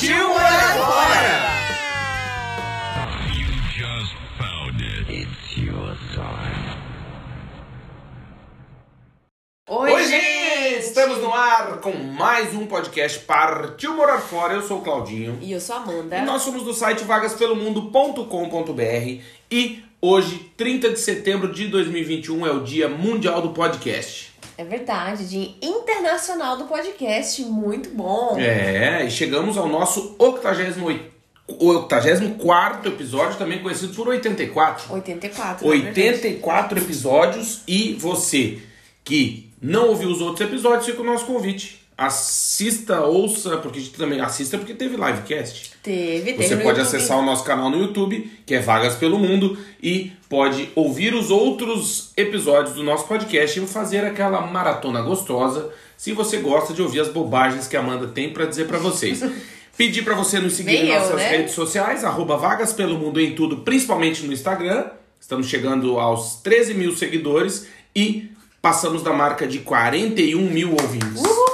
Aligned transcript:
Partiu 0.00 0.28
morar 0.30 0.78
fora! 0.78 1.60
Oi, 9.68 9.92
Oi, 9.92 10.04
gente! 10.04 10.78
Estamos 10.78 11.18
no 11.18 11.34
ar 11.34 11.80
com 11.80 11.92
mais 11.92 12.54
um 12.54 12.64
podcast 12.64 13.18
Partiu 13.26 13.94
Morar 13.94 14.20
Fora. 14.20 14.54
Eu 14.54 14.62
sou 14.62 14.78
o 14.78 14.80
Claudinho. 14.80 15.38
E 15.42 15.52
eu 15.52 15.60
sou 15.60 15.76
a 15.76 15.80
Amanda. 15.80 16.16
E 16.16 16.22
nós 16.22 16.40
somos 16.40 16.64
do 16.64 16.72
site 16.72 17.04
vagaspelomundo.com.br 17.04 19.20
e 19.50 19.84
hoje, 20.00 20.50
30 20.56 20.92
de 20.92 20.98
setembro 20.98 21.52
de 21.52 21.68
2021, 21.68 22.46
é 22.46 22.50
o 22.50 22.60
Dia 22.60 22.88
Mundial 22.88 23.42
do 23.42 23.50
Podcast. 23.50 24.29
É 24.60 24.64
verdade, 24.64 25.26
Dia 25.26 25.54
Internacional 25.62 26.58
do 26.58 26.64
Podcast. 26.64 27.42
Muito 27.44 27.88
bom. 27.94 28.38
É, 28.38 29.06
e 29.06 29.10
chegamos 29.10 29.56
ao 29.56 29.66
nosso 29.66 30.14
88 30.18 31.08
84 31.48 32.92
episódio, 32.92 33.38
também 33.38 33.62
conhecido 33.62 33.94
por 33.94 34.08
84. 34.08 34.92
84. 34.92 35.66
na 35.66 35.72
verdade. 35.72 36.00
84 36.00 36.78
episódios 36.78 37.62
e 37.66 37.94
você 37.94 38.60
que 39.02 39.50
não 39.62 39.88
ouviu 39.88 40.10
os 40.10 40.20
outros 40.20 40.46
episódios, 40.46 40.84
fica 40.84 41.00
o 41.00 41.06
nosso 41.06 41.24
convite. 41.24 41.79
Assista, 42.00 43.02
ouça, 43.02 43.58
porque 43.58 43.78
a 43.78 43.82
gente 43.82 43.94
também 43.94 44.22
assista 44.22 44.56
porque 44.56 44.72
teve 44.72 44.96
livecast. 44.96 45.72
Teve, 45.82 46.32
teve. 46.32 46.42
Você 46.42 46.56
pode 46.56 46.78
YouTube. 46.78 46.80
acessar 46.80 47.18
o 47.18 47.22
nosso 47.22 47.44
canal 47.44 47.68
no 47.68 47.78
YouTube, 47.78 48.26
que 48.46 48.54
é 48.54 48.58
Vagas 48.58 48.94
pelo 48.94 49.18
Mundo, 49.18 49.58
e 49.82 50.10
pode 50.26 50.70
ouvir 50.74 51.12
os 51.12 51.30
outros 51.30 52.12
episódios 52.16 52.74
do 52.74 52.82
nosso 52.82 53.06
podcast 53.06 53.60
e 53.60 53.66
fazer 53.66 54.02
aquela 54.06 54.40
maratona 54.46 55.02
gostosa, 55.02 55.68
se 55.94 56.12
você 56.14 56.38
gosta 56.38 56.72
de 56.72 56.80
ouvir 56.80 57.00
as 57.00 57.08
bobagens 57.08 57.68
que 57.68 57.76
a 57.76 57.80
Amanda 57.80 58.06
tem 58.06 58.32
pra 58.32 58.46
dizer 58.46 58.66
pra 58.66 58.78
vocês. 58.78 59.22
Pedir 59.76 60.02
pra 60.02 60.14
você 60.14 60.38
nos 60.40 60.54
seguir 60.54 60.72
Nem 60.72 60.86
em 60.86 60.88
eu, 60.88 61.00
nossas 61.00 61.16
né? 61.16 61.28
redes 61.36 61.52
sociais, 61.52 62.02
arroba 62.02 62.38
Vagas 62.38 62.72
pelo 62.72 62.98
Mundo 62.98 63.20
em 63.20 63.34
tudo, 63.34 63.58
principalmente 63.58 64.24
no 64.24 64.32
Instagram. 64.32 64.86
Estamos 65.20 65.48
chegando 65.48 65.98
aos 65.98 66.36
13 66.36 66.72
mil 66.72 66.96
seguidores 66.96 67.66
e 67.94 68.30
passamos 68.62 69.02
da 69.02 69.12
marca 69.12 69.46
de 69.46 69.58
41 69.58 70.40
mil 70.50 70.70
ouvintes. 70.70 71.20
Uh, 71.20 71.40
muito 71.40 71.49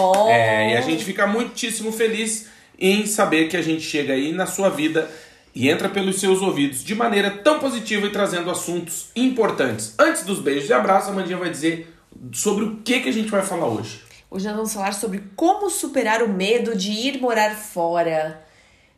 bom. 0.00 0.28
É, 0.28 0.72
e 0.72 0.76
a 0.76 0.80
gente 0.80 1.04
fica 1.04 1.26
muitíssimo 1.26 1.92
feliz 1.92 2.48
em 2.78 3.06
saber 3.06 3.48
que 3.48 3.56
a 3.56 3.62
gente 3.62 3.82
chega 3.82 4.14
aí 4.14 4.32
na 4.32 4.46
sua 4.46 4.70
vida 4.70 5.10
e 5.54 5.68
entra 5.68 5.88
pelos 5.88 6.18
seus 6.18 6.40
ouvidos 6.40 6.82
de 6.82 6.94
maneira 6.94 7.30
tão 7.30 7.58
positiva 7.58 8.06
e 8.06 8.10
trazendo 8.10 8.50
assuntos 8.50 9.10
importantes. 9.14 9.94
Antes 9.98 10.24
dos 10.24 10.40
beijos 10.40 10.70
e 10.70 10.72
abraços, 10.72 11.10
a 11.10 11.12
Mandinha 11.12 11.36
vai 11.36 11.50
dizer 11.50 11.94
sobre 12.32 12.64
o 12.64 12.76
que, 12.76 13.00
que 13.00 13.08
a 13.08 13.12
gente 13.12 13.30
vai 13.30 13.42
falar 13.42 13.66
hoje. 13.66 14.02
Hoje 14.30 14.46
nós 14.46 14.56
vamos 14.56 14.72
falar 14.72 14.92
sobre 14.94 15.24
como 15.34 15.68
superar 15.68 16.22
o 16.22 16.28
medo 16.28 16.76
de 16.76 16.92
ir 16.92 17.20
morar 17.20 17.54
fora. 17.56 18.42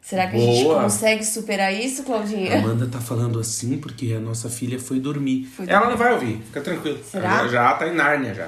Será 0.03 0.27
que 0.27 0.37
a 0.37 0.41
gente 0.41 0.65
Boa. 0.65 0.83
consegue 0.83 1.25
superar 1.25 1.73
isso, 1.73 2.03
Claudinha? 2.03 2.59
Amanda 2.59 2.89
tá 2.89 3.01
falando 3.01 3.39
assim 3.39 3.79
porque 3.79 4.13
a 4.13 4.19
nossa 4.19 4.51
filha 4.51 4.79
foi 4.79 4.99
dormir. 4.99 5.45
Foi 5.47 5.65
Ela 5.69 5.79
dormir. 5.79 5.91
não 5.93 5.97
vai 5.97 6.13
ouvir, 6.13 6.43
fica 6.45 6.61
tranquilo. 6.61 6.99
Será? 7.09 7.39
Ela 7.39 7.49
já 7.49 7.73
tá 7.75 7.87
em 7.89 7.95
Nárnia 7.95 8.35
já. 8.35 8.47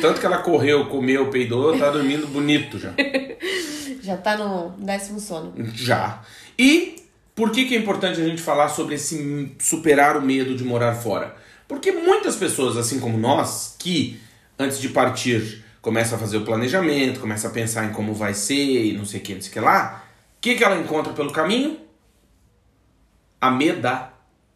Tanto 0.00 0.18
que 0.18 0.26
ela 0.26 0.38
correu, 0.38 0.86
comeu, 0.86 1.30
peidou, 1.30 1.78
tá 1.78 1.90
dormindo 1.90 2.26
bonito 2.26 2.78
já. 2.78 2.92
Já 4.02 4.16
tá 4.16 4.36
no 4.36 4.70
décimo 4.84 5.20
sono. 5.20 5.54
Já. 5.74 6.22
E 6.58 6.96
por 7.36 7.52
que, 7.52 7.66
que 7.66 7.76
é 7.76 7.78
importante 7.78 8.20
a 8.20 8.24
gente 8.24 8.42
falar 8.42 8.68
sobre 8.68 8.96
esse 8.96 9.54
superar 9.60 10.16
o 10.16 10.20
medo 10.22 10.56
de 10.56 10.64
morar 10.64 10.92
fora? 10.96 11.36
Porque 11.68 11.92
muitas 11.92 12.34
pessoas, 12.34 12.76
assim 12.76 12.98
como 12.98 13.16
nós, 13.16 13.76
que 13.78 14.20
antes 14.58 14.80
de 14.80 14.88
partir 14.88 15.62
começa 15.80 16.16
a 16.16 16.18
fazer 16.18 16.36
o 16.38 16.44
planejamento, 16.44 17.20
começa 17.20 17.46
a 17.46 17.50
pensar 17.52 17.84
em 17.84 17.92
como 17.92 18.12
vai 18.12 18.34
ser 18.34 18.86
e 18.86 18.92
não 18.92 19.04
sei 19.04 19.20
o 19.20 19.22
que, 19.22 19.34
não 19.34 19.40
sei 19.40 19.50
o 19.50 19.52
que 19.52 19.60
lá, 19.60 20.01
que, 20.42 20.56
que 20.56 20.64
ela 20.64 20.76
encontra 20.76 21.12
pelo 21.12 21.32
caminho? 21.32 21.80
A 23.40 23.48
meda. 23.48 24.12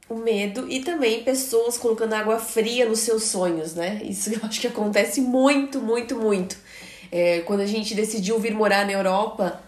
O 0.09 0.17
medo 0.17 0.69
e 0.69 0.81
também 0.81 1.23
pessoas 1.23 1.79
colocando 1.79 2.13
água 2.13 2.39
fria 2.39 2.89
nos 2.89 3.01
seus 3.01 3.25
sonhos, 3.25 3.75
né? 3.75 4.01
Isso 4.03 4.31
eu 4.35 4.41
acho 4.43 4.61
que 4.61 4.67
acontece 4.67 5.21
muito, 5.21 5.81
muito, 5.81 6.17
muito. 6.17 6.57
É, 7.11 7.41
quando 7.41 7.61
a 7.61 7.67
gente 7.67 7.95
decidiu 7.95 8.39
vir 8.41 8.53
morar 8.53 8.85
na 8.85 8.93
Europa 8.93 9.63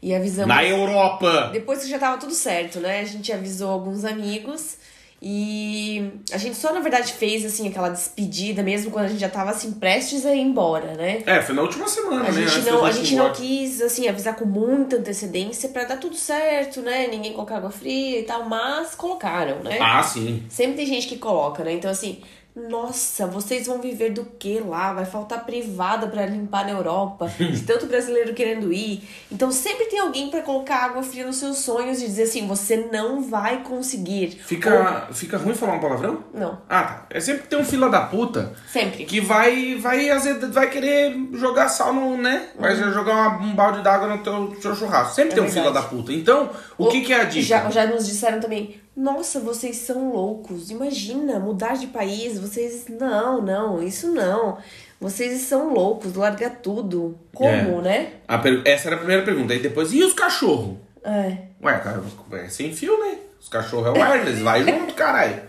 e 0.00 0.14
avisamos. 0.14 0.48
Na 0.48 0.64
Europa! 0.64 1.50
Depois 1.52 1.82
que 1.82 1.90
já 1.90 1.98
tava 1.98 2.18
tudo 2.18 2.32
certo, 2.32 2.78
né? 2.78 3.00
A 3.00 3.04
gente 3.04 3.32
avisou 3.32 3.70
alguns 3.70 4.04
amigos 4.04 4.78
e 5.26 6.12
a 6.30 6.36
gente 6.36 6.54
só, 6.54 6.70
na 6.74 6.80
verdade, 6.80 7.14
fez 7.14 7.46
assim 7.46 7.66
aquela 7.66 7.88
despedida 7.88 8.62
mesmo 8.62 8.90
quando 8.90 9.06
a 9.06 9.08
gente 9.08 9.20
já 9.20 9.28
tava 9.30 9.52
assim 9.52 9.72
prestes 9.72 10.26
a 10.26 10.34
ir 10.34 10.40
embora, 10.42 10.92
né? 10.94 11.22
É, 11.24 11.40
foi 11.40 11.54
na 11.54 11.62
última 11.62 11.88
semana, 11.88 12.28
A 12.28 12.30
né? 12.32 12.46
gente, 12.46 12.66
não, 12.70 12.84
a 12.84 12.90
gente 12.90 13.06
gente 13.06 13.16
não 13.16 13.24
embora. 13.28 13.40
quis, 13.40 13.80
assim, 13.80 14.06
avisar 14.06 14.36
com 14.36 14.44
muita 14.44 14.96
antecedência 14.96 15.70
pra 15.70 15.84
dar 15.84 15.96
tudo 15.96 16.14
certo, 16.14 16.82
né? 16.82 17.06
Ninguém 17.06 17.32
colocar 17.32 17.56
água 17.56 17.70
fria 17.70 18.20
e 18.20 18.24
tal, 18.24 18.46
mas 18.46 18.94
colocaram, 18.94 19.60
né? 19.60 19.78
Ah, 19.80 20.02
sim. 20.02 20.42
Sempre 20.50 20.74
tem 20.76 20.86
gente 20.86 21.06
que 21.06 21.16
coloca, 21.16 21.64
né? 21.64 21.72
Então, 21.72 21.90
assim, 21.90 22.20
nossa, 22.56 23.26
vocês 23.26 23.66
vão 23.66 23.80
viver 23.80 24.10
do 24.10 24.24
que 24.24 24.60
lá? 24.60 24.92
Vai 24.92 25.04
faltar 25.04 25.44
privada 25.44 26.06
pra 26.06 26.24
limpar 26.24 26.64
na 26.64 26.70
Europa, 26.70 27.26
de 27.36 27.62
tanto 27.66 27.86
brasileiro 27.86 28.32
querendo 28.32 28.72
ir. 28.72 29.02
Então, 29.30 29.50
sempre 29.50 29.86
tem 29.86 29.98
alguém 29.98 30.30
pra 30.30 30.40
colocar 30.42 30.76
água 30.84 31.02
fria 31.02 31.26
nos 31.26 31.36
seus 31.36 31.58
sonhos 31.58 32.00
e 32.00 32.06
dizer 32.06 32.22
assim: 32.24 32.46
você 32.46 32.88
não 32.92 33.22
vai 33.22 33.62
conseguir. 33.64 34.40
Fica, 34.46 35.08
fica 35.12 35.36
ruim 35.36 35.54
falar 35.54 35.74
um 35.74 35.80
palavrão? 35.80 36.22
Ou- 36.32 36.40
Não, 36.40 36.58
Ah, 36.68 36.82
tá. 36.84 37.06
É 37.10 37.18
sempre 37.18 37.48
ter 37.48 37.56
um 37.56 37.64
fila 37.64 37.88
da 37.90 38.02
puta 38.02 38.52
sempre. 38.70 39.04
que 39.04 39.20
vai 39.20 39.74
vai 39.76 40.08
azeda- 40.10 40.46
vai 40.48 40.70
querer 40.70 41.12
jogar 41.32 41.68
sal 41.68 41.92
no, 41.92 42.16
né? 42.16 42.50
Vai 42.56 42.76
jogar 42.76 43.14
uma- 43.14 43.38
um 43.46 43.54
balde 43.54 43.82
d'água 43.82 44.06
no 44.08 44.22
teu, 44.22 44.56
seu 44.62 44.76
churrasco. 44.76 45.14
Sempre 45.14 45.30
Uhum. 45.40 45.46
É 45.46 45.48
tem 45.48 45.50
um 45.50 45.52
fila 45.52 45.72
da 45.72 45.80
verdade. 45.80 46.02
puta. 46.02 46.12
Então, 46.12 46.50
o 46.78 46.86
que, 46.88 47.00
que 47.00 47.12
é 47.12 47.20
a 47.20 47.24
dica? 47.24 47.44
Já, 47.46 47.68
já 47.70 47.86
nos 47.86 48.06
disseram 48.06 48.38
também, 48.38 48.80
nossa, 48.96 49.40
vocês 49.40 49.76
são 49.78 50.12
loucos. 50.12 50.70
Imagina, 50.70 51.38
mudar 51.40 51.76
de 51.76 51.86
país, 51.88 52.38
vocês. 52.38 52.86
Não, 52.88 53.42
não, 53.42 53.82
isso 53.82 54.12
não. 54.12 54.58
Vocês 55.00 55.40
são 55.42 55.74
loucos, 55.74 56.14
larga 56.14 56.48
tudo. 56.48 57.18
Como, 57.34 57.80
É. 57.80 57.82
né? 58.28 58.38
Per- 58.42 58.62
Essa 58.64 58.88
era 58.88 58.96
a 58.96 58.98
primeira 58.98 59.22
pergunta. 59.22 59.52
Aí 59.52 59.58
depois, 59.58 59.92
e 59.92 60.02
os 60.02 60.14
cachorros? 60.14 60.76
É, 61.02 61.36
Ué, 61.62 61.78
cara, 61.80 62.02
é 62.32 62.48
sem 62.48 62.72
fio, 62.74 62.98
né? 62.98 63.18
Os 63.40 63.48
cachorros 63.48 63.88
é 63.88 63.90
wireless, 64.00 64.42
vai 64.42 64.62
junto, 64.64 64.94
caralho. 64.94 65.42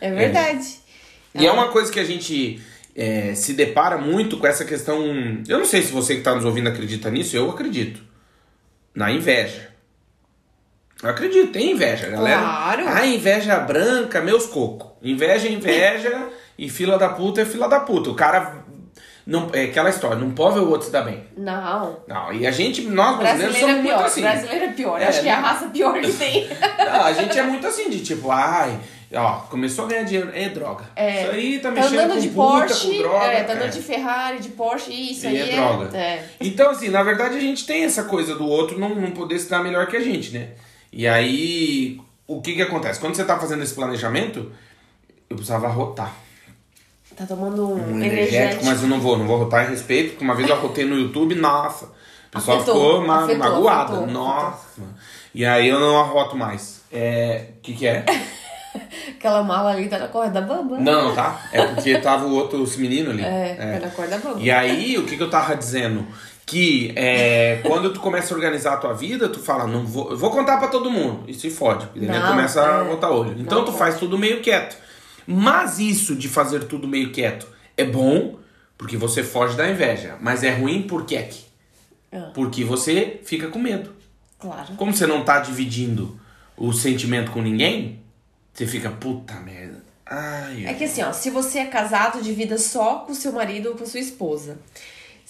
é 0.00 0.10
verdade. 0.10 0.78
E 1.34 1.46
é 1.46 1.50
uma 1.52 1.68
coisa 1.68 1.90
que 1.90 1.98
a 2.00 2.04
gente 2.04 2.60
é, 2.94 3.34
se 3.34 3.54
depara 3.54 3.96
muito 3.96 4.36
com 4.36 4.46
essa 4.46 4.64
questão. 4.64 5.02
Eu 5.48 5.58
não 5.58 5.64
sei 5.64 5.80
se 5.82 5.92
você 5.92 6.16
que 6.16 6.22
tá 6.22 6.34
nos 6.34 6.44
ouvindo 6.44 6.68
acredita 6.68 7.10
nisso, 7.10 7.34
eu 7.36 7.48
acredito. 7.50 8.02
Na 8.94 9.10
inveja. 9.10 9.69
Eu 11.02 11.10
acredito, 11.10 11.52
tem 11.52 11.72
inveja, 11.72 12.08
galera. 12.08 12.40
Claro. 12.40 12.84
Ah, 12.86 13.06
inveja 13.06 13.58
branca, 13.60 14.20
meus 14.20 14.46
coco. 14.46 14.92
Inveja 15.02 15.48
é 15.48 15.52
inveja 15.52 16.28
e 16.58 16.68
fila 16.68 16.98
da 16.98 17.08
puta 17.08 17.40
é 17.40 17.44
fila 17.44 17.68
da 17.68 17.80
puta. 17.80 18.10
O 18.10 18.14
cara. 18.14 18.64
Não, 19.26 19.48
é 19.52 19.64
aquela 19.64 19.90
história, 19.90 20.16
não 20.16 20.32
pode 20.32 20.54
ver 20.54 20.60
o 20.60 20.68
outro 20.70 20.86
se 20.86 20.92
dar 20.92 21.02
bem. 21.02 21.24
Não. 21.36 22.00
Não, 22.08 22.32
e 22.32 22.46
a 22.46 22.50
gente, 22.50 22.82
nós 22.82 23.16
brasileiros, 23.16 23.56
Brasileiro 23.56 23.56
é 23.56 23.60
somos 23.60 23.74
muito 23.76 23.96
pior. 23.96 24.04
assim. 24.04 24.20
Brasileiro 24.22 24.64
é 24.64 24.68
pior. 24.68 25.00
É, 25.00 25.06
Acho 25.06 25.20
que 25.22 25.28
é 25.28 25.32
a 25.32 25.36
né? 25.36 25.42
raça 25.42 25.66
pior 25.68 26.00
que 26.00 26.12
tem. 26.12 26.48
Não, 26.78 27.04
a 27.04 27.12
gente 27.12 27.38
é 27.38 27.42
muito 27.44 27.66
assim, 27.66 27.90
de 27.90 28.00
tipo, 28.02 28.30
ai, 28.30 28.80
ó, 29.14 29.32
começou 29.48 29.84
a 29.84 29.88
ganhar 29.88 30.02
dinheiro, 30.02 30.30
é 30.34 30.48
droga. 30.48 30.84
É, 30.96 31.22
Isso 31.22 31.30
aí 31.30 31.58
tá 31.60 31.68
tá 31.68 31.74
mexendo 31.74 31.98
andando 31.98 32.14
com 32.14 32.20
de 32.20 32.28
puta, 32.28 32.66
Porsche, 32.66 32.86
com 32.88 32.98
droga. 32.98 33.26
é, 33.26 33.44
tá 33.44 33.52
andando 33.52 33.66
é. 33.66 33.68
de 33.68 33.82
Ferrari, 33.82 34.38
de 34.40 34.48
Porsche, 34.48 35.12
isso 35.12 35.26
E 35.26 35.28
aí 35.28 35.50
é 35.50 35.56
droga. 35.56 35.96
É. 35.96 36.24
Então, 36.40 36.70
assim, 36.70 36.88
na 36.88 37.02
verdade 37.02 37.36
a 37.36 37.40
gente 37.40 37.64
tem 37.66 37.84
essa 37.84 38.04
coisa 38.04 38.34
do 38.34 38.46
outro 38.46 38.80
não, 38.80 38.94
não 38.94 39.12
poder 39.12 39.38
se 39.38 39.48
dar 39.48 39.62
melhor 39.62 39.86
que 39.86 39.96
a 39.96 40.00
gente, 40.00 40.32
né? 40.32 40.48
E 40.92 41.06
aí, 41.06 42.00
o 42.26 42.40
que 42.40 42.54
que 42.54 42.62
acontece? 42.62 42.98
Quando 43.00 43.14
você 43.14 43.24
tá 43.24 43.38
fazendo 43.38 43.62
esse 43.62 43.74
planejamento, 43.74 44.50
eu 45.28 45.36
precisava 45.36 45.68
rotar 45.68 46.14
Tá 47.20 47.26
tomando 47.26 47.68
um, 47.68 47.74
um 47.74 47.96
energético. 48.02 48.34
energético, 48.34 48.64
mas 48.64 48.82
eu 48.82 48.88
não 48.88 48.98
vou, 48.98 49.18
não 49.18 49.26
vou 49.26 49.36
rotar 49.40 49.66
em 49.66 49.70
respeito, 49.70 50.10
porque 50.10 50.24
uma 50.24 50.34
vez 50.34 50.48
eu 50.48 50.56
rotei 50.56 50.86
no 50.86 50.96
YouTube, 50.96 51.34
nossa, 51.34 51.84
o 51.84 52.30
pessoal 52.30 52.56
Afetou, 52.58 52.74
ficou 52.74 53.06
ma 53.06 53.24
afetou, 53.24 53.38
magoado, 53.38 53.92
afetou, 53.92 54.10
nossa. 54.10 54.82
E 55.34 55.44
aí 55.44 55.68
eu 55.68 55.78
não 55.78 56.00
arroto 56.00 56.34
mais. 56.34 56.80
É, 56.90 57.48
o 57.58 57.60
que 57.60 57.74
que 57.74 57.86
é? 57.86 58.06
Aquela 59.18 59.42
mala 59.42 59.72
ali 59.72 59.86
tá 59.88 59.98
na 59.98 60.08
corda 60.08 60.40
bamba. 60.40 60.78
Não, 60.78 61.08
não 61.08 61.14
tá. 61.14 61.42
É 61.52 61.66
porque 61.66 61.98
tava 61.98 62.24
o 62.24 62.34
outro 62.34 62.62
esse 62.62 62.80
menino 62.80 63.10
ali. 63.10 63.22
É, 63.22 63.78
tá 63.78 63.86
na 63.86 63.92
corda 63.92 64.16
bamba. 64.16 64.40
E 64.40 64.50
aí, 64.50 64.96
o 64.96 65.04
que, 65.04 65.16
que 65.18 65.22
eu 65.22 65.28
tava 65.28 65.54
dizendo? 65.54 66.06
Que 66.46 66.92
é, 66.96 67.60
quando 67.62 67.92
tu 67.92 68.00
começa 68.00 68.34
a 68.34 68.36
organizar 68.36 68.74
a 68.74 68.76
tua 68.76 68.92
vida, 68.92 69.28
tu 69.28 69.38
fala, 69.38 69.66
não 69.66 69.86
vou, 69.86 70.10
eu 70.10 70.16
vou 70.16 70.30
contar 70.30 70.56
pra 70.58 70.66
todo 70.68 70.90
mundo. 70.90 71.24
E 71.28 71.34
se 71.34 71.48
fode. 71.48 71.86
porque 71.86 72.00
Não, 72.06 72.28
começa 72.28 72.60
a 72.60 72.84
é. 72.84 72.88
botar 72.88 73.10
olho. 73.10 73.36
Então 73.38 73.58
Não 73.58 73.64
tu 73.64 73.72
faz 73.72 73.98
tudo 73.98 74.18
meio 74.18 74.40
quieto. 74.40 74.76
Mas 75.26 75.78
isso 75.78 76.16
de 76.16 76.28
fazer 76.28 76.64
tudo 76.64 76.88
meio 76.88 77.12
quieto 77.12 77.46
é 77.76 77.84
bom, 77.84 78.36
porque 78.76 78.96
você 78.96 79.22
foge 79.22 79.56
da 79.56 79.70
inveja. 79.70 80.16
Mas 80.20 80.42
é 80.42 80.50
ruim 80.50 80.82
por 80.82 81.04
quê? 81.04 81.28
Ah. 82.12 82.30
Porque 82.34 82.64
você 82.64 83.20
fica 83.24 83.46
com 83.48 83.58
medo. 83.58 83.92
Claro. 84.38 84.74
Como 84.76 84.92
você 84.92 85.06
não 85.06 85.22
tá 85.22 85.38
dividindo 85.38 86.18
o 86.56 86.72
sentimento 86.72 87.30
com 87.30 87.40
ninguém, 87.40 88.00
você 88.52 88.66
fica, 88.66 88.90
puta 88.90 89.34
merda. 89.34 89.84
Ai, 90.04 90.66
É 90.66 90.74
que 90.74 90.84
assim, 90.84 91.02
ó, 91.02 91.12
se 91.12 91.30
você 91.30 91.60
é 91.60 91.66
casado, 91.66 92.20
divida 92.20 92.58
só 92.58 92.96
com 93.06 93.14
seu 93.14 93.32
marido 93.32 93.68
ou 93.68 93.74
com 93.76 93.86
sua 93.86 94.00
esposa. 94.00 94.58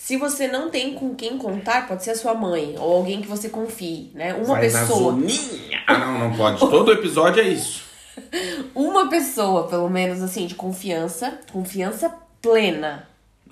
Se 0.02 0.17
você 0.17 0.49
não 0.49 0.70
tem 0.70 0.94
com 0.94 1.14
quem 1.14 1.37
contar, 1.37 1.87
pode 1.87 2.02
ser 2.02 2.12
a 2.12 2.17
sua 2.17 2.35
mãe 2.35 2.75
ou 2.79 2.97
alguém 2.97 3.20
que 3.20 3.29
você 3.29 3.50
confie, 3.50 4.11
né? 4.14 4.32
Uma 4.32 4.56
vai 4.56 4.69
na 4.70 4.81
pessoa. 4.81 5.12
zoninha. 5.12 5.85
Ah, 5.87 5.99
não, 5.99 6.19
não 6.19 6.37
pode. 6.37 6.58
Todo 6.58 6.91
episódio 6.91 7.43
é 7.43 7.49
isso. 7.49 7.85
Uma 8.75 9.11
pessoa, 9.11 9.69
pelo 9.69 9.88
menos, 9.91 10.23
assim, 10.23 10.47
de 10.47 10.55
confiança. 10.55 11.38
Confiança 11.52 12.12
plena. 12.41 13.06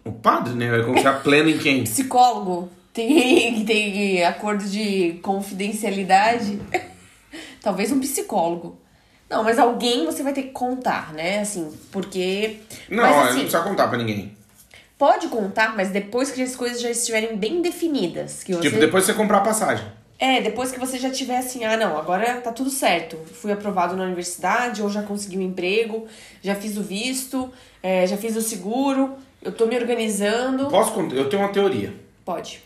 O 0.04 0.10
padre, 0.10 0.54
né? 0.54 0.70
Vai 0.70 0.82
confiar 0.82 1.20
pleno 1.22 1.50
em 1.50 1.58
quem? 1.58 1.84
Psicólogo 1.84 2.70
tem, 2.94 3.62
tem 3.66 4.24
acordo 4.24 4.64
de 4.64 5.20
confidencialidade. 5.22 6.58
Talvez 7.62 7.92
um 7.92 8.00
psicólogo. 8.00 8.80
Não, 9.28 9.44
mas 9.44 9.58
alguém 9.58 10.06
você 10.06 10.22
vai 10.22 10.32
ter 10.32 10.44
que 10.44 10.52
contar, 10.52 11.12
né? 11.12 11.40
Assim, 11.40 11.70
porque. 11.92 12.60
Não, 12.88 13.02
mas, 13.02 13.16
não 13.16 13.22
assim, 13.24 13.40
precisa 13.40 13.60
contar 13.60 13.86
pra 13.88 13.98
ninguém. 13.98 14.37
Pode 14.98 15.28
contar, 15.28 15.76
mas 15.76 15.90
depois 15.90 16.30
que 16.30 16.42
as 16.42 16.56
coisas 16.56 16.80
já 16.80 16.90
estiverem 16.90 17.36
bem 17.36 17.62
definidas. 17.62 18.42
Que 18.42 18.52
você... 18.52 18.62
Tipo, 18.62 18.80
depois 18.80 19.04
você 19.04 19.14
comprar 19.14 19.38
a 19.38 19.42
passagem. 19.42 19.86
É, 20.18 20.40
depois 20.40 20.72
que 20.72 20.80
você 20.80 20.98
já 20.98 21.10
tiver 21.10 21.38
assim, 21.38 21.64
ah, 21.64 21.76
não, 21.76 21.96
agora 21.96 22.40
tá 22.40 22.50
tudo 22.50 22.68
certo. 22.68 23.16
Fui 23.34 23.52
aprovado 23.52 23.96
na 23.96 24.02
universidade, 24.02 24.82
ou 24.82 24.90
já 24.90 25.00
consegui 25.02 25.38
um 25.38 25.42
emprego, 25.42 26.08
já 26.42 26.56
fiz 26.56 26.76
o 26.76 26.82
visto, 26.82 27.52
é, 27.80 28.04
já 28.04 28.16
fiz 28.16 28.34
o 28.34 28.42
seguro, 28.42 29.14
eu 29.40 29.52
tô 29.52 29.66
me 29.66 29.76
organizando. 29.76 30.66
Posso 30.66 30.92
contar? 30.92 31.14
Eu 31.14 31.28
tenho 31.28 31.40
uma 31.40 31.52
teoria. 31.52 31.94
Pode. 32.24 32.60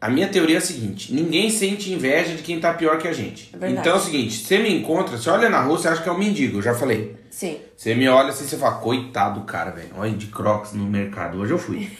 A 0.00 0.08
minha 0.08 0.28
teoria 0.28 0.56
é 0.56 0.58
a 0.58 0.62
seguinte: 0.62 1.12
ninguém 1.12 1.50
sente 1.50 1.92
inveja 1.92 2.34
de 2.34 2.42
quem 2.42 2.58
tá 2.58 2.72
pior 2.72 2.96
que 2.98 3.08
a 3.08 3.12
gente. 3.12 3.50
É 3.52 3.58
verdade. 3.58 3.80
então 3.80 3.92
é 3.92 3.96
o 3.96 4.02
seguinte: 4.02 4.38
você 4.38 4.58
me 4.58 4.74
encontra, 4.74 5.18
você 5.18 5.28
olha 5.28 5.50
na 5.50 5.60
rua, 5.60 5.78
você 5.78 5.88
acha 5.88 6.02
que 6.02 6.08
é 6.08 6.12
um 6.12 6.18
mendigo, 6.18 6.58
eu 6.58 6.62
já 6.62 6.74
falei. 6.74 7.14
Sim. 7.34 7.58
Você 7.76 7.96
me 7.96 8.08
olha 8.08 8.28
assim, 8.28 8.46
você 8.46 8.56
fala, 8.56 8.76
coitado 8.76 9.40
do 9.40 9.44
cara, 9.44 9.72
velho. 9.72 9.90
Olha 9.96 10.12
de 10.12 10.28
crocs 10.28 10.72
no 10.72 10.84
mercado. 10.84 11.36
Hoje 11.38 11.52
eu 11.52 11.58
fui. 11.58 11.90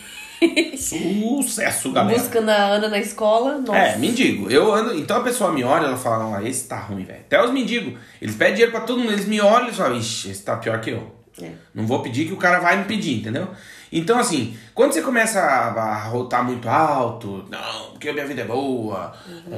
Sucesso, 0.78 1.90
galera. 1.90 2.16
Buscando 2.16 2.50
a 2.50 2.66
Ana 2.66 2.88
na 2.88 2.98
escola, 3.00 3.58
nossa. 3.58 3.76
É, 3.76 3.96
mendigo. 3.96 4.48
Eu 4.48 4.72
ando. 4.72 4.96
Então 4.96 5.16
a 5.16 5.24
pessoa 5.24 5.50
me 5.50 5.64
olha, 5.64 5.86
ela 5.86 5.96
fala, 5.96 6.38
ah, 6.38 6.48
esse 6.48 6.68
tá 6.68 6.78
ruim, 6.78 7.02
velho. 7.02 7.18
Até 7.18 7.42
os 7.42 7.50
mendigos. 7.50 7.98
Eles 8.22 8.36
pedem 8.36 8.54
dinheiro 8.54 8.70
pra 8.70 8.82
todo 8.82 9.00
mundo, 9.00 9.10
eles 9.10 9.26
me 9.26 9.40
olham 9.40 9.70
e 9.70 9.72
falam, 9.72 9.98
ixi, 9.98 10.30
esse 10.30 10.44
tá 10.44 10.56
pior 10.56 10.80
que 10.80 10.90
eu. 10.90 11.12
É. 11.42 11.50
Não 11.74 11.84
vou 11.84 12.00
pedir 12.00 12.26
que 12.26 12.32
o 12.32 12.36
cara 12.36 12.60
vai 12.60 12.76
me 12.76 12.84
pedir, 12.84 13.18
entendeu? 13.18 13.48
Então, 13.96 14.18
assim, 14.18 14.58
quando 14.74 14.92
você 14.92 15.00
começa 15.00 15.40
a, 15.40 15.68
a 15.68 16.02
rotar 16.08 16.44
muito 16.44 16.68
alto, 16.68 17.44
não, 17.48 17.92
porque 17.92 18.08
a 18.08 18.12
minha 18.12 18.26
vida 18.26 18.42
é 18.42 18.44
boa, 18.44 19.14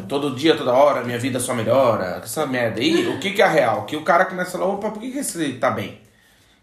todo 0.07 0.37
dia, 0.37 0.55
toda 0.55 0.75
hora, 0.75 1.03
minha 1.03 1.19
vida 1.19 1.41
só 1.41 1.55
melhora, 1.55 2.21
essa 2.23 2.45
merda 2.45 2.79
aí, 2.79 3.09
o 3.09 3.19
que, 3.19 3.31
que 3.31 3.41
é 3.41 3.49
real? 3.49 3.87
Que 3.87 3.97
o 3.97 4.03
cara 4.03 4.27
começa 4.27 4.51
a 4.51 4.61
falar, 4.61 4.67
opa, 4.67 4.91
por 4.91 5.01
que, 5.01 5.11
que 5.11 5.19
esse 5.21 5.55
tá 5.55 5.71
bem? 5.71 5.99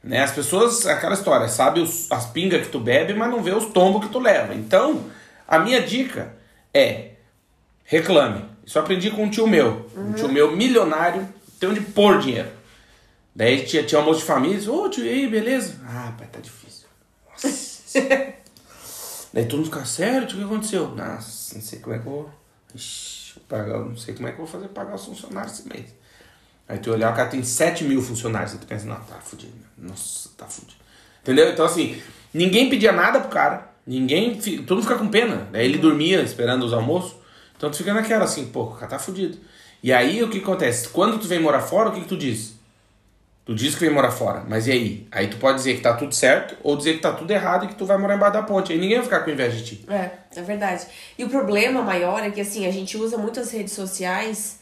Né? 0.03 0.21
As 0.21 0.31
pessoas, 0.31 0.85
aquela 0.85 1.15
história, 1.15 1.47
sabe 1.47 1.79
os, 1.79 2.11
as 2.11 2.27
pingas 2.27 2.61
que 2.61 2.71
tu 2.71 2.79
bebe, 2.79 3.15
mas 3.15 3.31
não 3.31 3.41
vê 3.41 3.51
os 3.51 3.65
tombos 3.65 4.05
que 4.05 4.11
tu 4.11 4.19
leva. 4.19 4.53
Então, 4.53 5.05
a 5.47 5.57
minha 5.57 5.81
dica 5.81 6.35
é 6.71 7.13
reclame. 7.85 8.45
Isso 8.63 8.77
eu 8.77 8.83
aprendi 8.83 9.09
com 9.09 9.23
um 9.23 9.29
tio 9.31 9.47
meu. 9.47 9.89
Um 9.97 10.13
tio 10.13 10.29
meu 10.29 10.55
milionário, 10.55 11.27
tem 11.59 11.69
onde 11.69 11.81
pôr 11.81 12.19
dinheiro. 12.19 12.49
Daí 13.35 13.63
tinha, 13.63 13.81
tinha 13.81 13.99
almoço 13.99 14.19
de 14.19 14.25
família, 14.25 14.71
ô 14.71 14.87
tio, 14.89 15.03
e 15.03 15.09
aí, 15.09 15.27
beleza? 15.27 15.81
Ah, 15.87 16.13
pai, 16.15 16.27
tá 16.31 16.39
difícil. 16.39 16.62
Nossa. 17.41 18.43
Daí 19.33 19.45
todo 19.45 19.57
mundo 19.57 19.65
fica, 19.65 19.85
sério, 19.85 20.23
o 20.23 20.27
que 20.27 20.43
aconteceu? 20.43 20.89
Nossa, 20.89 21.55
não 21.55 21.61
sei 21.61 21.79
como 21.79 21.95
é 21.95 21.99
que 21.99 22.07
eu 22.07 22.11
vou. 22.11 22.29
Ixi, 22.75 23.33
vou 23.35 23.43
pagar, 23.47 23.79
não 23.79 23.97
sei 23.97 24.13
como 24.13 24.27
é 24.27 24.31
que 24.31 24.39
eu 24.39 24.45
vou 24.45 24.53
fazer 24.53 24.67
pagar 24.69 24.95
os 24.95 25.05
funcionários 25.05 25.53
esse 25.53 25.67
mês. 25.67 25.93
Aí 26.67 26.77
tu 26.77 26.91
olhar, 26.91 27.11
o 27.11 27.15
cara 27.15 27.29
tem 27.29 27.43
7 27.43 27.83
mil 27.83 28.01
funcionários. 28.01 28.53
Aí 28.53 28.59
tu 28.59 28.67
pensa, 28.67 28.85
não, 28.85 28.95
tá 28.95 29.15
fudido. 29.15 29.53
Nossa, 29.77 30.29
tá 30.37 30.45
fudido. 30.45 30.81
Entendeu? 31.21 31.49
Então, 31.49 31.65
assim, 31.65 32.01
ninguém 32.33 32.69
pedia 32.69 32.91
nada 32.91 33.19
pro 33.19 33.29
cara. 33.29 33.73
Ninguém. 33.85 34.37
Todo 34.65 34.75
mundo 34.77 34.83
fica 34.83 34.97
com 34.97 35.07
pena. 35.07 35.47
Daí 35.51 35.65
ele 35.65 35.77
dormia 35.77 36.21
esperando 36.21 36.63
os 36.63 36.73
almoços. 36.73 37.15
Então 37.57 37.69
tu 37.69 37.77
fica 37.77 37.93
naquela 37.93 38.25
assim, 38.25 38.47
pô, 38.47 38.63
o 38.63 38.75
cara 38.75 38.87
tá 38.87 38.99
fudido. 38.99 39.37
E 39.81 39.91
aí 39.91 40.23
o 40.23 40.29
que 40.29 40.39
acontece? 40.39 40.89
Quando 40.89 41.19
tu 41.19 41.27
vem 41.27 41.39
morar 41.39 41.61
fora, 41.61 41.89
o 41.89 41.91
que, 41.93 42.01
que 42.01 42.07
tu 42.07 42.17
diz? 42.17 42.55
Tu 43.45 43.53
diz 43.53 43.75
que 43.75 43.81
vem 43.81 43.89
morar 43.89 44.11
fora, 44.11 44.45
mas 44.47 44.67
e 44.67 44.71
aí? 44.71 45.07
Aí 45.11 45.27
tu 45.27 45.35
pode 45.35 45.57
dizer 45.57 45.75
que 45.75 45.81
tá 45.81 45.93
tudo 45.93 46.15
certo 46.15 46.55
ou 46.63 46.77
dizer 46.77 46.93
que 46.93 47.01
tá 47.01 47.11
tudo 47.11 47.29
errado 47.29 47.65
e 47.65 47.67
que 47.67 47.75
tu 47.75 47.85
vai 47.85 47.97
morar 47.97 48.15
embaixo 48.15 48.33
da 48.33 48.43
ponte. 48.43 48.71
Aí 48.71 48.79
ninguém 48.79 48.97
vai 48.97 49.03
ficar 49.03 49.19
com 49.19 49.31
inveja 49.31 49.57
de 49.57 49.65
ti. 49.65 49.85
É, 49.89 50.11
é 50.39 50.41
verdade. 50.41 50.85
E 51.17 51.25
o 51.25 51.29
problema 51.29 51.81
maior 51.81 52.23
é 52.23 52.31
que, 52.31 52.39
assim, 52.39 52.65
a 52.65 52.71
gente 52.71 52.97
usa 52.97 53.17
muito 53.17 53.41
as 53.41 53.51
redes 53.51 53.73
sociais 53.73 54.59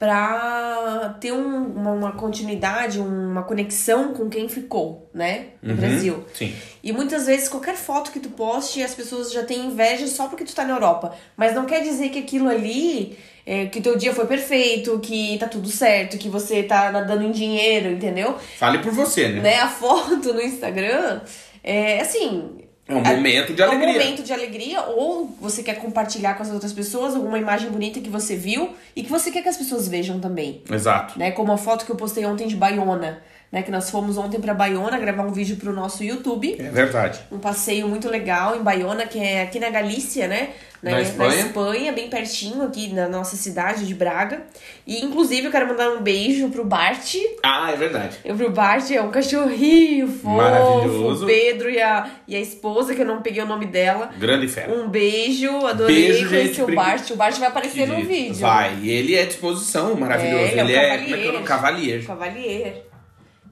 pra 0.00 1.14
ter 1.20 1.30
um- 1.32 1.66
uma, 1.66 1.90
uma 1.92 2.12
continuidade, 2.12 2.98
uma 2.98 3.42
conexão 3.42 4.12
com 4.14 4.28
quem 4.28 4.48
ficou, 4.48 5.08
né? 5.14 5.48
No 5.62 5.74
Brasil. 5.76 6.24
Sim. 6.34 6.52
E 6.82 6.92
muitas 6.92 7.26
vezes 7.26 7.48
qualquer 7.48 7.76
foto 7.76 8.10
que 8.10 8.18
tu 8.18 8.30
poste, 8.30 8.82
as 8.82 8.94
pessoas 8.94 9.30
já 9.30 9.42
têm 9.44 9.66
inveja 9.66 10.06
só 10.06 10.26
porque 10.26 10.44
tu 10.44 10.54
tá 10.54 10.64
na 10.64 10.72
Europa. 10.74 11.14
Mas 11.36 11.54
não 11.54 11.66
quer 11.66 11.82
dizer 11.82 12.08
que 12.08 12.18
aquilo 12.18 12.48
ali, 12.48 13.16
é, 13.46 13.66
que 13.66 13.80
teu 13.80 13.96
dia 13.96 14.14
foi 14.14 14.26
perfeito, 14.26 14.98
que 15.00 15.36
tá 15.38 15.46
tudo 15.46 15.68
certo, 15.68 16.18
que 16.18 16.28
você 16.28 16.62
tá 16.62 16.90
nadando 16.90 17.22
em 17.22 17.30
dinheiro, 17.30 17.90
entendeu? 17.92 18.36
Fale 18.58 18.78
por 18.78 18.92
você, 18.92 19.28
né? 19.28 19.40
Né? 19.42 19.56
A 19.60 19.68
foto 19.70 20.32
no 20.32 20.40
Instagram 20.40 21.20
é 21.62 22.00
assim. 22.00 22.58
É 22.90 22.94
um 22.98 23.16
momento 23.16 23.54
de 23.54 23.62
É 23.62 23.64
alegria. 23.64 23.88
um 23.88 23.92
momento 23.92 24.22
de 24.22 24.32
alegria, 24.32 24.82
ou 24.82 25.34
você 25.40 25.62
quer 25.62 25.74
compartilhar 25.74 26.34
com 26.34 26.42
as 26.42 26.50
outras 26.50 26.72
pessoas 26.72 27.14
alguma 27.14 27.38
imagem 27.38 27.70
bonita 27.70 28.00
que 28.00 28.10
você 28.10 28.36
viu 28.36 28.70
e 28.96 29.02
que 29.02 29.10
você 29.10 29.30
quer 29.30 29.42
que 29.42 29.48
as 29.48 29.56
pessoas 29.56 29.86
vejam 29.88 30.18
também. 30.20 30.62
Exato. 30.70 31.18
Né? 31.18 31.30
Como 31.30 31.52
a 31.52 31.56
foto 31.56 31.84
que 31.86 31.92
eu 31.92 31.96
postei 31.96 32.24
ontem 32.24 32.46
de 32.46 32.56
Baiona, 32.56 33.22
né? 33.52 33.62
Que 33.62 33.70
nós 33.70 33.90
fomos 33.90 34.16
ontem 34.18 34.40
pra 34.40 34.54
Baiona 34.54 34.98
gravar 34.98 35.22
um 35.24 35.32
vídeo 35.32 35.56
pro 35.56 35.72
nosso 35.72 36.02
YouTube. 36.04 36.56
É 36.58 36.70
verdade. 36.70 37.20
Um 37.30 37.38
passeio 37.38 37.88
muito 37.88 38.08
legal 38.08 38.56
em 38.56 38.62
Baiona, 38.62 39.06
que 39.06 39.18
é 39.18 39.42
aqui 39.42 39.58
na 39.58 39.70
Galícia, 39.70 40.28
né? 40.28 40.50
Na 40.82 40.98
Espanha. 41.02 41.40
Espanha, 41.42 41.92
bem 41.92 42.08
pertinho 42.08 42.62
aqui 42.62 42.90
na 42.90 43.06
nossa 43.06 43.36
cidade 43.36 43.86
de 43.86 43.94
Braga. 43.94 44.44
E 44.86 45.04
inclusive 45.04 45.46
eu 45.46 45.50
quero 45.50 45.68
mandar 45.68 45.90
um 45.90 46.00
beijo 46.00 46.48
pro 46.48 46.64
Bart. 46.64 47.16
Ah, 47.42 47.70
é 47.70 47.76
verdade. 47.76 48.16
Eu 48.24 48.34
pro 48.34 48.50
Bart 48.50 48.90
é 48.90 49.02
um 49.02 49.10
cachorrinho 49.10 50.08
fofo. 50.08 50.28
Maravilhoso. 50.30 51.24
O 51.24 51.26
Pedro 51.26 51.68
e 51.68 51.78
a, 51.82 52.08
e 52.26 52.34
a 52.34 52.40
esposa, 52.40 52.94
que 52.94 53.02
eu 53.02 53.06
não 53.06 53.20
peguei 53.20 53.42
o 53.42 53.46
nome 53.46 53.66
dela. 53.66 54.08
Grande 54.18 54.48
fera. 54.48 54.72
Um 54.72 54.88
beijo, 54.88 55.66
adorei 55.66 55.94
Beijo, 56.08 56.28
conhecer 56.30 56.46
gente, 56.48 56.62
o 56.62 56.66
brinca- 56.66 56.82
Bart. 56.82 57.10
O 57.10 57.16
Bart 57.16 57.36
vai 57.38 57.48
aparecer 57.48 57.86
no 57.86 57.96
vídeo. 58.02 58.36
Vai, 58.36 58.78
e 58.80 58.90
ele 58.90 59.14
é 59.16 59.26
disposição, 59.26 59.94
maravilhoso. 59.96 60.36
É, 60.44 60.52
ele 60.52 60.60
é 60.60 60.64
um 60.64 60.66
ele 60.66 60.76
é, 60.76 60.98
como 60.98 61.14
é 61.14 61.18
que 61.18 61.26
é 61.26 61.28
o 61.28 61.32
nome? 61.34 61.46
Cavalier. 61.46 62.06
Cavalier. 62.06 62.89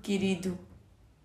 Querido. 0.03 0.59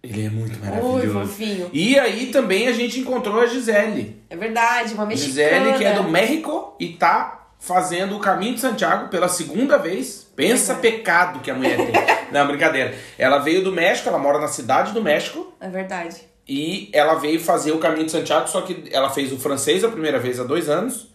Ele 0.02 0.26
é 0.26 0.30
muito 0.30 0.60
Oi, 0.62 0.66
maravilhoso. 0.66 1.28
fofinho. 1.28 1.70
E 1.72 1.98
aí 1.98 2.28
também 2.28 2.68
a 2.68 2.74
gente 2.74 3.00
encontrou 3.00 3.40
a 3.40 3.46
Gisele. 3.46 4.22
É 4.30 4.36
verdade, 4.36 4.94
uma 4.94 5.06
mexicana. 5.06 5.50
Gisele, 5.50 5.78
que 5.78 5.86
é 5.86 5.94
do 5.94 6.04
México 6.04 6.76
e 6.78 6.90
tá 6.90 7.48
fazendo 7.58 8.18
o 8.18 8.20
caminho 8.20 8.56
de 8.56 8.60
Santiago 8.60 9.08
pela 9.08 9.30
segunda 9.30 9.78
vez. 9.78 10.30
Pensa 10.36 10.76
pecado 10.76 11.40
que 11.40 11.50
a 11.50 11.54
mulher 11.56 11.78
tem. 11.78 11.94
Não, 12.34 12.46
brincadeira. 12.46 12.94
Ela 13.18 13.40
veio 13.40 13.64
do 13.64 13.72
México, 13.72 14.10
ela 14.10 14.20
mora 14.20 14.40
na 14.40 14.50
cidade 14.50 14.92
do 14.92 15.02
México. 15.02 15.54
É 15.62 15.70
verdade. 15.70 16.18
E 16.46 16.90
ela 16.92 17.14
veio 17.14 17.40
fazer 17.40 17.72
o 17.72 17.78
caminho 17.78 18.06
de 18.06 18.12
Santiago, 18.12 18.50
só 18.50 18.62
que 18.62 18.90
ela 18.92 19.10
fez 19.10 19.32
o 19.32 19.40
francês 19.40 19.86
a 19.86 19.88
primeira 19.88 20.20
vez 20.20 20.38
há 20.38 20.44
dois 20.44 20.68
anos. 20.68 21.08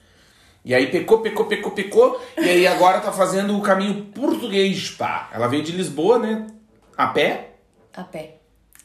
E 0.65 0.75
aí 0.75 0.87
pecou, 0.87 1.19
pecou, 1.19 1.45
pecou, 1.45 1.73
pecou. 1.73 2.21
E 2.39 2.49
aí 2.49 2.67
agora 2.67 3.01
tá 3.01 3.13
fazendo 3.13 3.57
o 3.57 3.61
caminho 3.61 4.07
português, 4.15 4.91
pá. 4.91 5.29
Ela 5.33 5.47
veio 5.47 5.63
de 5.63 5.73
Lisboa, 5.73 6.19
né? 6.19 6.47
A 6.99 7.07
pé. 7.07 7.51
A 7.95 8.03
pé. 8.03 8.35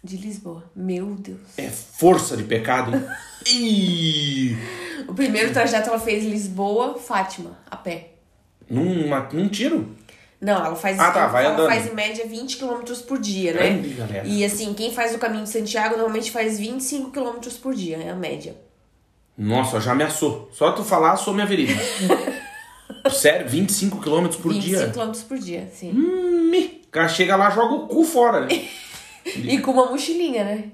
De 0.03 0.17
Lisboa. 0.17 0.63
Meu 0.75 1.08
Deus. 1.15 1.39
É 1.58 1.67
força 1.70 2.38
de 2.38 2.43
pecado, 2.43 2.96
hein? 2.96 3.03
Ih! 3.48 4.58
O 5.08 5.13
primeiro 5.13 5.51
trajeto 5.51 5.89
ela 5.89 6.00
fez 6.00 6.24
Lisboa, 6.24 6.98
Fátima, 7.00 7.58
a 7.70 7.75
pé. 7.75 8.10
Numa, 8.70 9.27
num 9.34 9.50
tiro. 9.50 9.96
Não, 10.39 10.63
ela 10.65 10.75
faz, 10.75 11.00
Ah, 11.00 11.12
tá, 11.12 11.27
vai 11.27 11.43
ela 11.46 11.53
andando. 11.53 11.67
faz 11.70 11.88
em 11.88 11.93
média 11.96 12.25
20 12.27 12.58
km 12.58 12.84
por 13.08 13.17
dia, 13.20 13.53
né? 13.53 13.60
Grande, 13.70 13.89
galera. 13.93 14.27
E 14.27 14.43
assim, 14.46 14.74
quem 14.74 14.93
faz 14.93 15.15
o 15.15 15.17
caminho 15.17 15.43
de 15.46 15.50
Santiago 15.50 15.96
normalmente 15.96 16.32
faz 16.32 16.60
25 16.60 17.12
km 17.12 17.39
por 17.62 17.74
dia, 17.74 17.98
é 17.98 18.10
a 18.10 18.15
média. 18.15 18.55
Nossa, 19.38 19.79
já 19.82 19.93
ameaçou. 19.93 20.50
Só 20.53 20.72
tu 20.74 20.84
falar, 20.84 21.15
sou 21.17 21.34
minha 21.34 21.46
verídica. 21.48 21.82
Sério, 23.10 23.48
25 23.50 23.98
km 24.00 24.27
por 24.41 24.53
25 24.53 24.62
dia? 24.62 24.88
km 24.91 25.12
por 25.27 25.38
dia, 25.39 25.70
sim. 25.74 25.91
Hum, 25.91 26.50
me. 26.51 26.83
Cara 26.93 27.07
chega 27.09 27.35
lá 27.35 27.50
joga 27.50 27.73
o 27.73 27.88
cu 27.88 28.03
fora. 28.03 28.41
Né? 28.41 28.65
E 29.35 29.57
com 29.59 29.71
uma 29.71 29.85
mochilinha, 29.89 30.43
né? 30.43 30.65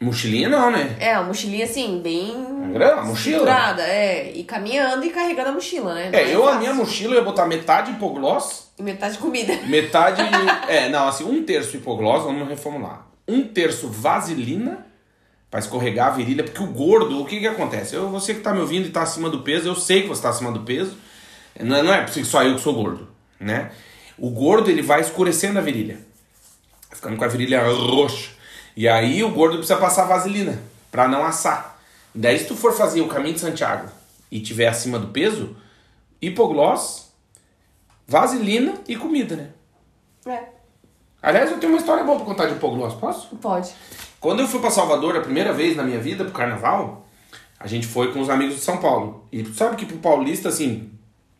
Mochilinha 0.00 0.48
não, 0.48 0.70
né? 0.70 0.96
É, 1.00 1.18
uma 1.18 1.24
mochilinha 1.28 1.64
assim, 1.64 2.00
bem. 2.00 2.32
Grande, 2.72 3.08
mochila. 3.08 3.36
estruturada, 3.38 3.82
é. 3.82 4.30
E 4.32 4.44
caminhando 4.44 5.04
e 5.04 5.10
carregando 5.10 5.48
a 5.48 5.52
mochila, 5.52 5.92
né? 5.92 6.08
Não 6.10 6.18
É, 6.18 6.32
eu 6.32 6.42
a 6.44 6.46
fácil. 6.52 6.60
minha 6.60 6.72
mochila 6.74 7.14
eu 7.14 7.18
ia 7.18 7.24
botar 7.24 7.46
metade 7.46 7.90
hipoglós, 7.90 8.70
E 8.78 8.82
metade 8.82 9.14
de 9.14 9.18
comida. 9.18 9.54
metade. 9.66 10.22
é, 10.68 10.88
não, 10.88 11.08
assim, 11.08 11.24
um 11.24 11.42
terço 11.44 11.76
hipoglós, 11.76 12.22
vamos 12.22 12.48
reformular. 12.48 13.06
Um 13.26 13.42
terço 13.42 13.88
vaselina 13.88 14.86
pra 15.50 15.58
escorregar 15.58 16.06
a 16.06 16.10
virilha, 16.10 16.44
porque 16.44 16.62
o 16.62 16.66
gordo, 16.68 17.20
o 17.20 17.26
que 17.26 17.40
que 17.40 17.46
acontece? 17.48 17.94
Eu, 17.96 18.08
você 18.08 18.34
que 18.34 18.40
tá 18.40 18.54
me 18.54 18.60
ouvindo 18.60 18.86
e 18.86 18.90
tá 18.90 19.02
acima 19.02 19.28
do 19.28 19.40
peso, 19.40 19.68
eu 19.68 19.74
sei 19.74 20.02
que 20.02 20.08
você 20.08 20.22
tá 20.22 20.28
acima 20.28 20.52
do 20.52 20.60
peso. 20.60 20.96
Não 21.58 21.76
é, 21.76 21.82
não 21.82 21.92
é 21.92 22.06
só 22.06 22.44
eu 22.44 22.54
que 22.54 22.60
sou 22.60 22.72
gordo, 22.72 23.08
né? 23.40 23.72
O 24.20 24.30
gordo 24.30 24.70
ele 24.70 24.82
vai 24.82 25.00
escurecendo 25.00 25.58
a 25.58 25.62
virilha, 25.62 25.98
ficando 26.92 27.16
com 27.16 27.24
a 27.24 27.28
virilha 27.28 27.66
roxa. 27.66 28.32
E 28.76 28.86
aí 28.86 29.24
o 29.24 29.30
gordo 29.30 29.56
precisa 29.56 29.78
passar 29.78 30.04
vaselina 30.04 30.62
pra 30.90 31.08
não 31.08 31.24
assar. 31.24 31.80
Daí 32.14 32.38
se 32.38 32.44
tu 32.44 32.54
for 32.54 32.72
fazer 32.72 33.00
o 33.00 33.08
caminho 33.08 33.34
de 33.34 33.40
Santiago 33.40 33.88
e 34.30 34.40
tiver 34.40 34.68
acima 34.68 34.98
do 34.98 35.08
peso, 35.08 35.56
hipoglós, 36.20 37.10
vaselina 38.06 38.74
e 38.86 38.94
comida, 38.94 39.36
né? 39.36 39.50
É, 40.26 40.60
Aliás, 41.22 41.50
eu 41.50 41.58
tenho 41.58 41.72
uma 41.72 41.78
história 41.78 42.02
boa 42.02 42.16
pra 42.16 42.26
contar 42.26 42.46
de 42.46 42.54
hipoglós, 42.54 42.94
posso? 42.94 43.34
pode. 43.36 43.72
Quando 44.18 44.40
eu 44.40 44.48
fui 44.48 44.60
pra 44.60 44.70
Salvador 44.70 45.16
a 45.16 45.20
primeira 45.20 45.52
vez 45.52 45.76
na 45.76 45.82
minha 45.82 45.98
vida 45.98 46.24
pro 46.24 46.32
carnaval, 46.32 47.06
a 47.58 47.66
gente 47.66 47.86
foi 47.86 48.12
com 48.12 48.20
os 48.20 48.30
amigos 48.30 48.56
de 48.56 48.60
São 48.60 48.78
Paulo. 48.78 49.26
E 49.30 49.42
tu 49.42 49.52
sabe 49.54 49.76
que 49.76 49.86
pro 49.86 49.98
paulista, 49.98 50.48
assim, 50.48 50.90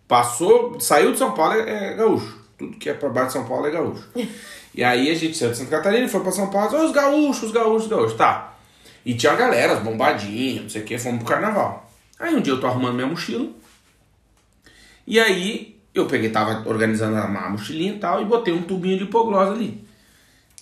passou, 0.06 0.78
saiu 0.80 1.12
de 1.12 1.18
São 1.18 1.32
Paulo 1.32 1.54
é, 1.54 1.92
é 1.92 1.94
gaúcho. 1.94 2.39
Tudo 2.60 2.76
que 2.76 2.90
é 2.90 2.92
pra 2.92 3.08
baixo 3.08 3.28
de 3.28 3.32
São 3.32 3.46
Paulo 3.46 3.66
é 3.66 3.70
gaúcho. 3.70 4.06
e 4.74 4.84
aí 4.84 5.10
a 5.10 5.14
gente 5.14 5.34
saiu 5.34 5.50
de 5.50 5.56
Santa 5.56 5.70
Catarina, 5.70 6.06
foi 6.06 6.20
pra 6.20 6.30
São 6.30 6.50
Paulo, 6.50 6.76
"Ô, 6.76 6.84
os 6.84 6.92
gaúchos, 6.92 7.42
os 7.44 7.52
gaúchos, 7.52 7.82
os 7.84 7.88
gaúchos, 7.88 8.14
tá. 8.18 8.52
E 9.02 9.14
tinha 9.14 9.32
a 9.32 9.36
galera, 9.36 9.72
as 9.72 9.82
bombadinhas, 9.82 10.64
não 10.64 10.68
sei 10.68 10.82
o 10.82 10.84
que, 10.84 10.98
fomos 10.98 11.22
pro 11.22 11.32
carnaval. 11.32 11.90
Aí 12.18 12.34
um 12.34 12.40
dia 12.42 12.52
eu 12.52 12.60
tô 12.60 12.66
arrumando 12.66 12.96
minha 12.96 13.06
mochila. 13.06 13.48
E 15.06 15.18
aí 15.18 15.80
eu 15.94 16.04
peguei, 16.04 16.28
tava 16.28 16.68
organizando 16.68 17.16
a 17.16 17.48
mochilinha 17.48 17.94
e 17.94 17.98
tal, 17.98 18.20
e 18.20 18.26
botei 18.26 18.52
um 18.52 18.60
tubinho 18.60 18.98
de 18.98 19.04
hipoglós 19.04 19.48
ali. 19.48 19.82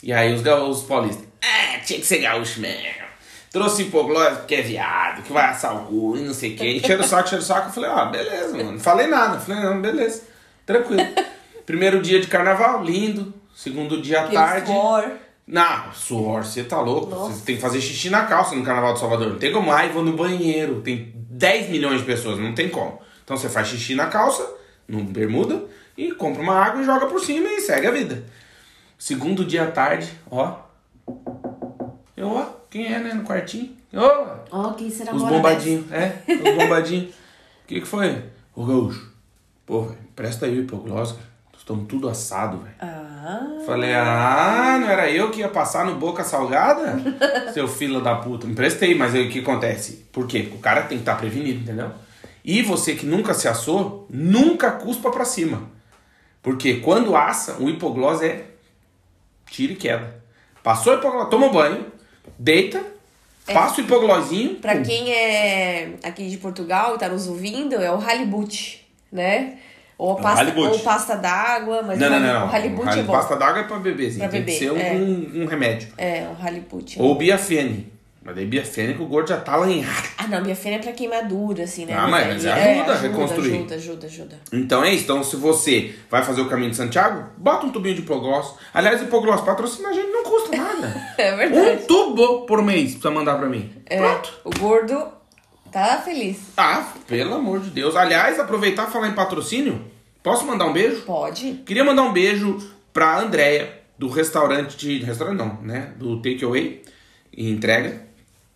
E 0.00 0.12
aí 0.12 0.32
os 0.32 0.40
gaúchos 0.40 0.84
paulistas, 0.84 1.26
ah, 1.42 1.78
tinha 1.84 1.98
que 1.98 2.06
ser 2.06 2.18
gaúcho 2.18 2.60
mesmo. 2.60 3.08
Trouxe 3.50 3.82
hipoglós 3.82 4.38
porque 4.38 4.54
é 4.54 4.62
viado, 4.62 5.24
que 5.24 5.32
vai 5.32 5.46
assar 5.46 5.74
o 5.74 5.86
cu 5.86 6.16
e 6.16 6.20
não 6.20 6.32
sei 6.32 6.54
o 6.54 6.56
que. 6.56 6.76
Encheram 6.76 7.04
o 7.04 7.08
saco, 7.08 7.26
encheram 7.26 7.42
o 7.42 7.44
saco. 7.44 7.68
Eu 7.70 7.72
falei, 7.72 7.90
ah, 7.90 8.04
beleza, 8.04 8.56
mano. 8.56 8.72
Não 8.72 8.78
falei 8.78 9.08
nada. 9.08 9.40
Falei, 9.40 9.64
não, 9.64 9.82
beleza. 9.82 10.22
Tranquilo. 10.64 11.02
Primeiro 11.68 12.00
dia 12.00 12.18
de 12.18 12.28
carnaval, 12.28 12.82
lindo. 12.82 13.34
Segundo 13.54 14.00
dia 14.00 14.22
à 14.22 14.28
tarde. 14.28 14.72
suor. 14.72 15.04
Não, 15.46 15.92
suor, 15.92 16.42
você 16.42 16.64
tá 16.64 16.80
louco. 16.80 17.14
Você 17.14 17.44
tem 17.44 17.56
que 17.56 17.60
fazer 17.60 17.78
xixi 17.78 18.08
na 18.08 18.24
calça 18.24 18.54
no 18.54 18.64
Carnaval 18.64 18.94
de 18.94 19.00
Salvador. 19.00 19.28
Não 19.28 19.38
tem 19.38 19.52
como, 19.52 19.70
ai, 19.70 19.90
vou 19.90 20.02
no 20.02 20.16
banheiro. 20.16 20.80
Tem 20.80 21.12
10 21.14 21.68
milhões 21.68 22.00
de 22.00 22.06
pessoas, 22.06 22.38
não 22.38 22.54
tem 22.54 22.70
como. 22.70 22.98
Então 23.22 23.36
você 23.36 23.50
faz 23.50 23.68
xixi 23.68 23.94
na 23.94 24.06
calça, 24.06 24.50
no 24.88 25.04
bermuda, 25.04 25.62
e 25.94 26.10
compra 26.12 26.40
uma 26.40 26.54
água 26.54 26.80
e 26.80 26.86
joga 26.86 27.04
por 27.04 27.20
cima 27.20 27.46
e 27.50 27.60
segue 27.60 27.86
a 27.86 27.90
vida. 27.90 28.24
Segundo 28.98 29.44
dia 29.44 29.64
à 29.64 29.70
tarde, 29.70 30.10
ó. 30.30 30.60
Eu, 32.16 32.28
ó, 32.30 32.46
quem 32.70 32.86
é, 32.86 32.98
né, 32.98 33.12
no 33.12 33.24
quartinho? 33.24 33.76
Ó, 33.92 34.36
Ó, 34.50 34.72
quem 34.72 34.90
será 34.90 35.14
os 35.14 35.22
bombadinhos, 35.22 35.92
é, 35.92 36.22
os 36.26 36.54
bombadinhos. 36.56 37.14
O 37.62 37.68
que 37.68 37.82
que 37.82 37.86
foi? 37.86 38.24
Ô, 38.56 38.64
gaúcho, 38.64 39.12
pô, 39.66 39.92
presta 40.16 40.46
aí 40.46 40.58
o 40.58 40.62
hipoglós, 40.62 41.14
Estamos 41.68 41.86
tudo 41.86 42.08
assado, 42.08 42.60
velho. 42.60 42.74
Ah, 42.80 43.58
Falei, 43.66 43.92
ah, 43.92 44.78
não 44.80 44.88
era 44.88 45.10
eu 45.10 45.30
que 45.30 45.40
ia 45.40 45.50
passar 45.50 45.84
no 45.84 45.96
Boca 45.96 46.24
Salgada? 46.24 46.96
Seu 47.52 47.68
filho 47.68 48.00
da 48.00 48.14
puta. 48.14 48.46
Emprestei, 48.46 48.94
mas 48.94 49.14
aí 49.14 49.28
o 49.28 49.30
que 49.30 49.40
acontece? 49.40 50.06
Por 50.10 50.26
quê? 50.26 50.44
Porque 50.44 50.56
o 50.56 50.60
cara 50.60 50.84
tem 50.84 50.96
que 50.96 51.02
estar 51.02 51.16
prevenido, 51.16 51.60
entendeu? 51.60 51.90
E 52.42 52.62
você 52.62 52.94
que 52.94 53.04
nunca 53.04 53.34
se 53.34 53.48
assou, 53.48 54.06
nunca 54.08 54.70
cuspa 54.70 55.10
pra 55.10 55.26
cima. 55.26 55.70
Porque 56.42 56.76
quando 56.76 57.14
assa, 57.14 57.58
o 57.60 57.68
hipoglós 57.68 58.22
é 58.22 58.46
tira 59.50 59.74
e 59.74 59.76
queda. 59.76 60.22
Passou 60.62 60.94
o 60.94 60.96
hipoglós, 60.96 61.28
toma 61.28 61.48
um 61.48 61.52
banho, 61.52 61.84
deita, 62.38 62.82
passa 63.44 63.82
o 63.82 63.84
hipoglósinho. 63.84 64.54
pra 64.54 64.76
pum. 64.76 64.84
quem 64.84 65.12
é 65.12 65.96
aqui 66.02 66.30
de 66.30 66.38
Portugal 66.38 66.94
e 66.94 66.98
tá 66.98 67.10
nos 67.10 67.28
ouvindo, 67.28 67.74
é 67.74 67.92
o 67.92 68.00
halibut, 68.00 68.88
né? 69.12 69.58
Ou, 69.98 70.14
pasta, 70.14 70.40
halibut. 70.42 70.68
ou 70.68 70.78
pasta 70.78 71.16
d'água, 71.16 71.82
mas 71.82 71.98
Não, 71.98 72.06
o, 72.06 72.10
não, 72.10 72.20
não. 72.20 72.40
não. 72.40 72.46
o 72.46 72.50
halibut 72.54 72.86
O 72.86 72.90
é 73.00 73.02
bom. 73.02 73.12
Pasta 73.12 73.34
d'água 73.36 73.62
é 73.62 73.64
pra 73.64 73.78
beber, 73.78 74.06
assim. 74.08 74.18
Pra 74.20 74.28
tem 74.28 74.40
beber, 74.42 74.52
que 74.52 74.58
ser 74.60 74.70
um, 74.70 74.78
é. 74.78 74.92
um, 74.92 75.42
um 75.42 75.46
remédio. 75.46 75.88
É, 75.98 76.28
o 76.30 76.40
halibut. 76.40 77.02
Ou 77.02 77.16
biafene. 77.16 77.92
Mas 78.22 78.36
daí 78.36 78.44
biafene 78.46 78.92
que 78.94 79.02
o 79.02 79.06
gordo 79.06 79.28
já 79.30 79.38
tá 79.38 79.56
lanhado. 79.56 80.06
Ah, 80.18 80.26
não, 80.28 80.42
minha 80.42 80.54
fena 80.54 80.76
é 80.76 80.78
pra 80.78 80.92
queimadura, 80.92 81.64
assim, 81.64 81.84
né? 81.86 81.94
Ah, 81.96 82.06
mas- 82.06 82.26
mas 82.26 82.46
ajuda 82.46 82.92
a 82.92 82.96
reconstruir. 82.96 83.54
Ajuda, 83.54 83.74
ajuda, 83.76 84.06
ajuda. 84.06 84.36
Então 84.52 84.84
é 84.84 84.92
isso. 84.92 85.04
Então, 85.04 85.24
se 85.24 85.34
você 85.34 85.94
vai 86.10 86.22
fazer 86.22 86.42
o 86.42 86.48
caminho 86.48 86.70
de 86.70 86.76
Santiago, 86.76 87.24
bota 87.38 87.66
um 87.66 87.70
tubinho 87.70 87.94
de 87.96 88.02
hipoglós. 88.02 88.54
Aliás, 88.74 89.00
hipoglós 89.02 89.40
patrocina 89.40 89.88
a 89.88 89.92
gente, 89.92 90.08
não 90.12 90.22
custa 90.22 90.56
nada. 90.56 90.94
É 91.18 91.32
um 91.34 91.36
verdade. 91.38 91.82
tubo 91.88 92.42
por 92.46 92.62
mês 92.62 92.90
precisa 92.92 93.10
mandar 93.10 93.36
pra 93.36 93.48
mim. 93.48 93.72
É, 93.86 93.96
Pronto. 93.96 94.32
o 94.44 94.50
gordo 94.60 95.17
tá 95.86 95.98
feliz. 96.02 96.38
Ah, 96.56 96.92
pelo 97.06 97.34
amor 97.34 97.60
de 97.60 97.70
Deus. 97.70 97.94
Aliás, 97.96 98.38
aproveitar 98.38 98.88
e 98.88 98.92
falar 98.92 99.08
em 99.08 99.14
patrocínio. 99.14 99.84
Posso 100.22 100.46
mandar 100.46 100.66
um 100.66 100.72
beijo? 100.72 101.02
Pode. 101.02 101.62
Queria 101.66 101.84
mandar 101.84 102.02
um 102.02 102.12
beijo 102.12 102.58
pra 102.92 103.18
Andréia, 103.20 103.78
do 103.98 104.08
restaurante 104.08 104.76
de. 104.76 104.98
Restaurante 105.04 105.38
não, 105.38 105.60
né? 105.62 105.92
Do 105.96 106.20
Takeaway 106.20 106.82
e 107.32 107.50
entrega. 107.50 108.02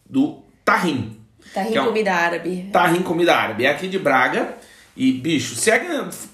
Do 0.09 0.43
Tahrim. 0.65 1.19
Rindo 1.55 1.71
Que 1.73 1.79
é 1.79 1.83
um- 1.83 1.87
comida 1.87 2.15
árabe. 2.15 2.69
Tahrim 2.73 3.03
Comida 3.03 3.35
Árabe. 3.37 3.65
É 3.65 3.71
aqui 3.71 3.89
de 3.89 3.99
Braga. 3.99 4.57
E, 4.97 5.13
bicho, 5.13 5.55
segue. 5.55 5.87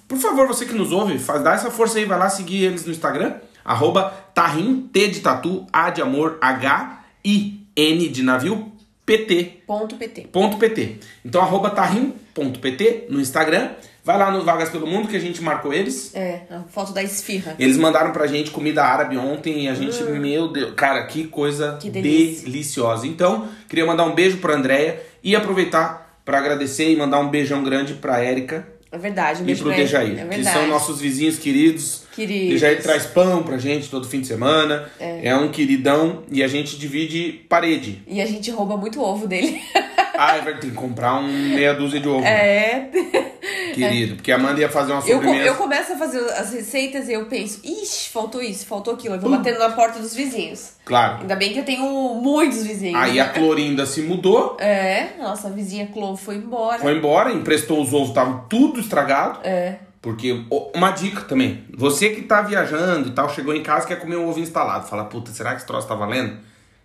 Por 0.06 0.18
favor, 0.18 0.46
você 0.48 0.66
que 0.66 0.74
nos 0.74 0.90
ouve, 0.92 1.18
faz, 1.18 1.42
dá 1.42 1.54
essa 1.54 1.70
força 1.70 1.98
aí, 1.98 2.04
vai 2.04 2.18
lá 2.18 2.28
seguir 2.28 2.64
eles 2.64 2.84
no 2.84 2.90
Instagram. 2.92 3.34
Arroba 3.64 4.12
Tahrim, 4.34 4.88
T 4.92 5.08
de 5.08 5.20
tatu, 5.20 5.66
A 5.72 5.90
de 5.90 6.02
amor, 6.02 6.38
H, 6.40 7.04
I, 7.24 7.60
N 7.76 8.08
de 8.08 8.22
navio, 8.22 8.72
PT. 9.08 9.62
Ponto 9.66 9.96
PT. 9.96 10.20
Ponto 10.30 10.58
.pt. 10.58 10.98
Então, 11.24 11.40
arroba 11.40 11.70
tahrim.pt 11.70 13.06
no 13.08 13.18
Instagram. 13.20 13.70
Vai 14.04 14.18
lá 14.18 14.30
no 14.30 14.42
Vagas 14.44 14.68
Pelo 14.68 14.86
Mundo 14.86 15.08
que 15.08 15.16
a 15.16 15.20
gente 15.20 15.42
marcou 15.42 15.72
eles. 15.72 16.14
É, 16.14 16.42
a 16.50 16.60
foto 16.68 16.92
da 16.92 17.02
esfirra. 17.02 17.54
Eles 17.58 17.76
mandaram 17.76 18.12
pra 18.12 18.26
gente 18.26 18.50
comida 18.50 18.82
árabe 18.84 19.16
ontem 19.16 19.64
e 19.64 19.68
a 19.68 19.74
gente, 19.74 20.02
meu 20.04 20.48
Deus, 20.48 20.72
cara, 20.74 21.06
que 21.06 21.24
coisa 21.26 21.74
Hum. 21.74 21.78
Que 21.78 21.90
deliciosa. 21.90 23.06
Então, 23.06 23.48
queria 23.68 23.86
mandar 23.86 24.04
um 24.04 24.14
beijo 24.14 24.38
pra 24.38 24.54
Andréia 24.54 25.00
e 25.22 25.34
aproveitar 25.34 26.20
pra 26.24 26.38
agradecer 26.38 26.90
e 26.90 26.96
mandar 26.96 27.20
um 27.20 27.28
beijão 27.28 27.62
grande 27.64 27.94
pra 27.94 28.20
Érica 28.22 28.66
É 28.92 28.98
verdade, 28.98 29.40
um 29.40 29.44
e 29.44 29.46
beijo 29.46 29.62
pro 29.62 29.70
pra 29.70 29.78
ele. 29.78 29.86
Dejair, 29.86 30.18
É 30.18 30.22
que 30.22 30.36
verdade. 30.36 30.56
são 30.58 30.66
nossos 30.66 31.00
vizinhos 31.00 31.38
queridos. 31.38 32.02
Queridos. 32.18 32.48
Dejair 32.54 32.82
traz 32.82 33.06
pão 33.06 33.44
pra 33.44 33.58
gente 33.58 33.88
todo 33.88 34.08
fim 34.08 34.20
de 34.20 34.26
semana. 34.26 34.90
É. 34.98 35.36
um 35.36 35.52
queridão 35.52 36.24
e 36.32 36.42
a 36.42 36.48
gente 36.48 36.76
divide 36.76 37.44
parede. 37.48 38.02
E 38.08 38.20
a 38.20 38.26
gente 38.26 38.50
rouba 38.50 38.76
muito 38.76 39.00
ovo 39.00 39.28
dele. 39.28 39.60
Ah, 40.20 40.32
é 40.36 40.40
verdade, 40.40 40.62
tem 40.62 40.70
que 40.70 40.76
comprar 40.76 41.14
um 41.20 41.28
meia 41.54 41.72
dúzia 41.74 42.00
de 42.00 42.08
ovo. 42.08 42.24
É. 42.26 42.88
Querido, 43.72 44.16
porque 44.16 44.32
a 44.32 44.34
Amanda 44.34 44.60
ia 44.60 44.68
fazer 44.68 44.90
uma 44.90 45.00
sobremesa. 45.00 45.44
eu 45.44 45.54
começo 45.54 45.92
a 45.92 45.96
fazer 45.96 46.18
as 46.32 46.52
receitas 46.52 47.08
e 47.08 47.12
eu 47.12 47.26
penso, 47.26 47.60
ixi, 47.62 48.10
faltou 48.10 48.42
isso, 48.42 48.66
faltou 48.66 48.94
aquilo. 48.94 49.14
Eu 49.14 49.20
vou 49.20 49.30
batendo 49.30 49.60
na 49.60 49.70
porta 49.70 50.00
dos 50.00 50.16
vizinhos. 50.16 50.72
Claro. 50.84 51.20
Ainda 51.20 51.36
bem 51.36 51.52
que 51.52 51.60
eu 51.60 51.64
tenho 51.64 51.84
muitos 52.20 52.66
vizinhos. 52.66 53.00
Aí 53.00 53.20
a 53.20 53.28
Clorinda 53.30 53.86
se 53.86 54.02
mudou, 54.02 54.56
É, 54.58 55.10
nossa, 55.20 55.46
a 55.46 55.50
vizinha 55.52 55.86
Clo 55.86 56.16
foi 56.16 56.34
embora. 56.34 56.80
foi 56.80 56.96
embora, 56.96 57.32
emprestou 57.32 57.80
os 57.80 57.94
ovos, 57.94 58.08
estavam 58.08 58.44
tudo 58.48 58.80
estragado. 58.80 59.38
É. 59.44 59.76
Porque, 60.00 60.44
uma 60.74 60.90
dica 60.92 61.22
também, 61.22 61.64
você 61.76 62.10
que 62.10 62.22
tá 62.22 62.40
viajando 62.40 63.08
e 63.08 63.12
tal, 63.12 63.28
chegou 63.28 63.52
em 63.54 63.62
casa 63.62 63.84
e 63.84 63.88
quer 63.88 63.96
comer 64.00 64.16
um 64.16 64.28
ovo 64.28 64.38
instalado, 64.38 64.86
fala, 64.86 65.04
puta, 65.04 65.32
será 65.32 65.50
que 65.50 65.56
esse 65.56 65.66
troço 65.66 65.88
tá 65.88 65.94
valendo? 65.94 66.36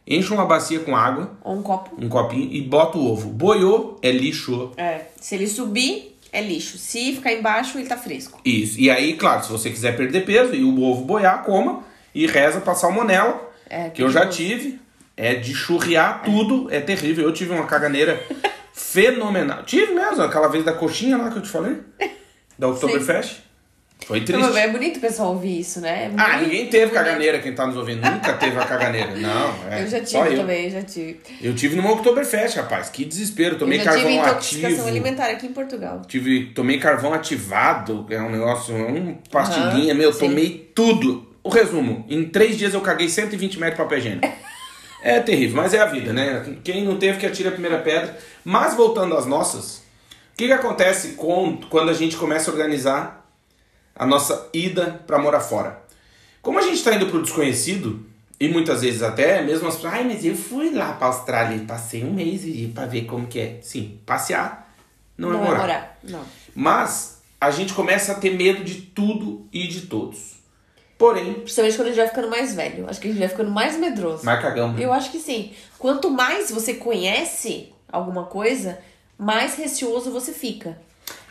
Enche 0.05 0.33
uma 0.33 0.45
bacia 0.45 0.79
com 0.79 0.95
água, 0.95 1.31
Ou 1.43 1.55
um 1.57 1.61
copo. 1.61 1.95
um 1.97 2.09
copinho 2.09 2.51
e 2.51 2.61
bota 2.61 2.97
o 2.97 3.11
ovo. 3.11 3.29
Boiou, 3.29 3.97
é 4.01 4.11
lixo. 4.11 4.71
É. 4.75 5.01
Se 5.21 5.35
ele 5.35 5.47
subir, 5.47 6.17
é 6.31 6.41
lixo. 6.41 6.77
Se 6.77 7.13
ficar 7.13 7.31
embaixo, 7.31 7.77
ele 7.77 7.87
tá 7.87 7.95
fresco. 7.95 8.41
Isso. 8.43 8.79
E 8.79 8.89
aí, 8.89 9.13
claro, 9.13 9.43
se 9.45 9.51
você 9.51 9.69
quiser 9.69 9.95
perder 9.95 10.25
peso 10.25 10.53
e 10.55 10.63
o 10.63 10.81
ovo 10.81 11.05
boiar, 11.05 11.43
coma 11.43 11.83
e 12.13 12.27
reza 12.27 12.59
pra 12.59 12.73
salmonela, 12.75 13.49
É, 13.69 13.89
que 13.89 14.03
eu 14.03 14.09
já 14.09 14.27
tive. 14.27 14.81
É 15.15 15.35
de 15.35 15.53
churriar 15.53 16.23
tudo, 16.23 16.67
é 16.71 16.79
terrível. 16.81 17.23
Eu 17.23 17.31
tive 17.31 17.53
uma 17.53 17.65
caganeira 17.67 18.19
fenomenal. 18.73 19.63
Tive 19.63 19.93
mesmo, 19.93 20.21
aquela 20.23 20.47
vez 20.47 20.65
da 20.65 20.73
coxinha 20.73 21.15
lá 21.17 21.29
que 21.29 21.37
eu 21.37 21.41
te 21.43 21.49
falei, 21.49 21.77
da 22.57 22.67
Oktoberfest. 22.67 23.37
Foi 24.05 24.19
triste. 24.19 24.41
Não, 24.41 24.57
é 24.57 24.67
bonito 24.67 24.97
o 24.97 24.99
pessoal 24.99 25.29
ouvir 25.29 25.61
isso, 25.61 25.79
né? 25.79 26.11
É 26.13 26.21
Ah, 26.21 26.37
ninguém 26.41 26.67
teve 26.67 26.87
bonito. 26.87 26.93
caganeira, 27.05 27.39
quem 27.39 27.55
tá 27.55 27.65
nos 27.65 27.77
ouvindo. 27.77 28.01
Nunca 28.01 28.33
teve 28.33 28.57
a 28.59 28.65
caganeira. 28.65 29.15
Não, 29.15 29.53
é. 29.71 29.81
Eu 29.83 29.87
já 29.87 30.05
só 30.05 30.23
tive 30.23 30.35
eu. 30.35 30.41
também, 30.41 30.69
já 30.69 30.81
tive. 30.81 31.19
Eu 31.41 31.55
tive 31.55 31.77
numa 31.77 31.91
Oktoberfest, 31.93 32.57
rapaz. 32.57 32.89
Que 32.89 33.05
desespero. 33.05 33.57
Tomei 33.57 33.79
eu 33.79 33.83
já 33.85 33.91
tive 33.91 34.03
carvão 34.03 34.29
intoxicação 34.31 34.69
ativo. 34.71 34.87
alimentar 34.89 35.27
aqui 35.27 35.45
em 35.47 35.53
Portugal. 35.53 36.01
Tive, 36.05 36.47
tomei 36.47 36.79
carvão 36.79 37.13
ativado, 37.13 38.05
é 38.09 38.19
um 38.21 38.29
negócio, 38.29 38.75
um 38.75 39.13
pastilhinha, 39.31 39.93
Aham, 39.93 39.99
meu, 40.01 40.11
sim. 40.11 40.19
tomei 40.19 40.71
tudo. 40.75 41.25
o 41.41 41.49
resumo. 41.49 42.05
Em 42.09 42.25
três 42.25 42.57
dias 42.57 42.73
eu 42.73 42.81
caguei 42.81 43.07
120 43.07 43.57
metros 43.59 43.77
de 43.77 43.83
papel 43.83 43.97
higiênico. 43.99 44.27
É 45.01 45.19
terrível, 45.21 45.57
mas 45.57 45.73
é 45.73 45.79
a 45.79 45.85
vida, 45.85 46.11
né? 46.13 46.43
Quem 46.63 46.83
não 46.85 46.97
teve 46.97 47.19
que 47.19 47.25
atire 47.25 47.47
a 47.49 47.51
primeira 47.51 47.77
pedra. 47.79 48.17
Mas 48.43 48.73
voltando 48.75 49.15
às 49.17 49.25
nossas, 49.25 49.81
o 50.33 50.35
que, 50.35 50.47
que 50.47 50.53
acontece 50.53 51.09
com, 51.09 51.57
quando 51.69 51.89
a 51.89 51.93
gente 51.93 52.17
começa 52.17 52.49
a 52.49 52.53
organizar 52.53 53.29
a 53.95 54.05
nossa 54.05 54.49
ida 54.53 55.03
para 55.05 55.19
morar 55.19 55.39
fora? 55.39 55.81
Como 56.41 56.57
a 56.59 56.61
gente 56.61 56.75
está 56.75 56.93
indo 56.93 57.05
para 57.07 57.17
o 57.17 57.21
desconhecido, 57.21 58.05
e 58.39 58.49
muitas 58.49 58.81
vezes 58.81 59.01
até 59.01 59.41
mesmo 59.41 59.67
as 59.67 59.75
pessoas, 59.75 59.93
ai, 59.93 60.03
mas 60.03 60.25
eu 60.25 60.35
fui 60.35 60.71
lá 60.71 60.93
para 60.93 61.07
Austrália 61.07 61.55
e 61.55 61.65
passei 61.65 62.03
um 62.03 62.11
mês 62.13 62.41
para 62.73 62.85
ver 62.85 63.05
como 63.05 63.27
que 63.27 63.39
é. 63.39 63.59
Sim, 63.61 63.99
passear 64.05 64.63
não, 65.17 65.29
Não 65.29 65.39
é 65.39 65.41
é 65.41 65.45
morar. 65.45 65.59
morar. 65.61 65.99
Não. 66.03 66.25
Mas 66.55 67.21
a 67.39 67.51
gente 67.51 67.73
começa 67.73 68.11
a 68.11 68.15
ter 68.15 68.31
medo 68.35 68.63
de 68.63 68.75
tudo 68.81 69.47
e 69.53 69.67
de 69.67 69.81
todos. 69.81 70.33
Porém, 70.97 71.33
Principalmente 71.35 71.75
quando 71.75 71.87
a 71.87 71.89
gente 71.91 71.99
vai 71.99 72.07
ficando 72.09 72.29
mais 72.29 72.55
velho. 72.55 72.89
Acho 72.89 72.99
que 72.99 73.07
a 73.07 73.11
gente 73.11 73.19
vai 73.19 73.29
ficando 73.29 73.51
mais 73.51 73.77
medroso. 73.77 74.25
mais 74.25 74.41
né? 74.43 74.75
Eu 74.79 74.93
acho 74.93 75.11
que 75.11 75.19
sim. 75.19 75.53
Quanto 75.77 76.09
mais 76.09 76.49
você 76.49 76.75
conhece 76.75 77.73
alguma 77.91 78.25
coisa, 78.25 78.79
mais 79.17 79.55
receoso 79.55 80.11
você 80.11 80.31
fica. 80.31 80.77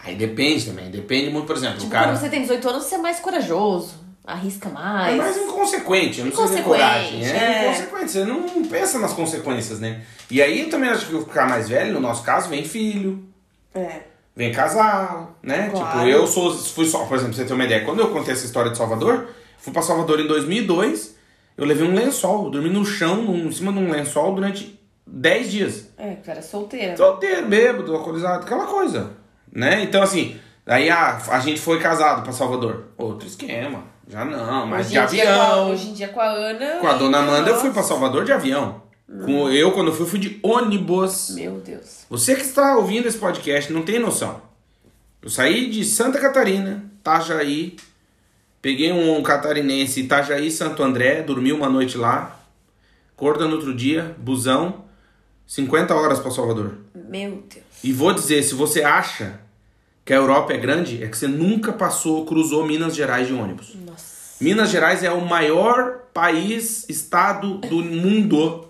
Aí 0.05 0.15
depende 0.17 0.67
também, 0.67 0.91
depende 0.91 1.31
muito, 1.31 1.47
por 1.47 1.57
exemplo, 1.57 1.77
Tipo, 1.77 1.87
o 1.89 1.91
cara. 1.91 2.09
quando 2.09 2.19
você 2.21 2.29
tem 2.29 2.41
18 2.43 2.69
anos, 2.69 2.85
você 2.85 2.97
é 2.97 2.99
mais 2.99 3.21
corajoso. 3.21 4.03
Arrisca 4.25 4.69
É 4.69 4.73
mais. 4.73 5.17
mais 5.17 5.37
inconsequente, 5.37 6.23
não 6.23 6.31
precisa 6.31 6.55
ter 6.55 6.61
Inconsequente, 6.61 6.65
coragem. 6.65 7.25
É, 7.25 7.37
é. 7.37 7.65
inconsequente, 7.73 8.11
você 8.13 8.25
não 8.25 8.65
pensa 8.67 8.99
nas 9.01 9.13
consequências, 9.13 9.81
né? 9.81 10.03
E 10.31 10.41
aí 10.41 10.61
eu 10.61 10.71
também 10.71 10.91
acho 10.91 11.07
que 11.07 11.19
ficar 11.21 11.49
mais 11.49 11.69
velho, 11.69 11.93
no 11.95 12.01
nosso 12.01 12.23
caso, 12.23 12.49
vem 12.49 12.65
filho, 12.65 13.25
É. 13.75 14.03
vem 14.37 14.53
casal, 14.53 15.37
né? 15.43 15.71
Claro. 15.71 15.99
Tipo, 15.99 16.09
eu 16.09 16.27
sou, 16.29 16.55
fui 16.57 16.87
só, 16.87 17.05
por 17.07 17.17
exemplo, 17.17 17.35
pra 17.35 17.43
você 17.43 17.49
ter 17.49 17.53
uma 17.55 17.65
ideia, 17.65 17.85
quando 17.85 17.99
eu 18.01 18.11
contei 18.11 18.33
essa 18.33 18.45
história 18.47 18.71
de 18.71 18.77
Salvador, 18.79 19.27
fui 19.59 19.73
pra 19.73 19.83
Salvador 19.83 20.21
em 20.21 20.27
2002, 20.29 21.17
eu 21.59 21.65
levei 21.65 21.87
um 21.87 21.95
lençol, 21.95 22.45
eu 22.45 22.51
dormi 22.51 22.71
no 22.71 22.85
chão, 22.85 23.17
num- 23.23 23.49
em 23.49 23.53
cima 23.53 23.73
de 23.73 23.79
um 23.81 23.91
lençol 23.91 24.35
durante 24.37 24.79
10 25.07 25.51
dias. 25.51 25.89
É, 25.99 26.15
cara, 26.17 26.41
solteira. 26.43 26.97
Solteiro, 26.97 27.47
bêbado, 27.49 27.95
alcoolizado, 27.95 28.45
aquela 28.45 28.67
coisa, 28.67 29.11
né? 29.53 29.83
Então, 29.83 30.03
assim, 30.03 30.37
aí 30.67 30.89
a, 30.91 31.17
a 31.31 31.41
gente 31.41 31.61
foi 31.61 31.79
casado 31.81 32.23
pra 32.23 32.33
Salvador. 32.33 32.87
Outro 32.97 33.27
esquema, 33.27 33.85
já 34.09 34.25
não, 34.25 34.67
mas 34.67 34.87
hoje 34.87 34.91
de 34.91 34.97
com 34.97 35.29
a- 35.29 35.33
avião. 35.45 35.71
hoje 35.71 35.89
em 35.91 35.93
dia 35.95 36.09
com 36.09 36.21
a 36.21 36.27
Ana. 36.31 36.79
Com 36.81 36.87
a 36.87 36.95
dona 36.95 37.19
Amanda 37.19 37.51
eu 37.51 37.57
fui 37.61 37.71
pra 37.71 37.83
Salvador 37.83 38.25
de 38.25 38.33
avião. 38.33 38.83
Com 39.25 39.51
eu, 39.51 39.73
quando 39.73 39.93
fui, 39.93 40.07
fui 40.07 40.19
de 40.19 40.41
ônibus. 40.43 41.31
Meu 41.35 41.61
Deus. 41.61 42.07
Você 42.09 42.35
que 42.35 42.41
está 42.43 42.77
ouvindo 42.79 43.07
esse 43.07 43.19
podcast 43.19 43.71
não 43.73 43.83
tem 43.83 43.99
noção. 43.99 44.41
Eu 45.21 45.29
saí 45.29 45.69
de 45.69 45.85
Santa 45.85 46.19
Catarina, 46.19 46.83
Itajaí, 47.01 47.77
peguei 48.63 48.91
um 48.91 49.23
catarinense, 49.23 50.01
Itajaí, 50.01 50.51
Santo 50.51 50.83
André, 50.83 51.21
dormi 51.23 51.53
uma 51.53 51.69
noite 51.69 51.99
lá, 51.99 52.41
acorda 53.15 53.47
no 53.47 53.55
outro 53.57 53.75
dia, 53.75 54.17
busão, 54.19 54.85
50 55.53 55.95
horas 55.95 56.19
para 56.19 56.31
Salvador. 56.31 56.79
Meu 56.95 57.45
Deus. 57.47 57.67
E 57.85 57.93
vou 57.93 58.15
dizer, 58.15 58.43
se 58.43 58.55
você 58.55 58.83
acha 58.83 59.39
que 60.03 60.11
a 60.11 60.17
Europa 60.17 60.55
é 60.55 60.57
grande, 60.57 61.05
é 61.05 61.07
que 61.07 61.15
você 61.15 61.29
nunca 61.29 61.75
passou, 61.75 62.25
cruzou 62.25 62.67
Minas 62.67 62.97
Gerais 62.97 63.27
de 63.27 63.35
ônibus. 63.35 63.75
Nossa. 63.85 64.37
Minas 64.41 64.71
Gerais 64.71 65.05
é 65.05 65.11
o 65.11 65.21
maior 65.21 66.05
país, 66.15 66.89
estado 66.89 67.59
do 67.59 67.85
mundo. 67.85 68.67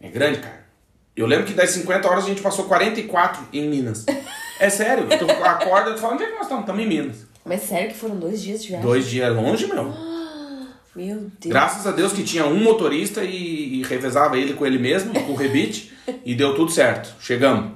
É 0.00 0.08
grande, 0.08 0.40
cara. 0.40 0.66
Eu 1.14 1.28
lembro 1.28 1.46
que 1.46 1.54
das 1.54 1.70
50 1.70 2.08
horas 2.08 2.24
a 2.24 2.26
gente 2.26 2.42
passou 2.42 2.64
44 2.64 3.46
em 3.52 3.68
Minas. 3.68 4.04
É 4.58 4.68
sério, 4.68 5.06
tu 5.16 5.30
acorda 5.30 5.90
e 5.90 5.94
tu 5.94 6.00
fala, 6.00 6.14
onde 6.14 6.24
é 6.24 6.26
que 6.26 6.32
nós 6.32 6.42
estamos? 6.42 6.64
Estamos 6.64 6.82
em 6.82 6.88
Minas. 6.88 7.16
Mas 7.44 7.62
sério 7.62 7.90
que 7.90 7.96
foram 7.96 8.16
dois 8.16 8.42
dias 8.42 8.62
de 8.62 8.70
viagem? 8.70 8.84
Dois 8.84 9.06
dias 9.06 9.32
longe, 9.32 9.68
meu. 9.68 9.94
Meu 10.94 11.18
Deus. 11.18 11.46
Graças 11.46 11.86
a 11.86 11.92
Deus 11.92 12.12
que 12.12 12.24
tinha 12.24 12.44
um 12.44 12.60
motorista 12.60 13.22
e, 13.22 13.78
e 13.78 13.82
revezava 13.84 14.36
ele 14.36 14.54
com 14.54 14.66
ele 14.66 14.76
mesmo, 14.76 15.14
com 15.14 15.32
o 15.32 15.36
rebite, 15.36 15.89
e 16.24 16.34
deu 16.34 16.54
tudo 16.54 16.70
certo. 16.70 17.14
Chegamos. 17.20 17.72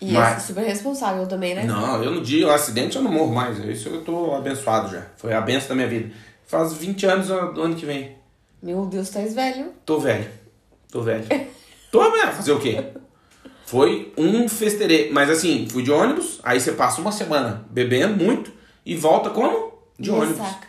E 0.00 0.12
Mas- 0.12 0.36
é 0.36 0.40
super 0.40 0.64
responsável 0.64 1.26
também, 1.26 1.54
né? 1.54 1.64
Não, 1.64 2.02
eu 2.02 2.10
no 2.12 2.22
dia 2.22 2.46
do 2.46 2.52
acidente 2.52 2.96
eu 2.96 3.02
não 3.02 3.12
morro 3.12 3.34
mais. 3.34 3.58
Isso 3.58 3.88
eu 3.88 4.02
tô 4.02 4.34
abençoado 4.34 4.90
já. 4.90 5.06
Foi 5.16 5.32
a 5.32 5.40
benção 5.40 5.68
da 5.70 5.74
minha 5.74 5.88
vida. 5.88 6.10
Faz 6.46 6.72
20 6.72 7.04
anos 7.06 7.28
do 7.28 7.62
ano 7.62 7.74
que 7.74 7.84
vem. 7.84 8.16
Meu 8.62 8.86
Deus, 8.86 9.10
tá 9.10 9.20
velho. 9.20 9.72
Tô 9.84 9.98
velho. 10.00 10.26
Tô 10.90 11.02
velho. 11.02 11.24
Tô 11.92 12.10
velho. 12.10 12.32
Fazer 12.32 12.52
o 12.52 12.60
quê? 12.60 12.82
Foi 13.66 14.12
um 14.16 14.48
festerê. 14.48 15.10
Mas 15.12 15.30
assim, 15.30 15.68
fui 15.70 15.82
de 15.82 15.92
ônibus, 15.92 16.40
aí 16.42 16.60
você 16.60 16.72
passa 16.72 17.00
uma 17.00 17.12
semana 17.12 17.64
bebendo 17.70 18.16
muito 18.22 18.52
e 18.84 18.96
volta 18.96 19.30
como? 19.30 19.72
De 19.98 20.10
ônibus. 20.10 20.38
ressaca. 20.38 20.66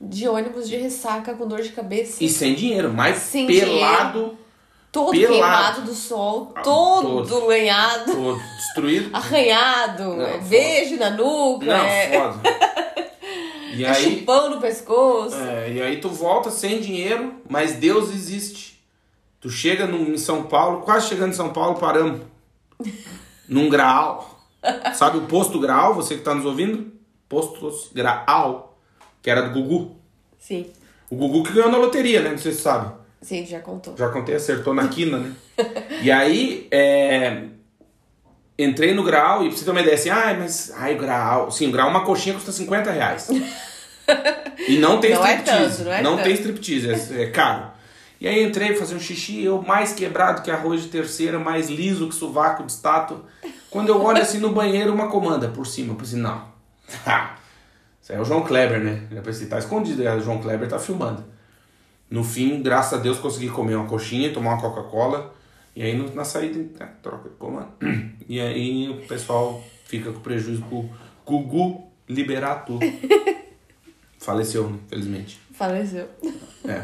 De 0.00 0.28
ônibus 0.28 0.68
de 0.68 0.76
ressaca 0.76 1.34
com 1.34 1.48
dor 1.48 1.62
de 1.62 1.70
cabeça. 1.70 2.22
E 2.22 2.28
sem 2.28 2.54
dinheiro, 2.54 2.92
mais 2.92 3.16
Sem 3.16 3.46
pelado, 3.46 4.36
todo 4.92 5.10
pelado. 5.10 5.32
queimado 5.32 5.80
do 5.82 5.94
sol, 5.94 6.52
Ah, 6.54 6.60
todo, 6.60 7.26
todo. 7.26 7.46
lenhado, 7.46 8.12
todo 8.12 8.40
destruído. 8.56 9.10
arranhado, 9.16 10.04
Não, 10.16 10.26
é 10.26 10.96
na 10.98 11.10
nuca, 11.10 11.66
Não, 11.66 11.74
é, 11.74 12.10
foda. 12.12 12.40
E 13.74 13.84
é 13.86 13.88
aí, 13.88 14.18
chupão 14.18 14.50
no 14.50 14.60
pescoço. 14.60 15.34
É, 15.34 15.72
e 15.72 15.80
aí 15.80 15.98
tu 15.98 16.10
volta 16.10 16.50
sem 16.50 16.78
dinheiro, 16.78 17.36
mas 17.48 17.72
Deus 17.72 18.10
existe. 18.10 18.78
Tu 19.40 19.48
chega 19.48 19.86
no, 19.86 20.10
em 20.12 20.18
São 20.18 20.42
Paulo, 20.42 20.82
quase 20.82 21.08
chegando 21.08 21.30
em 21.30 21.36
São 21.36 21.54
Paulo, 21.54 21.78
paramos. 21.78 22.20
Num 23.48 23.70
graal. 23.70 24.40
Sabe 24.94 25.16
o 25.16 25.22
posto 25.22 25.58
graal, 25.58 25.94
você 25.94 26.16
que 26.16 26.22
tá 26.22 26.34
nos 26.34 26.44
ouvindo? 26.44 26.92
Postos 27.30 27.88
graal, 27.94 28.76
que 29.22 29.30
era 29.30 29.48
do 29.48 29.62
Gugu. 29.62 29.96
Sim, 30.38 30.66
O 31.10 31.16
Gugu 31.16 31.42
que 31.42 31.52
ganhou 31.52 31.70
na 31.70 31.78
loteria, 31.78 32.20
né? 32.20 32.30
Não 32.32 32.38
sei 32.38 32.52
se 32.52 32.58
você 32.58 32.64
sabe. 32.64 32.92
Sim, 33.22 33.46
já 33.46 33.60
contou. 33.60 33.96
Já 33.96 34.08
contei, 34.10 34.34
acertou 34.34 34.74
na 34.74 34.88
quina, 34.88 35.18
né? 35.18 35.32
e 36.02 36.10
aí, 36.10 36.68
é, 36.70 37.44
entrei 38.58 38.92
no 38.94 39.02
grau 39.02 39.44
e 39.44 39.48
pra 39.48 39.56
você 39.56 39.64
ter 39.64 39.70
uma 39.70 39.80
ideia 39.80 39.94
assim, 39.94 40.10
ai, 40.10 40.36
mas, 40.38 40.72
ai, 40.76 40.94
grau. 40.96 41.50
Sim, 41.50 41.70
grau, 41.70 41.88
uma 41.88 42.04
coxinha 42.04 42.34
custa 42.34 42.52
50 42.52 42.90
reais. 42.90 43.28
e 44.68 44.78
não 44.78 45.00
tem 45.00 45.12
Não 45.14 45.24
é 45.24 45.36
striptease. 45.36 45.76
tanto, 45.76 45.84
não 45.84 45.92
é 45.92 46.02
não 46.02 46.16
tanto. 46.16 46.24
tem 46.24 46.34
striptease, 46.34 47.14
é, 47.18 47.22
é 47.22 47.30
caro. 47.30 47.70
E 48.20 48.28
aí 48.28 48.40
entrei 48.42 48.76
fazer 48.76 48.94
um 48.94 49.00
xixi, 49.00 49.42
eu 49.42 49.60
mais 49.62 49.92
quebrado 49.92 50.42
que 50.42 50.50
arroz 50.50 50.82
de 50.82 50.88
terceira, 50.88 51.40
mais 51.40 51.68
liso 51.68 52.08
que 52.08 52.14
sovaco 52.14 52.62
de 52.64 52.70
estátua. 52.70 53.24
Quando 53.68 53.88
eu 53.88 54.00
olho 54.00 54.22
assim 54.22 54.38
no 54.38 54.50
banheiro, 54.52 54.92
uma 54.92 55.08
comanda 55.08 55.48
por 55.48 55.66
cima. 55.66 55.92
Eu 55.92 55.96
pensei, 55.96 56.20
não. 56.20 56.46
Isso 58.00 58.12
aí 58.12 58.18
é 58.18 58.20
o 58.20 58.24
João 58.24 58.42
Kleber, 58.42 58.78
né? 58.80 59.02
Eu 59.10 59.22
pensei, 59.22 59.46
tá 59.48 59.58
escondido, 59.58 60.06
é, 60.06 60.14
o 60.14 60.20
João 60.20 60.38
Kleber 60.40 60.68
tá 60.68 60.78
filmando. 60.78 61.24
No 62.12 62.22
fim, 62.22 62.60
graças 62.62 62.92
a 62.92 63.02
Deus, 63.02 63.18
consegui 63.18 63.48
comer 63.48 63.74
uma 63.74 63.88
coxinha, 63.88 64.32
tomar 64.34 64.50
uma 64.52 64.60
Coca-Cola. 64.60 65.34
E 65.74 65.82
aí 65.82 65.96
na 66.14 66.24
saída, 66.24 66.62
tá, 66.78 66.86
troca 67.02 67.30
de 67.30 67.36
comando. 67.36 67.72
E 68.28 68.38
aí 68.40 68.88
o 68.88 69.06
pessoal 69.06 69.62
fica 69.86 70.12
com 70.12 70.20
prejuízo 70.20 70.62
pro 70.62 70.88
Gugu 71.26 71.84
Liberato. 72.08 72.78
Faleceu, 74.18 74.68
né? 74.70 74.78
Felizmente. 74.88 75.40
Faleceu. 75.52 76.06
É. 76.66 76.82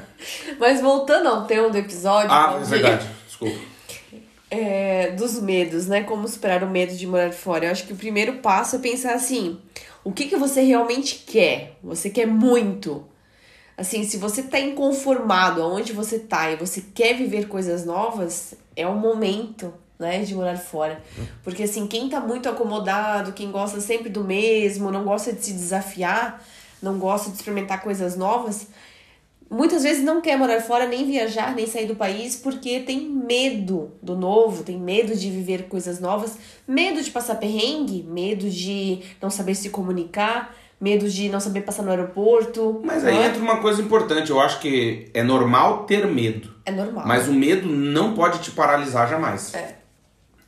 Mas 0.59 0.81
voltando 0.81 1.29
ao 1.29 1.45
tema 1.47 1.69
do 1.71 1.77
episódio, 1.79 2.31
Ah, 2.33 2.59
é 2.61 2.65
verdade. 2.65 3.07
Desculpa. 3.27 3.59
é, 4.51 5.11
dos 5.13 5.41
medos, 5.41 5.87
né? 5.87 6.03
Como 6.03 6.27
superar 6.27 6.65
o 6.65 6.69
medo 6.71 6.95
de 6.97 7.07
morar 7.07 7.33
fora. 7.33 7.67
Eu 7.67 7.71
acho 7.73 7.87
que 7.87 7.93
o 7.93 7.97
primeiro 7.97 8.39
passo 8.39 8.77
é 8.77 8.79
pensar 8.79 9.15
assim: 9.15 9.61
o 10.03 10.11
que, 10.11 10.27
que 10.27 10.37
você 10.37 10.63
realmente 10.63 11.25
quer? 11.27 11.77
Você 11.83 12.11
quer 12.11 12.27
muito. 12.27 13.05
Assim, 13.79 14.03
se 14.03 14.17
você 14.17 14.43
tá 14.43 14.59
inconformado 14.59 15.63
aonde 15.63 15.93
você 15.93 16.19
tá 16.19 16.51
e 16.51 16.57
você 16.57 16.83
quer 16.93 17.15
viver 17.15 17.47
coisas 17.47 17.85
novas, 17.87 18.55
é 18.75 18.85
o 18.85 18.97
momento, 18.97 19.73
né, 19.97 20.19
de 20.25 20.35
morar 20.35 20.57
fora. 20.57 21.01
Porque 21.45 21.63
assim, 21.63 21.87
quem 21.87 22.09
tá 22.09 22.19
muito 22.19 22.49
acomodado, 22.49 23.33
quem 23.33 23.53
gosta 23.53 23.81
sempre 23.81 24.09
do 24.09 24.25
mesmo, 24.25 24.91
não 24.91 25.05
gosta 25.05 25.33
de 25.33 25.45
se 25.45 25.53
desafiar, 25.53 26.45
não 26.83 26.99
gosta 26.99 27.31
de 27.31 27.37
experimentar 27.37 27.81
coisas 27.81 28.17
novas, 28.17 28.67
muitas 29.49 29.85
vezes 29.85 30.03
não 30.03 30.21
quer 30.21 30.37
morar 30.37 30.61
fora, 30.61 30.89
nem 30.89 31.07
viajar, 31.07 31.55
nem 31.55 31.65
sair 31.65 31.87
do 31.87 31.95
país, 31.95 32.35
porque 32.35 32.81
tem 32.81 33.09
medo 33.09 33.93
do 34.03 34.17
novo, 34.17 34.65
tem 34.65 34.77
medo 34.77 35.15
de 35.15 35.31
viver 35.31 35.69
coisas 35.69 36.01
novas, 36.01 36.37
medo 36.67 37.01
de 37.01 37.13
passar 37.13 37.37
perrengue, 37.37 38.03
medo 38.03 38.51
de 38.51 39.03
não 39.23 39.31
saber 39.31 39.55
se 39.55 39.71
comunicar, 39.71 40.53
medo 40.81 41.09
de 41.09 41.29
não 41.29 41.41
saber 41.41 41.63
passar 41.63 41.83
no 41.83 41.91
aeroporto. 41.91 42.81
Mas 42.85 43.05
aí 43.05 43.17
é? 43.17 43.27
entra 43.27 43.43
uma 43.43 43.57
coisa 43.59 43.83
importante. 43.83 44.31
Eu 44.31 44.41
acho 44.41 44.61
que 44.61 45.11
é 45.13 45.23
normal 45.23 45.85
ter 45.85 46.07
medo. 46.07 46.51
É 46.65 46.71
normal. 46.71 47.07
Mas 47.07 47.29
o 47.29 47.33
medo 47.33 47.69
não 47.69 48.15
pode 48.15 48.39
te 48.41 48.51
paralisar 48.51 49.09
jamais. 49.09 49.55
É. 49.55 49.77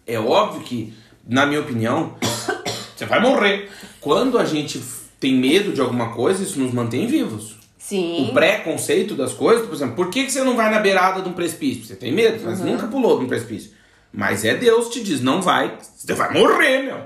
É 0.07 0.19
óbvio 0.19 0.63
que, 0.63 0.95
na 1.27 1.47
minha 1.47 1.61
opinião, 1.61 2.15
você 2.97 3.05
vai 3.07 3.21
morrer. 3.21 3.71
Quando 4.01 4.39
a 4.39 4.45
gente 4.45 4.81
tem 5.19 5.35
medo 5.35 5.73
de 5.73 5.81
alguma 5.81 6.13
coisa, 6.13 6.43
isso 6.43 6.59
nos 6.59 6.73
mantém 6.73 7.07
vivos. 7.07 7.59
Sim. 7.79 8.29
O 8.29 8.33
preconceito 8.33 9.15
das 9.15 9.33
coisas, 9.33 9.67
por 9.67 9.75
exemplo, 9.75 9.97
por 9.97 10.11
que, 10.11 10.25
que 10.25 10.31
você 10.31 10.45
não 10.45 10.55
vai 10.55 10.71
na 10.71 10.79
beirada 10.79 11.23
de 11.23 11.29
um 11.29 11.33
precipício? 11.33 11.85
Você 11.85 11.97
tem 11.97 12.13
medo, 12.13 12.41
mas 12.45 12.61
nunca 12.61 12.87
pulou 12.87 13.19
de 13.19 13.25
um 13.25 13.29
precipício. 13.29 13.73
Mas 14.13 14.45
é 14.45 14.55
Deus 14.55 14.89
que 14.89 14.95
te 14.95 15.05
diz, 15.05 15.21
não 15.21 15.41
vai, 15.41 15.79
você 15.97 16.15
vai 16.15 16.33
morrer, 16.33 16.83
meu. 16.83 16.99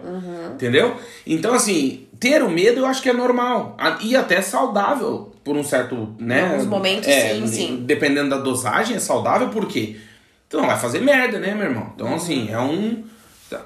Entendeu? 0.53 0.97
Então, 1.27 1.55
assim, 1.55 2.07
ter 2.25 2.43
o 2.43 2.49
medo 2.49 2.81
eu 2.81 2.87
acho 2.87 3.03
que 3.03 3.11
é 3.11 3.13
normal. 3.13 3.77
E 4.01 4.17
até 4.17 4.41
saudável, 4.41 5.31
por 5.45 5.55
um 5.57 5.63
certo. 5.63 6.17
Né? 6.19 6.41
Em 6.41 6.53
alguns 6.53 6.67
momentos, 6.67 7.07
é, 7.07 7.35
sim, 7.35 7.47
sim. 7.47 7.85
Dependendo 7.85 8.31
da 8.31 8.39
dosagem, 8.39 8.97
é 8.97 8.99
saudável 8.99 9.51
porque 9.51 10.01
tu 10.49 10.57
não 10.57 10.67
vai 10.67 10.79
fazer 10.79 11.01
merda, 11.01 11.39
né, 11.39 11.55
meu 11.55 11.67
irmão? 11.67 11.93
Então, 11.95 12.15
assim, 12.15 12.51
é 12.51 12.59
um. 12.59 13.05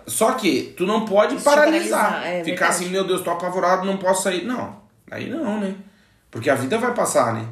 Só 0.09 0.33
que 0.33 0.75
tu 0.77 0.85
não 0.85 1.05
pode 1.05 1.37
Isso 1.37 1.45
paralisar. 1.45 2.15
paralisar, 2.15 2.41
é 2.41 2.45
ficar 2.45 2.69
assim, 2.71 2.89
meu 2.89 3.07
Deus, 3.07 3.23
tô 3.23 3.31
apavorado, 3.31 3.87
não 3.87 3.97
posso 3.97 4.25
sair. 4.25 4.45
Não, 4.45 4.77
aí 5.09 5.31
não, 5.31 5.61
né? 5.61 5.77
Porque 6.29 6.51
a 6.51 6.57
vida 6.57 6.77
vai 6.79 6.93
passar, 6.93 7.35
né? 7.35 7.47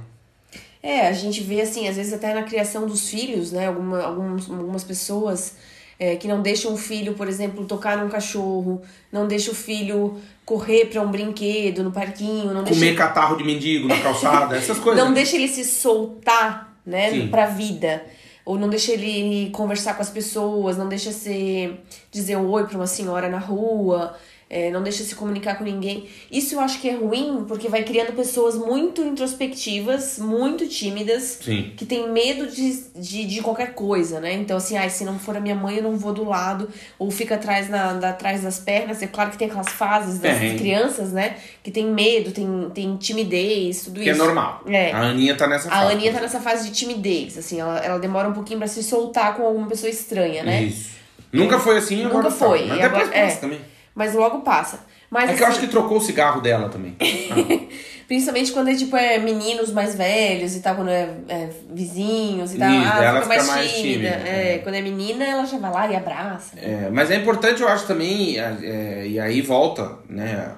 É, 0.82 1.06
a 1.06 1.12
gente 1.12 1.40
vê 1.40 1.60
assim, 1.60 1.88
às 1.88 1.94
vezes 1.94 2.12
até 2.12 2.34
na 2.34 2.42
criação 2.42 2.84
dos 2.84 3.08
filhos, 3.08 3.52
né? 3.52 3.68
Alguma, 3.68 4.02
alguns, 4.02 4.50
algumas 4.50 4.82
pessoas 4.82 5.54
é, 5.98 6.16
que 6.16 6.28
não 6.28 6.42
deixam 6.42 6.72
o 6.72 6.76
filho, 6.76 7.14
por 7.14 7.28
exemplo, 7.28 7.64
tocar 7.64 7.96
num 7.96 8.08
cachorro, 8.08 8.82
não 9.10 9.26
deixa 9.26 9.50
o 9.50 9.54
filho 9.54 10.16
correr 10.44 10.86
pra 10.86 11.00
um 11.02 11.10
brinquedo 11.10 11.82
no 11.82 11.90
parquinho, 11.90 12.52
não 12.52 12.64
Comer 12.64 12.78
deixa, 12.80 12.94
catarro 12.96 13.36
de 13.36 13.44
mendigo 13.44 13.88
na 13.88 13.98
calçada, 14.00 14.56
essas 14.58 14.78
coisas. 14.78 15.02
não 15.02 15.12
deixa 15.12 15.36
ele 15.36 15.48
se 15.48 15.64
soltar, 15.64 16.76
né, 16.84 17.10
Sim. 17.10 17.28
pra 17.28 17.46
vida. 17.46 18.04
Ou 18.44 18.56
não 18.56 18.68
deixa 18.68 18.92
ele 18.92 19.50
conversar 19.50 19.94
com 19.94 20.02
as 20.02 20.10
pessoas, 20.10 20.76
não 20.76 20.88
deixa 20.88 21.10
se 21.10 21.74
dizer 22.12 22.36
um 22.36 22.48
oi 22.48 22.64
pra 22.64 22.76
uma 22.76 22.86
senhora 22.86 23.28
na 23.28 23.38
rua, 23.38 24.14
é, 24.48 24.70
não 24.70 24.82
deixa 24.82 25.02
se 25.02 25.14
comunicar 25.16 25.56
com 25.58 25.64
ninguém. 25.64 26.08
Isso 26.30 26.54
eu 26.54 26.60
acho 26.60 26.80
que 26.80 26.88
é 26.88 26.94
ruim, 26.94 27.44
porque 27.48 27.68
vai 27.68 27.82
criando 27.82 28.12
pessoas 28.12 28.54
muito 28.56 29.02
introspectivas, 29.02 30.18
muito 30.18 30.66
tímidas, 30.68 31.38
Sim. 31.42 31.72
que 31.76 31.84
tem 31.84 32.08
medo 32.10 32.46
de, 32.46 32.80
de, 32.94 33.24
de 33.26 33.40
qualquer 33.42 33.74
coisa, 33.74 34.20
né? 34.20 34.32
Então, 34.34 34.56
assim, 34.56 34.76
ai, 34.76 34.88
se 34.90 35.04
não 35.04 35.18
for 35.18 35.36
a 35.36 35.40
minha 35.40 35.54
mãe, 35.54 35.76
eu 35.78 35.82
não 35.82 35.96
vou 35.96 36.12
do 36.12 36.24
lado, 36.24 36.68
ou 36.98 37.10
fica 37.10 37.34
atrás, 37.34 37.68
na, 37.68 37.94
da, 37.94 38.10
atrás 38.10 38.42
das 38.42 38.58
pernas. 38.58 39.02
É 39.02 39.06
claro 39.06 39.30
que 39.30 39.36
tem 39.38 39.48
aquelas 39.48 39.68
fases 39.68 40.18
das 40.18 40.38
Tem. 40.38 40.56
crianças, 40.56 41.12
né? 41.12 41.36
Que 41.62 41.70
tem 41.70 41.86
medo, 41.90 42.30
tem, 42.30 42.70
tem 42.74 42.96
timidez, 42.96 43.82
tudo 43.82 44.00
Que 44.00 44.08
é 44.10 44.12
isso. 44.12 44.22
normal. 44.24 44.62
É. 44.66 44.92
A 44.92 45.00
Aninha 45.08 45.34
tá 45.36 45.46
nessa 45.46 45.68
A 45.68 45.72
fase. 45.72 45.92
Aninha 45.92 46.12
tá 46.12 46.20
nessa 46.20 46.40
fase 46.40 46.68
de 46.68 46.74
timidez, 46.74 47.36
assim, 47.36 47.60
ela, 47.60 47.78
ela 47.80 47.98
demora 47.98 48.28
um 48.28 48.32
pouquinho 48.32 48.58
pra 48.58 48.68
se 48.68 48.82
soltar 48.82 49.36
com 49.36 49.44
alguma 49.44 49.66
pessoa 49.66 49.90
estranha, 49.90 50.42
né? 50.44 50.62
Isso. 50.64 50.94
Nunca 51.32 51.58
foi 51.58 51.76
assim, 51.78 52.04
agora 52.04 52.24
Nunca 52.24 52.30
tá. 52.30 52.46
foi, 52.46 52.64
Mas 52.66 52.78
e 52.78 52.82
depois 52.82 53.02
agora- 53.02 53.18
é. 53.18 53.30
também. 53.34 53.60
Mas 53.96 54.12
logo 54.12 54.40
passa. 54.40 54.80
Mas, 55.10 55.30
É 55.30 55.34
que 55.34 55.42
eu 55.42 55.46
assim, 55.46 55.56
acho 55.56 55.66
que 55.66 55.72
trocou 55.72 55.96
o 55.96 56.00
cigarro 56.00 56.42
dela 56.42 56.68
também. 56.68 56.94
Principalmente 58.06 58.52
quando 58.52 58.68
é, 58.68 58.74
tipo, 58.74 58.94
é 58.94 59.18
meninos 59.18 59.72
mais 59.72 59.96
velhos 59.96 60.54
e 60.54 60.60
tal, 60.60 60.76
quando 60.76 60.90
é, 60.90 61.08
é 61.28 61.48
vizinhos 61.70 62.54
e 62.54 62.58
tal. 62.58 62.70
Isso, 62.70 62.92
ah, 62.92 63.04
ela 63.04 63.22
fica 63.22 63.28
mais 63.34 63.46
mais 63.48 63.72
tímida. 63.72 64.10
tímida, 64.10 64.28
É, 64.28 64.54
é. 64.54 64.58
quando 64.58 64.74
é 64.74 64.82
menina, 64.82 65.24
ela 65.24 65.44
já 65.44 65.58
vai 65.58 65.72
lá 65.72 65.90
e 65.90 65.96
abraça. 65.96 66.56
É, 66.58 66.90
mas 66.92 67.10
é 67.10 67.16
importante, 67.16 67.62
eu 67.62 67.68
acho 67.68 67.86
também, 67.86 68.38
é, 68.38 69.06
e 69.08 69.18
aí 69.18 69.40
volta, 69.40 69.98
né, 70.08 70.52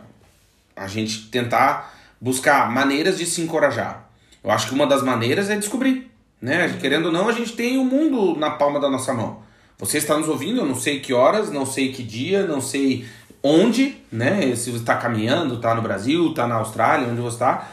a 0.76 0.86
gente 0.88 1.28
tentar 1.28 1.94
buscar 2.20 2.70
maneiras 2.70 3.16
de 3.16 3.24
se 3.24 3.40
encorajar. 3.40 4.10
Eu 4.42 4.50
acho 4.50 4.68
que 4.68 4.74
uma 4.74 4.86
das 4.86 5.02
maneiras 5.02 5.48
é 5.48 5.56
descobrir, 5.56 6.10
né? 6.40 6.76
Querendo 6.80 7.06
ou 7.06 7.12
não, 7.12 7.28
a 7.28 7.32
gente 7.32 7.52
tem 7.52 7.78
o 7.78 7.84
mundo 7.84 8.38
na 8.38 8.50
palma 8.50 8.78
da 8.78 8.90
nossa 8.90 9.14
mão. 9.14 9.42
Você 9.78 9.98
está 9.98 10.18
nos 10.18 10.28
ouvindo, 10.28 10.60
eu 10.60 10.66
não 10.66 10.74
sei 10.74 10.98
que 10.98 11.12
horas, 11.12 11.52
não 11.52 11.64
sei 11.64 11.92
que 11.92 12.02
dia, 12.02 12.44
não 12.46 12.60
sei 12.60 13.06
onde, 13.42 13.96
né? 14.10 14.54
Se 14.56 14.70
você 14.70 14.78
está 14.78 14.96
caminhando, 14.96 15.54
está 15.54 15.74
no 15.74 15.82
Brasil, 15.82 16.30
está 16.30 16.46
na 16.46 16.56
Austrália, 16.56 17.08
onde 17.08 17.20
você 17.20 17.36
está. 17.36 17.68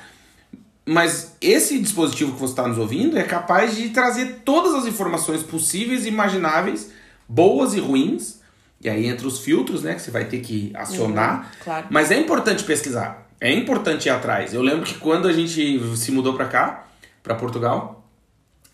Mas 0.85 1.35
esse 1.41 1.79
dispositivo 1.79 2.33
que 2.33 2.39
você 2.39 2.53
está 2.53 2.67
nos 2.67 2.77
ouvindo 2.77 3.17
é 3.17 3.23
capaz 3.23 3.75
de 3.75 3.89
trazer 3.89 4.41
todas 4.45 4.75
as 4.75 4.85
informações 4.85 5.41
possíveis 5.41 6.05
e 6.05 6.09
imagináveis, 6.09 6.91
boas 7.27 7.73
e 7.73 7.79
ruins. 7.79 8.39
E 8.81 8.89
aí 8.89 9.07
entra 9.07 9.27
os 9.27 9.39
filtros, 9.39 9.81
né? 9.81 9.95
Que 9.95 10.01
você 10.01 10.11
vai 10.11 10.25
ter 10.25 10.41
que 10.41 10.71
acionar. 10.75 11.39
Uhum, 11.39 11.63
claro. 11.63 11.87
Mas 11.89 12.11
é 12.11 12.19
importante 12.19 12.63
pesquisar. 12.63 13.27
É 13.41 13.51
importante 13.51 14.05
ir 14.05 14.11
atrás. 14.11 14.53
Eu 14.53 14.61
lembro 14.61 14.85
que 14.85 14.95
quando 14.95 15.27
a 15.27 15.33
gente 15.33 15.79
se 15.97 16.11
mudou 16.11 16.35
pra 16.35 16.45
cá, 16.45 16.85
pra 17.23 17.33
Portugal, 17.33 18.07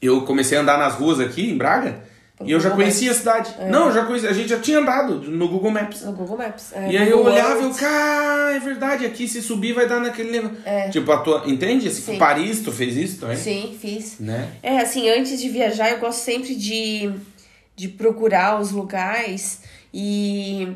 eu 0.01 0.23
comecei 0.23 0.57
a 0.57 0.61
andar 0.61 0.77
nas 0.77 0.95
ruas 0.95 1.19
aqui 1.19 1.49
em 1.49 1.57
Braga 1.57 2.10
e 2.45 2.51
eu 2.51 2.59
já 2.59 2.69
Google 2.69 2.83
conhecia 2.83 3.11
a 3.11 3.13
cidade. 3.13 3.55
É. 3.59 3.69
Não, 3.69 3.87
eu 3.87 3.93
já 3.93 4.05
conhecia, 4.05 4.29
a 4.29 4.33
gente 4.33 4.49
já 4.49 4.59
tinha 4.59 4.79
andado 4.79 5.15
no 5.29 5.47
Google 5.47 5.71
Maps. 5.71 6.01
No 6.01 6.13
Google 6.13 6.37
Maps. 6.37 6.73
É, 6.73 6.91
E 6.91 6.97
aí 6.97 7.09
eu 7.09 7.17
Google 7.17 7.33
olhava 7.33 7.61
e 7.61 7.63
eu, 7.63 7.73
cara, 7.73 8.55
é 8.55 8.59
verdade, 8.59 9.05
aqui 9.05 9.27
se 9.27 9.41
subir 9.41 9.73
vai 9.73 9.87
dar 9.87 9.99
naquele 9.99 10.31
negócio. 10.31 10.57
É. 10.65 10.89
Tipo, 10.89 11.11
a 11.11 11.17
tua. 11.17 11.43
Entende? 11.45 11.89
Sim. 11.91 12.17
Paris, 12.17 12.61
tu 12.61 12.71
fez 12.71 12.95
isso 12.95 13.19
também? 13.19 13.37
Sim, 13.37 13.77
fiz. 13.79 14.19
Né? 14.19 14.49
É, 14.61 14.79
assim, 14.79 15.09
antes 15.09 15.39
de 15.39 15.49
viajar, 15.49 15.89
eu 15.91 15.99
gosto 15.99 16.19
sempre 16.19 16.55
de, 16.55 17.11
de 17.75 17.87
procurar 17.87 18.59
os 18.59 18.71
lugares 18.71 19.61
e 19.93 20.67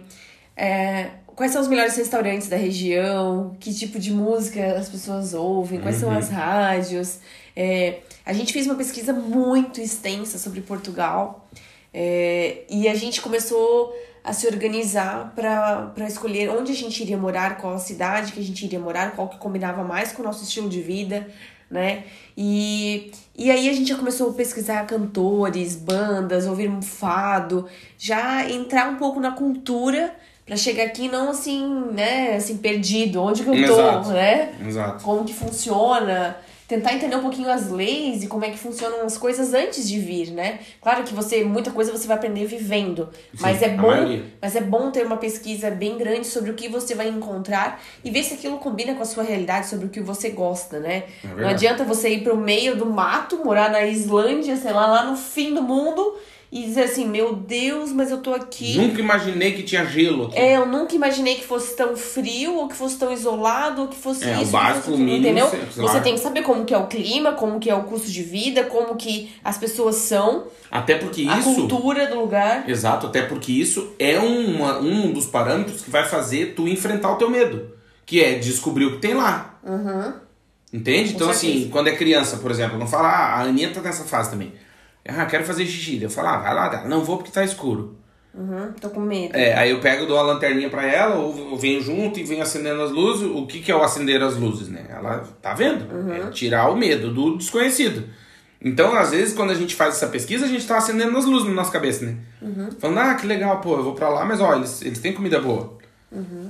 é, 0.56 1.10
quais 1.36 1.52
são 1.52 1.62
os 1.62 1.68
melhores 1.68 1.96
restaurantes 1.96 2.48
da 2.48 2.56
região, 2.56 3.56
que 3.60 3.74
tipo 3.74 4.00
de 4.00 4.12
música 4.12 4.74
as 4.78 4.90
pessoas 4.90 5.34
ouvem, 5.34 5.80
quais 5.82 5.98
são 5.98 6.10
as 6.12 6.30
rádios. 6.30 7.20
É, 7.56 8.00
a 8.26 8.34
gente 8.34 8.52
fez 8.52 8.66
uma 8.66 8.76
pesquisa 8.76 9.14
muito 9.14 9.80
extensa 9.80 10.38
sobre 10.38 10.62
Portugal 10.62 11.48
é, 11.94 12.64
e 12.70 12.88
a 12.88 12.96
gente 12.96 13.22
começou 13.22 13.96
a 14.24 14.34
se 14.34 14.48
organizar 14.48 15.34
para 15.36 16.08
escolher 16.08 16.50
onde 16.50 16.72
a 16.72 16.76
gente 16.76 17.02
iria 17.02 17.18
morar, 17.18 17.58
qual 17.58 17.76
a 17.76 17.80
cidade 17.80 18.32
que 18.32 18.40
a 18.40 18.44
gente 18.44 18.66
iria 18.66 18.80
morar, 18.80 19.12
qual 19.12 19.30
que 19.30 19.38
combinava 19.38 19.84
mais 19.84 20.12
com 20.12 20.24
o 20.24 20.26
nosso 20.26 20.44
estilo 20.44 20.68
de 20.68 20.82
vida, 20.82 21.28
né? 21.70 22.06
E, 22.36 23.12
e 23.38 23.52
aí 23.52 23.70
a 23.70 23.74
gente 23.74 23.88
já 23.88 23.96
começou 23.96 24.32
a 24.32 24.34
pesquisar 24.34 24.86
cantores, 24.88 25.76
bandas, 25.76 26.48
ouvir 26.48 26.70
um 26.70 26.82
fado, 26.82 27.68
já 27.98 28.50
entrar 28.50 28.90
um 28.90 28.96
pouco 28.96 29.20
na 29.20 29.32
cultura 29.32 30.16
para 30.46 30.58
chegar 30.58 30.86
aqui 30.86 31.08
não 31.08 31.30
assim, 31.30 31.68
né, 31.92 32.36
assim 32.36 32.58
perdido, 32.58 33.22
onde 33.22 33.44
que 33.44 33.50
eu 33.50 33.68
tô, 33.68 33.80
Exato. 33.80 34.10
né? 34.10 34.54
Exato. 34.68 35.04
como 35.04 35.24
que 35.24 35.34
funciona, 35.34 36.38
tentar 36.68 36.94
entender 36.94 37.16
um 37.16 37.22
pouquinho 37.22 37.50
as 37.50 37.70
leis 37.70 38.24
e 38.24 38.28
como 38.28 38.44
é 38.44 38.50
que 38.50 38.58
funcionam 38.58 39.06
as 39.06 39.18
coisas 39.18 39.54
antes 39.54 39.88
de 39.88 40.00
vir, 40.00 40.32
né? 40.32 40.60
Claro 40.82 41.04
que 41.04 41.14
você 41.14 41.44
muita 41.44 41.72
coisa 41.72 41.92
você 41.92 42.08
vai 42.08 42.18
aprender 42.18 42.46
vivendo, 42.46 43.10
mas 43.40 43.62
é 43.62 43.70
bom, 43.70 43.88
maioria. 43.88 44.24
mas 44.42 44.56
é 44.56 44.62
bom 44.62 44.90
ter 44.90 45.06
uma 45.06 45.18
pesquisa 45.18 45.70
bem 45.70 45.98
grande 45.98 46.26
sobre 46.26 46.50
o 46.50 46.56
que 46.56 46.68
você 46.68 46.96
vai 46.96 47.08
encontrar 47.08 47.82
e 48.04 48.10
ver 48.10 48.24
se 48.24 48.34
aquilo 48.34 48.58
combina 48.58 48.96
com 48.96 49.04
a 49.04 49.06
sua 49.06 49.24
realidade, 49.24 49.68
sobre 49.68 49.86
o 49.86 49.90
que 49.90 50.00
você 50.00 50.30
gosta, 50.30 50.80
né? 50.80 51.04
É 51.24 51.42
Não 51.42 51.50
adianta 51.50 51.84
você 51.84 52.10
ir 52.10 52.24
pro 52.24 52.36
meio 52.36 52.76
do 52.76 52.86
mato, 52.86 53.44
morar 53.44 53.70
na 53.70 53.86
Islândia, 53.86 54.58
sei 54.58 54.72
lá, 54.72 54.88
lá 54.88 55.04
no 55.06 55.16
fim 55.16 55.54
do 55.54 55.62
mundo 55.62 56.16
e 56.52 56.64
dizer 56.64 56.84
assim, 56.84 57.06
meu 57.08 57.34
Deus, 57.36 57.92
mas 57.92 58.12
eu 58.12 58.20
tô 58.20 58.34
aqui. 58.34 58.78
Nunca 58.78 59.00
imaginei 59.00 59.52
que 59.54 59.64
tinha 59.64 59.86
gelo 59.86 60.28
aqui. 60.28 60.38
É, 60.38 60.56
eu 60.58 60.66
nunca 60.66 60.96
imaginei 60.96 61.36
que 61.36 61.44
fosse 61.44 61.76
tão 61.76 61.98
frio, 61.98 62.56
ou 62.56 62.68
que 62.68 62.76
fosse 62.76 62.98
tão 62.98 63.12
isolado, 63.12 63.82
ou 63.82 63.88
que 63.88 63.96
fosse 63.96 64.24
É, 64.24 64.38
o 64.38 64.42
isso, 64.44 64.52
básico, 64.52 64.80
que 64.80 64.86
fosse 64.92 65.02
o 65.02 65.04
mínimo, 65.04 65.26
entendeu? 65.26 65.50
sei 65.50 65.60
Você 65.84 66.00
tem 66.02 66.14
que 66.14 66.20
saber 66.22 66.44
como 66.44 66.64
que 66.64 66.74
é 66.74 66.78
o 66.78 66.88
clima, 66.88 67.34
como 67.34 67.60
que 67.60 67.70
é 67.70 67.76
o 67.76 67.84
custo 67.84 68.10
de 68.10 68.24
vida, 68.24 68.64
como 68.66 68.96
que 68.96 69.32
as 69.44 69.58
pessoas 69.58 69.96
são, 69.96 70.46
Até 70.72 70.96
porque 70.96 71.28
a 71.28 71.40
isso. 71.40 71.56
cultura 71.56 72.08
do 72.08 72.20
lugar. 72.20 72.70
Exato, 72.70 73.08
até 73.08 73.24
porque 73.24 73.52
isso 73.52 73.94
é 74.00 74.18
uma, 74.20 74.80
um 74.80 75.12
dos 75.12 75.26
parâmetros 75.26 75.82
que 75.82 75.90
vai 75.90 76.06
fazer 76.08 76.54
tu 76.56 76.68
enfrentar 76.68 77.12
o 77.12 77.16
teu 77.18 77.30
medo. 77.30 77.72
Que 78.06 78.24
é 78.24 78.36
descobrir 78.36 78.86
o 78.86 78.92
que 78.94 78.98
tem 79.00 79.14
lá. 79.16 79.60
Entende? 80.72 81.10
Com 81.12 81.16
então, 81.16 81.30
assim, 81.30 81.48
certeza. 81.48 81.70
quando 81.72 81.88
é 81.88 81.96
criança, 81.96 82.38
por 82.38 82.52
exemplo, 82.52 82.78
não 82.78 82.86
fala, 82.88 83.08
ah, 83.08 83.36
a 83.36 83.42
Aninha 83.42 83.72
tá 83.74 83.82
nessa 83.82 84.04
fase 84.04 84.30
também. 84.30 84.54
Ah, 85.08 85.26
quero 85.26 85.44
fazer 85.44 85.66
xixi. 85.66 86.02
Eu 86.02 86.10
falo, 86.10 86.30
ah, 86.30 86.38
vai 86.38 86.54
lá, 86.54 86.70
dá. 86.70 86.86
não 86.86 87.04
vou 87.04 87.18
porque 87.18 87.32
tá 87.32 87.44
escuro. 87.44 87.98
Uhum, 88.34 88.74
tô 88.82 88.90
com 88.90 89.00
medo. 89.00 89.36
É, 89.36 89.54
aí 89.54 89.72
eu 89.72 89.80
pego, 89.80 90.06
dou 90.06 90.18
a 90.18 90.22
lanterninha 90.22 90.70
pra 90.70 90.86
ela, 90.86 91.16
ou 91.16 91.52
eu 91.52 91.58
venho 91.58 91.82
junto 91.82 92.20
e 92.20 92.24
venho 92.24 92.42
acendendo 92.42 92.82
as 92.82 92.92
luzes. 92.92 93.30
O 93.34 93.46
que, 93.46 93.62
que 93.62 93.72
é 93.72 93.76
o 93.76 93.82
acender 93.82 94.22
as 94.22 94.36
luzes, 94.36 94.68
né? 94.68 94.86
Ela 94.90 95.24
tá 95.42 95.54
vendo. 95.54 95.86
É 96.12 96.30
tirar 96.32 96.70
o 96.70 96.76
medo 96.76 97.14
do 97.14 97.38
desconhecido. 97.38 98.04
Então, 98.62 98.94
às 98.96 99.12
vezes, 99.12 99.34
quando 99.34 99.52
a 99.52 99.56
gente 99.56 99.76
faz 99.76 99.96
essa 99.96 100.08
pesquisa, 100.08 100.46
a 100.46 100.50
gente 100.50 100.66
tá 100.68 100.78
acendendo 100.78 101.16
as 101.18 101.26
luzes 101.26 101.48
na 101.48 101.54
nossa 101.54 101.72
cabeça, 101.72 102.06
né? 102.06 102.18
Falando, 102.80 102.98
ah, 103.00 103.14
que 103.16 103.28
legal, 103.28 103.62
pô, 103.62 103.78
eu 103.78 103.84
vou 103.84 103.94
pra 103.94 104.10
lá, 104.10 104.26
mas 104.26 104.42
ó, 104.42 104.56
eles, 104.56 104.82
eles 104.82 105.00
têm 105.00 105.14
comida 105.14 105.40
boa. 105.40 105.78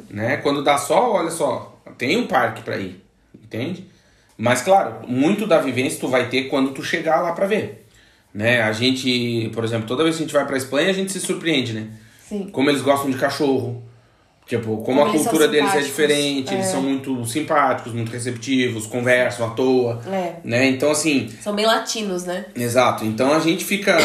Né? 0.09 0.37
Quando 0.37 0.63
dá 0.63 0.77
sol, 0.77 1.13
olha 1.13 1.29
só, 1.29 1.77
tem 1.97 2.17
um 2.17 2.25
parque 2.25 2.61
pra 2.61 2.77
ir. 2.77 3.03
Entende? 3.33 3.87
Mas, 4.37 4.61
claro, 4.61 5.07
muito 5.07 5.45
da 5.45 5.59
vivência 5.59 5.99
tu 5.99 6.07
vai 6.07 6.29
ter 6.29 6.45
quando 6.45 6.71
tu 6.71 6.81
chegar 6.83 7.21
lá 7.21 7.33
pra 7.33 7.45
ver. 7.45 7.84
Né? 8.35 8.61
A 8.61 8.73
gente, 8.73 9.49
por 9.53 9.63
exemplo, 9.63 9.87
toda 9.87 10.03
vez 10.03 10.17
que 10.17 10.23
a 10.23 10.25
gente 10.25 10.33
vai 10.33 10.45
pra 10.45 10.57
Espanha, 10.57 10.89
a 10.89 10.93
gente 10.93 11.09
se 11.09 11.21
surpreende, 11.21 11.71
né? 11.71 11.87
Sim. 12.27 12.49
como 12.51 12.69
eles 12.69 12.81
gostam 12.81 13.09
de 13.09 13.17
cachorro. 13.17 13.81
Tipo, 14.47 14.77
como, 14.77 14.83
Como 14.83 15.05
a 15.05 15.09
eles 15.09 15.21
cultura 15.21 15.47
deles 15.47 15.73
é 15.73 15.79
diferente, 15.81 16.53
eles 16.53 16.65
É. 16.67 16.69
são 16.71 16.81
muito 16.81 17.25
simpáticos, 17.25 17.93
muito 17.93 18.11
receptivos, 18.11 18.85
conversam 18.87 19.47
à 19.47 19.49
toa. 19.51 20.01
É. 20.07 20.35
Né? 20.43 20.67
Então, 20.67 20.91
assim, 20.91 21.29
São 21.41 21.55
bem 21.55 21.65
latinos, 21.65 22.25
né? 22.25 22.45
exato. 22.55 23.05
Então 23.05 23.31
a 23.33 23.39
gente 23.39 23.63
fica. 23.63 23.97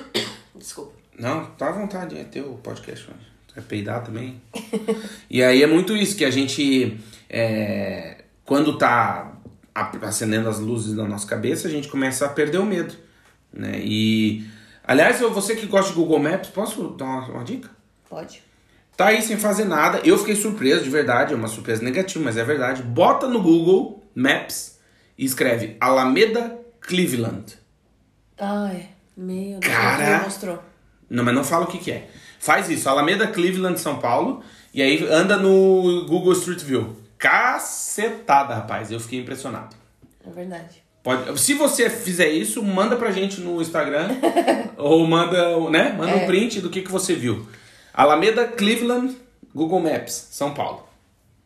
Desculpa. 0.54 0.92
Não, 1.18 1.46
tá 1.58 1.68
à 1.68 1.72
vontade, 1.72 2.16
é 2.18 2.24
teu 2.24 2.58
podcast. 2.62 3.06
Vai 3.54 3.64
peidar 3.64 4.02
também. 4.04 4.40
e 5.28 5.42
aí 5.42 5.62
é 5.62 5.66
muito 5.66 5.96
isso, 5.96 6.16
que 6.16 6.24
a 6.24 6.30
gente. 6.30 6.96
é, 7.28 8.18
quando 8.44 8.78
tá 8.78 9.32
acendendo 10.02 10.48
as 10.48 10.58
luzes 10.60 10.94
na 10.94 11.04
nossa 11.06 11.26
cabeça, 11.26 11.66
a 11.66 11.70
gente 11.70 11.88
começa 11.88 12.24
a 12.26 12.28
perder 12.28 12.58
o 12.58 12.64
medo. 12.66 12.94
Né? 13.56 13.78
E. 13.82 14.44
Aliás, 14.86 15.20
você 15.20 15.54
que 15.54 15.66
gosta 15.66 15.90
de 15.90 15.96
Google 15.96 16.18
Maps, 16.18 16.50
posso 16.50 16.88
dar 16.88 17.04
uma- 17.04 17.28
uma 17.28 17.44
dica? 17.44 17.70
Pode. 18.10 18.42
Tá 18.96 19.06
aí 19.06 19.22
sem 19.22 19.36
fazer 19.36 19.64
nada. 19.64 20.00
Eu 20.04 20.18
fiquei 20.18 20.36
surpreso, 20.36 20.84
de 20.84 20.90
verdade, 20.90 21.32
é 21.32 21.36
uma 21.36 21.48
surpresa 21.48 21.82
negativa, 21.82 22.22
mas 22.24 22.36
é 22.36 22.44
verdade. 22.44 22.82
Bota 22.82 23.26
no 23.26 23.40
Google 23.42 24.04
Maps 24.14 24.78
e 25.16 25.24
escreve 25.24 25.76
Alameda 25.80 26.58
Cleveland. 26.80 27.58
Ai, 28.38 28.88
meu 29.16 29.58
Deus. 29.58 29.72
Cara. 29.74 30.14
Ele 30.16 30.24
mostrou. 30.24 30.62
Não, 31.08 31.24
mas 31.24 31.34
não 31.34 31.44
fala 31.44 31.64
o 31.64 31.68
que, 31.68 31.78
que 31.78 31.90
é. 31.90 32.08
Faz 32.38 32.68
isso, 32.68 32.88
Alameda 32.88 33.26
Cleveland, 33.28 33.80
São 33.80 33.98
Paulo, 33.98 34.42
e 34.72 34.82
aí 34.82 35.04
anda 35.08 35.36
no 35.38 36.04
Google 36.06 36.32
Street 36.34 36.60
View. 36.62 36.94
Cacetada, 37.16 38.54
rapaz. 38.54 38.90
Eu 38.92 39.00
fiquei 39.00 39.20
impressionado. 39.20 39.74
É 40.26 40.30
verdade. 40.30 40.83
Pode, 41.04 41.38
se 41.38 41.52
você 41.52 41.90
fizer 41.90 42.30
isso, 42.30 42.62
manda 42.62 42.96
pra 42.96 43.10
gente 43.12 43.38
no 43.40 43.60
Instagram 43.60 44.08
ou 44.78 45.06
manda, 45.06 45.60
né? 45.70 45.94
Manda 45.96 46.12
É. 46.12 46.24
um 46.24 46.26
print 46.26 46.60
do 46.62 46.70
que, 46.70 46.80
que 46.80 46.90
você 46.90 47.14
viu. 47.14 47.46
Alameda 47.92 48.48
Cleveland, 48.48 49.14
Google 49.54 49.80
Maps, 49.80 50.28
São 50.32 50.54
Paulo. 50.54 50.82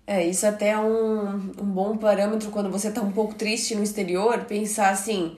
É, 0.06 0.24
isso 0.24 0.46
até 0.46 0.68
é 0.70 0.78
um, 0.78 1.28
um 1.60 1.64
bom 1.66 1.96
parâmetro 1.96 2.50
quando 2.50 2.70
você 2.70 2.90
tá 2.90 3.02
um 3.02 3.10
pouco 3.10 3.34
triste 3.34 3.74
no 3.74 3.82
exterior, 3.82 4.38
pensar 4.44 4.90
assim, 4.90 5.36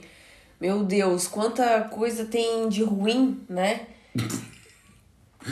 meu 0.61 0.85
Deus, 0.85 1.27
quanta 1.27 1.81
coisa 1.91 2.27
tem 2.27 2.69
de 2.69 2.85
ruim, 2.85 3.41
né? 3.49 3.81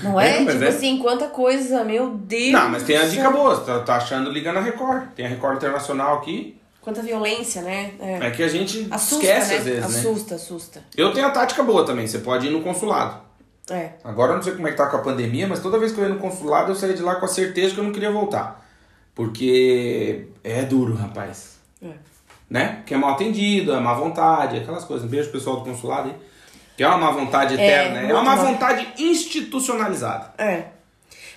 Não 0.03 0.21
é? 0.21 0.43
É, 0.43 0.47
tipo 0.53 0.63
é. 0.63 0.69
assim, 0.69 0.99
quanta 0.99 1.29
coisa, 1.29 1.83
meu 1.85 2.11
Deus. 2.11 2.53
Não, 2.53 2.69
mas 2.69 2.83
tem 2.83 2.99
a 2.99 3.09
dica 3.09 3.31
boa. 3.31 3.59
Tá, 3.61 3.81
tá 3.81 3.97
achando, 3.97 4.31
liga 4.31 4.53
na 4.53 4.61
Record. 4.61 5.09
Tem 5.17 5.25
a 5.25 5.29
Record 5.29 5.57
Internacional 5.57 6.19
aqui. 6.19 6.58
Quanta 6.89 7.03
violência, 7.03 7.61
né? 7.61 7.93
É. 8.01 8.29
É 8.29 8.31
que 8.31 8.43
a 8.43 8.49
gente 8.49 8.89
Assusta, 8.91 9.17
esquece 9.27 9.51
né? 9.53 9.59
às 9.59 9.65
vezes, 9.65 9.81
né? 9.81 9.87
assusta, 9.99 10.35
assusta. 10.37 10.83
Eu 10.97 11.13
tenho 11.13 11.27
a 11.27 11.31
tática 11.31 11.63
boa 11.63 11.85
também. 11.85 12.07
Você 12.07 12.21
pode 12.21 12.47
ir 12.47 12.51
no 12.51 12.63
consulado. 12.63 13.21
É. 13.71 13.91
Agora 14.03 14.33
eu 14.33 14.37
não 14.37 14.43
sei 14.43 14.55
como 14.55 14.67
é 14.67 14.71
que 14.71 14.77
tá 14.79 14.87
com 14.87 14.97
a 14.97 15.01
pandemia, 15.01 15.47
mas 15.47 15.61
toda 15.61 15.79
vez 15.79 15.93
que 15.93 15.99
eu 16.01 16.05
ia 16.05 16.15
no 16.15 16.19
consulado 16.19 16.73
eu 16.73 16.75
saía 16.75 16.95
de 16.95 17.03
lá 17.03 17.17
com 17.17 17.27
a 17.27 17.29
certeza 17.29 17.75
que 17.75 17.81
eu 17.81 17.85
não 17.85 17.93
queria 17.93 18.11
voltar. 18.11 18.67
Porque 19.15 20.29
é 20.43 20.63
duro, 20.63 20.95
rapaz. 20.95 21.59
É. 21.83 21.91
Né? 22.49 22.77
Porque 22.77 22.95
é 22.95 22.97
mal 22.97 23.11
atendido, 23.11 23.75
é 23.75 23.81
má 23.81 23.93
vontade, 23.93 24.57
aquelas 24.57 24.85
coisas. 24.85 25.07
Um 25.07 25.11
beijo 25.11 25.29
pro 25.29 25.39
pessoal 25.39 25.57
do 25.57 25.67
consulado 25.71 26.09
aí. 26.09 26.17
Que 26.75 26.85
é 26.85 26.89
uma 26.89 26.97
má 26.97 27.11
vontade 27.11 27.53
eterna, 27.53 27.99
é, 27.99 28.01
muito 28.05 28.15
uma 28.15 28.23
má 28.23 28.35
má- 28.35 28.45
vontade 28.45 28.89
institucionalizada. 28.99 30.33
É. 30.39 30.69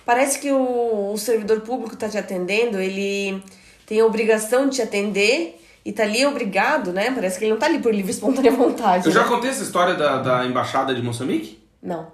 Parece 0.06 0.40
que 0.40 0.50
o, 0.50 1.12
o 1.12 1.18
servidor 1.18 1.60
público 1.60 1.98
tá 1.98 2.08
te 2.08 2.18
atendendo, 2.18 2.80
ele 2.80 3.44
tem 3.92 4.00
a 4.00 4.06
obrigação 4.06 4.70
de 4.70 4.78
te 4.78 4.82
atender 4.82 5.62
e 5.84 5.92
tá 5.92 6.04
ali 6.04 6.26
obrigado, 6.26 6.94
né? 6.94 7.12
Parece 7.12 7.38
que 7.38 7.44
ele 7.44 7.52
não 7.52 7.60
tá 7.60 7.66
ali 7.66 7.80
por 7.80 7.94
livre 7.94 8.10
e 8.10 8.16
espontânea 8.16 8.50
vontade. 8.50 9.06
Eu 9.06 9.12
já 9.12 9.24
né? 9.24 9.28
contei 9.28 9.50
essa 9.50 9.64
história 9.64 9.96
da, 9.96 10.22
da 10.22 10.46
embaixada 10.46 10.96
de 10.96 11.02
Moçambique? 11.02 11.62
Não. 11.84 12.08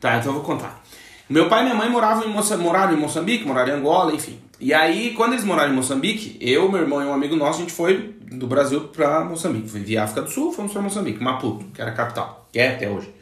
Tá, 0.00 0.16
então 0.16 0.28
eu 0.28 0.34
vou 0.34 0.44
contar. 0.44 0.80
Meu 1.28 1.48
pai 1.48 1.62
e 1.62 1.64
minha 1.64 1.74
mãe 1.74 1.90
moravam 1.90 2.24
em, 2.24 2.28
Moça, 2.28 2.56
moraram 2.56 2.92
em 2.92 3.00
Moçambique, 3.00 3.44
moraram 3.44 3.70
em 3.70 3.80
Angola, 3.80 4.14
enfim. 4.14 4.38
E 4.60 4.72
aí, 4.72 5.12
quando 5.14 5.32
eles 5.32 5.44
moraram 5.44 5.72
em 5.72 5.74
Moçambique, 5.74 6.38
eu, 6.40 6.70
meu 6.70 6.82
irmão 6.82 7.02
e 7.02 7.06
um 7.06 7.12
amigo 7.12 7.34
nosso, 7.34 7.58
a 7.58 7.62
gente 7.62 7.72
foi 7.72 8.14
do 8.30 8.46
Brasil 8.46 8.82
pra 8.82 9.24
Moçambique. 9.24 9.68
Foi 9.68 9.80
via 9.80 10.04
África 10.04 10.22
do 10.22 10.30
Sul, 10.30 10.52
fomos 10.52 10.72
pra 10.72 10.82
Moçambique, 10.82 11.20
Maputo, 11.20 11.64
que 11.74 11.82
era 11.82 11.90
a 11.90 11.94
capital, 11.94 12.48
que 12.52 12.60
é 12.60 12.76
até 12.76 12.88
hoje. 12.88 13.12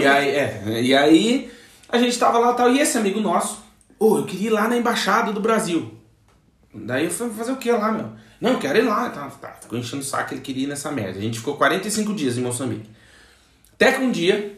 E 0.00 0.06
aí, 0.06 0.28
é, 0.30 0.80
e 0.80 0.94
aí 0.94 1.52
a 1.86 1.98
gente 1.98 2.18
tava 2.18 2.38
lá 2.38 2.52
e 2.52 2.56
tal, 2.56 2.70
e 2.70 2.80
esse 2.80 2.96
amigo 2.96 3.20
nosso, 3.20 3.62
ô, 3.98 4.16
eu 4.16 4.24
queria 4.24 4.46
ir 4.46 4.50
lá 4.50 4.66
na 4.68 4.78
embaixada 4.78 5.32
do 5.32 5.40
Brasil. 5.40 6.00
Daí 6.74 7.04
eu 7.04 7.10
fui 7.10 7.30
fazer 7.30 7.52
o 7.52 7.56
que 7.56 7.70
lá, 7.70 7.92
meu? 7.92 8.10
Não, 8.40 8.52
eu 8.52 8.58
quero 8.58 8.78
ir 8.78 8.82
lá. 8.82 9.10
Tá, 9.10 9.28
tá, 9.40 9.56
ficou 9.60 9.78
enchendo 9.78 10.02
o 10.02 10.04
saco, 10.04 10.32
ele 10.32 10.40
queria 10.40 10.64
ir 10.64 10.66
nessa 10.66 10.90
merda. 10.90 11.18
A 11.18 11.22
gente 11.22 11.38
ficou 11.38 11.56
45 11.56 12.14
dias 12.14 12.38
em 12.38 12.42
Moçambique. 12.42 12.88
Até 13.74 13.92
que 13.92 14.00
um 14.00 14.10
dia, 14.10 14.56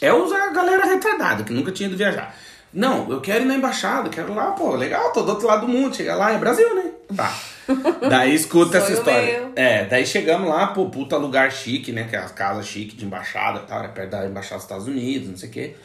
é 0.00 0.08
a 0.08 0.50
galera 0.50 0.86
retardada, 0.86 1.44
que 1.44 1.52
nunca 1.52 1.70
tinha 1.70 1.88
ido 1.88 1.96
viajar. 1.96 2.34
Não, 2.72 3.08
eu 3.10 3.20
quero 3.20 3.44
ir 3.44 3.46
na 3.46 3.54
embaixada, 3.54 4.08
quero 4.08 4.32
ir 4.32 4.34
lá, 4.34 4.50
pô, 4.50 4.74
legal, 4.74 5.12
tô 5.12 5.22
do 5.22 5.30
outro 5.30 5.46
lado 5.46 5.66
do 5.66 5.72
mundo, 5.72 5.94
chega 5.94 6.16
lá, 6.16 6.32
é 6.32 6.38
Brasil, 6.38 6.74
né? 6.74 6.90
Tá. 7.16 7.32
Daí 8.10 8.34
escuta 8.34 8.78
essa 8.78 8.92
história. 8.92 9.40
meu. 9.40 9.52
É, 9.56 9.84
daí 9.84 10.04
chegamos 10.04 10.48
lá, 10.48 10.66
pô, 10.66 10.86
puta 10.90 11.16
lugar 11.16 11.50
chique, 11.50 11.92
né? 11.92 12.04
Que 12.04 12.16
é 12.16 12.18
as 12.18 12.32
casas 12.32 12.66
chique 12.66 12.96
de 12.96 13.06
embaixada 13.06 13.60
e 13.60 13.66
tal, 13.66 13.78
era 13.78 13.88
perto 13.88 14.10
da 14.10 14.26
embaixada 14.26 14.56
dos 14.56 14.64
Estados 14.64 14.86
Unidos, 14.86 15.28
não 15.28 15.36
sei 15.36 15.48
o 15.48 15.52
quê. 15.52 15.76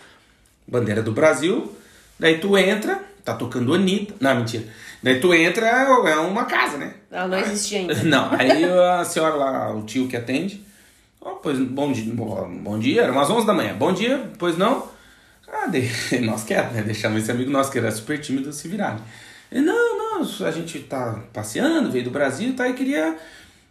Bandeira 0.68 1.02
do 1.02 1.12
Brasil. 1.12 1.74
Daí 2.20 2.40
tu 2.40 2.58
entra, 2.58 3.02
tá 3.24 3.34
tocando 3.34 3.74
Anitta. 3.74 4.16
Não, 4.20 4.36
mentira. 4.36 4.66
Daí 5.02 5.20
tu 5.20 5.34
entra, 5.34 5.66
é 5.66 6.16
uma 6.18 6.46
casa, 6.46 6.78
né? 6.78 6.94
Ela 7.10 7.28
não 7.28 7.40
existia 7.40 7.80
ainda. 7.80 7.96
Não, 8.04 8.32
aí 8.34 8.64
a 8.66 9.06
senhora 9.06 9.36
lá, 9.36 9.74
o 9.74 9.84
tio 9.84 10.08
que 10.08 10.18
atende, 10.18 10.64
ó, 11.22 11.32
pois 11.36 11.58
bom 11.58 11.92
dia, 11.92 12.14
bom, 12.14 12.78
dia, 12.78 13.04
era 13.04 13.12
umas 13.12 13.30
11 13.30 13.48
da 13.48 13.54
manhã, 13.54 13.76
bom 13.76 13.94
dia, 13.94 14.30
pois 14.38 14.58
não? 14.58 14.88
Ah, 15.48 15.68
de, 15.68 15.90
nós 16.22 16.44
quietos, 16.44 16.74
né, 16.74 16.84
deixamos 16.84 17.24
esse 17.24 17.32
amigo 17.32 17.50
nosso 17.50 17.72
que 17.72 17.78
era 17.78 17.92
super 17.92 18.20
tímido 18.20 18.52
se 18.52 18.68
virar, 18.68 18.96
né? 18.96 19.02
Ele, 19.52 19.62
não, 19.62 19.98
não, 19.98 20.46
a 20.46 20.52
gente 20.52 20.80
tá 20.82 21.20
passeando, 21.34 21.90
veio 21.90 22.04
do 22.04 22.12
Brasil, 22.12 22.56
tá, 22.56 22.68
e 22.68 22.74
queria 22.74 23.18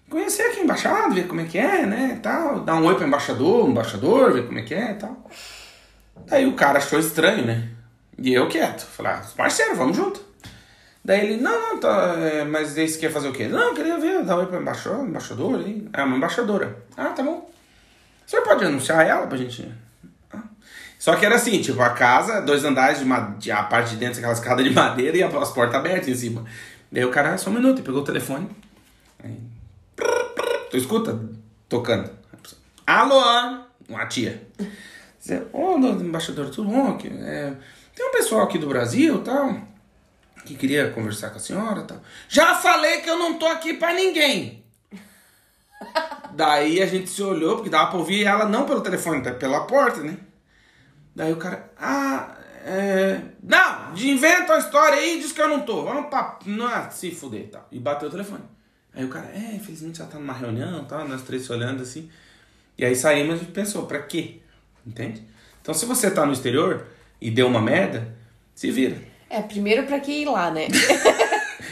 conhecer 0.09 0.43
aqui 0.43 0.61
a 0.61 0.65
embaixada, 0.65 1.15
ver 1.15 1.29
como 1.29 1.43
é 1.43 1.45
que 1.45 1.59
é, 1.59 1.85
né, 1.85 2.19
tal, 2.23 2.61
dar 2.61 2.75
um 2.77 2.87
oi 2.87 2.95
pro 2.95 3.07
embaixador, 3.07 3.69
embaixador, 3.69 4.33
ver 4.33 4.47
como 4.47 4.59
é 4.59 4.63
que 4.63 4.75
é, 4.75 4.95
tal. 4.95 5.31
Daí 6.27 6.47
o 6.47 6.55
cara 6.55 6.79
achou 6.79 6.99
estranho, 6.99 7.45
né, 7.45 7.69
e 8.19 8.33
eu 8.33 8.49
quieto, 8.49 8.87
falei, 8.87 9.13
ah, 9.13 9.23
parceiro, 9.37 9.77
vamos 9.77 9.97
junto. 9.97 10.28
Daí 11.09 11.21
ele, 11.21 11.37
não, 11.43 11.59
não, 11.59 11.81
tá, 11.81 12.17
é, 12.19 12.45
mas 12.45 12.75
daí 12.75 12.87
você 12.87 12.99
quer 12.99 13.11
fazer 13.11 13.29
o 13.29 13.33
quê? 13.33 13.49
Não, 13.49 13.59
eu 13.69 13.75
queria 13.75 13.99
ver, 13.99 14.23
dar 14.25 14.37
oi 14.37 14.45
pro 14.45 14.61
embaixador, 14.61 15.09
embaixador 15.09 15.59
aí. 15.59 15.89
É 15.91 16.03
uma 16.03 16.19
embaixadora. 16.19 16.85
Ah, 16.95 17.07
tá 17.07 17.23
bom. 17.23 17.51
Senhor 18.27 18.43
pode 18.43 18.63
anunciar 18.67 19.07
ela 19.07 19.27
pra 19.27 19.39
gente? 19.39 19.73
Ah. 20.31 20.43
Só 20.99 21.17
que 21.17 21.25
era 21.25 21.37
assim, 21.37 21.63
tipo, 21.63 21.81
a 21.81 21.89
casa, 21.89 22.43
dois 22.43 22.63
andares 22.63 22.99
de, 22.99 23.07
de 23.39 23.51
a 23.51 23.63
parte 23.63 23.93
de 23.93 23.97
dentro, 23.97 24.19
aquela 24.19 24.35
escada 24.35 24.63
de 24.63 24.69
madeira 24.69 25.17
e 25.17 25.23
as 25.23 25.51
portas 25.51 25.77
abertas 25.77 26.09
em 26.09 26.15
cima. 26.15 26.45
Daí 26.93 27.07
o 27.07 27.11
cara, 27.11 27.33
"Ah, 27.33 27.39
só 27.39 27.49
um 27.49 27.55
minuto, 27.55 27.79
ele 27.79 27.87
pegou 27.87 28.03
o 28.03 28.05
telefone. 28.05 28.47
Aí, 29.25 29.35
tu 30.71 30.77
escuta? 30.77 31.19
Tocando. 31.71 32.11
Alô? 32.87 33.65
Uma 33.89 34.05
tia. 34.05 34.47
Dizer, 35.19 35.47
Ô, 35.55 35.79
dona 35.79 36.05
embaixadora, 36.05 36.51
tudo 36.51 36.69
bom? 36.69 36.91
Aqui, 36.91 37.09
é, 37.09 37.55
tem 37.97 38.07
um 38.07 38.13
pessoal 38.13 38.43
aqui 38.43 38.59
do 38.59 38.69
Brasil 38.69 39.15
e 39.17 39.25
tal 39.25 39.68
que 40.49 40.57
queria 40.57 40.91
conversar 40.91 41.31
com 41.31 41.37
a 41.37 41.41
senhora 41.41 41.83
tal. 41.83 42.01
Já 42.29 42.55
falei 42.55 43.03
que 43.03 43.11
eu 43.11 43.19
não 43.19 43.39
tô 43.39 43.47
aqui 43.47 43.75
pra 43.75 43.93
ninguém. 43.93 44.65
Daí 46.33 46.83
a 46.83 46.87
gente 46.87 47.11
se 47.11 47.23
olhou, 47.23 47.57
porque 47.57 47.71
dava 47.71 47.91
pra 47.91 47.99
ouvir 47.99 48.25
ela 48.25 48.47
não 48.47 48.65
pelo 48.65 48.81
telefone, 48.81 49.23
tá 49.23 49.33
pela 49.33 49.67
porta, 49.67 50.01
né? 50.01 50.17
Daí 51.15 51.33
o 51.33 51.37
cara, 51.37 51.71
ah, 51.79 52.35
é... 52.65 53.21
Não, 53.43 53.95
inventa 53.95 54.53
uma 54.53 54.59
história 54.59 54.99
aí 54.99 55.19
e 55.19 55.21
diz 55.21 55.33
que 55.33 55.41
eu 55.41 55.49
não 55.49 55.61
tô. 55.61 55.85
Vamos 55.85 56.09
pra... 56.09 56.39
Não, 56.47 56.91
se 56.91 57.11
fuder 57.11 57.41
e 57.41 57.49
tal. 57.49 57.69
E 57.71 57.79
bateu 57.79 58.09
o 58.09 58.11
telefone. 58.11 58.45
Aí 58.95 59.05
o 59.05 59.09
cara, 59.09 59.27
é, 59.27 59.55
infelizmente 59.55 59.99
já 59.99 60.07
tá 60.07 60.19
numa 60.19 60.33
reunião 60.33 60.85
tal, 60.85 61.07
nós 61.07 61.23
três 61.23 61.45
se 61.45 61.53
olhando 61.53 61.83
assim. 61.83 62.11
E 62.77 62.85
aí 62.85 62.97
saímos 62.97 63.43
e 63.43 63.45
pensou, 63.45 63.87
pra 63.87 64.01
quê? 64.03 64.41
Entende? 64.87 65.23
Então 65.61 65.75
se 65.75 65.87
você 65.87 66.11
tá 66.11 66.25
no 66.25 66.33
exterior 66.33 66.87
e 67.21 67.31
deu 67.31 67.47
uma 67.47 67.61
merda, 67.61 68.17
se 68.55 68.71
vira. 68.71 69.01
É, 69.31 69.41
primeiro 69.43 69.85
pra 69.85 70.01
que 70.01 70.13
ir 70.23 70.27
lá, 70.27 70.51
né? 70.51 70.69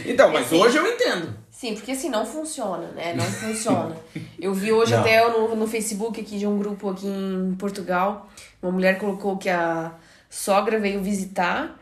Então, 0.04 0.30
mas 0.30 0.52
hoje 0.52 0.76
eu 0.76 0.86
entendo. 0.86 1.34
Sim, 1.50 1.74
porque 1.74 1.90
assim, 1.90 2.08
não 2.08 2.24
funciona, 2.24 2.88
né? 2.94 3.12
Não 3.14 3.24
funciona. 3.24 3.96
Eu 4.38 4.54
vi 4.54 4.70
hoje 4.70 4.92
Não. 4.94 5.00
até 5.00 5.28
no, 5.28 5.56
no 5.56 5.66
Facebook 5.66 6.20
aqui 6.20 6.38
de 6.38 6.46
um 6.46 6.56
grupo 6.58 6.90
aqui 6.90 7.06
em 7.08 7.56
Portugal, 7.58 8.28
uma 8.62 8.70
mulher 8.70 8.98
colocou 8.98 9.36
que 9.36 9.48
a 9.48 9.92
sogra 10.30 10.78
veio 10.78 11.00
visitar 11.02 11.76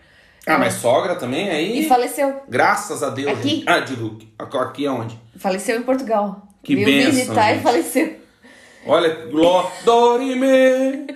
Ah, 0.46 0.56
mas 0.56 0.74
sogra 0.74 1.16
também 1.16 1.50
aí. 1.50 1.80
e 1.80 1.88
faleceu. 1.88 2.40
Graças 2.48 3.02
a 3.02 3.10
Deus. 3.10 3.32
Aqui? 3.32 3.48
gente. 3.56 3.68
Ah, 3.68 3.80
digo, 3.80 4.16
aqui 4.38 4.87
aonde? 4.87 5.20
Faleceu 5.37 5.78
em 5.78 5.82
Portugal. 5.82 6.48
Que 6.62 6.76
veio 6.76 6.87
bênção, 6.87 7.12
visitar 7.12 7.48
gente. 7.50 7.60
e 7.60 7.62
faleceu. 7.62 8.16
Olha, 8.87 9.26
gló, 9.26 9.70
dorime. 9.84 11.06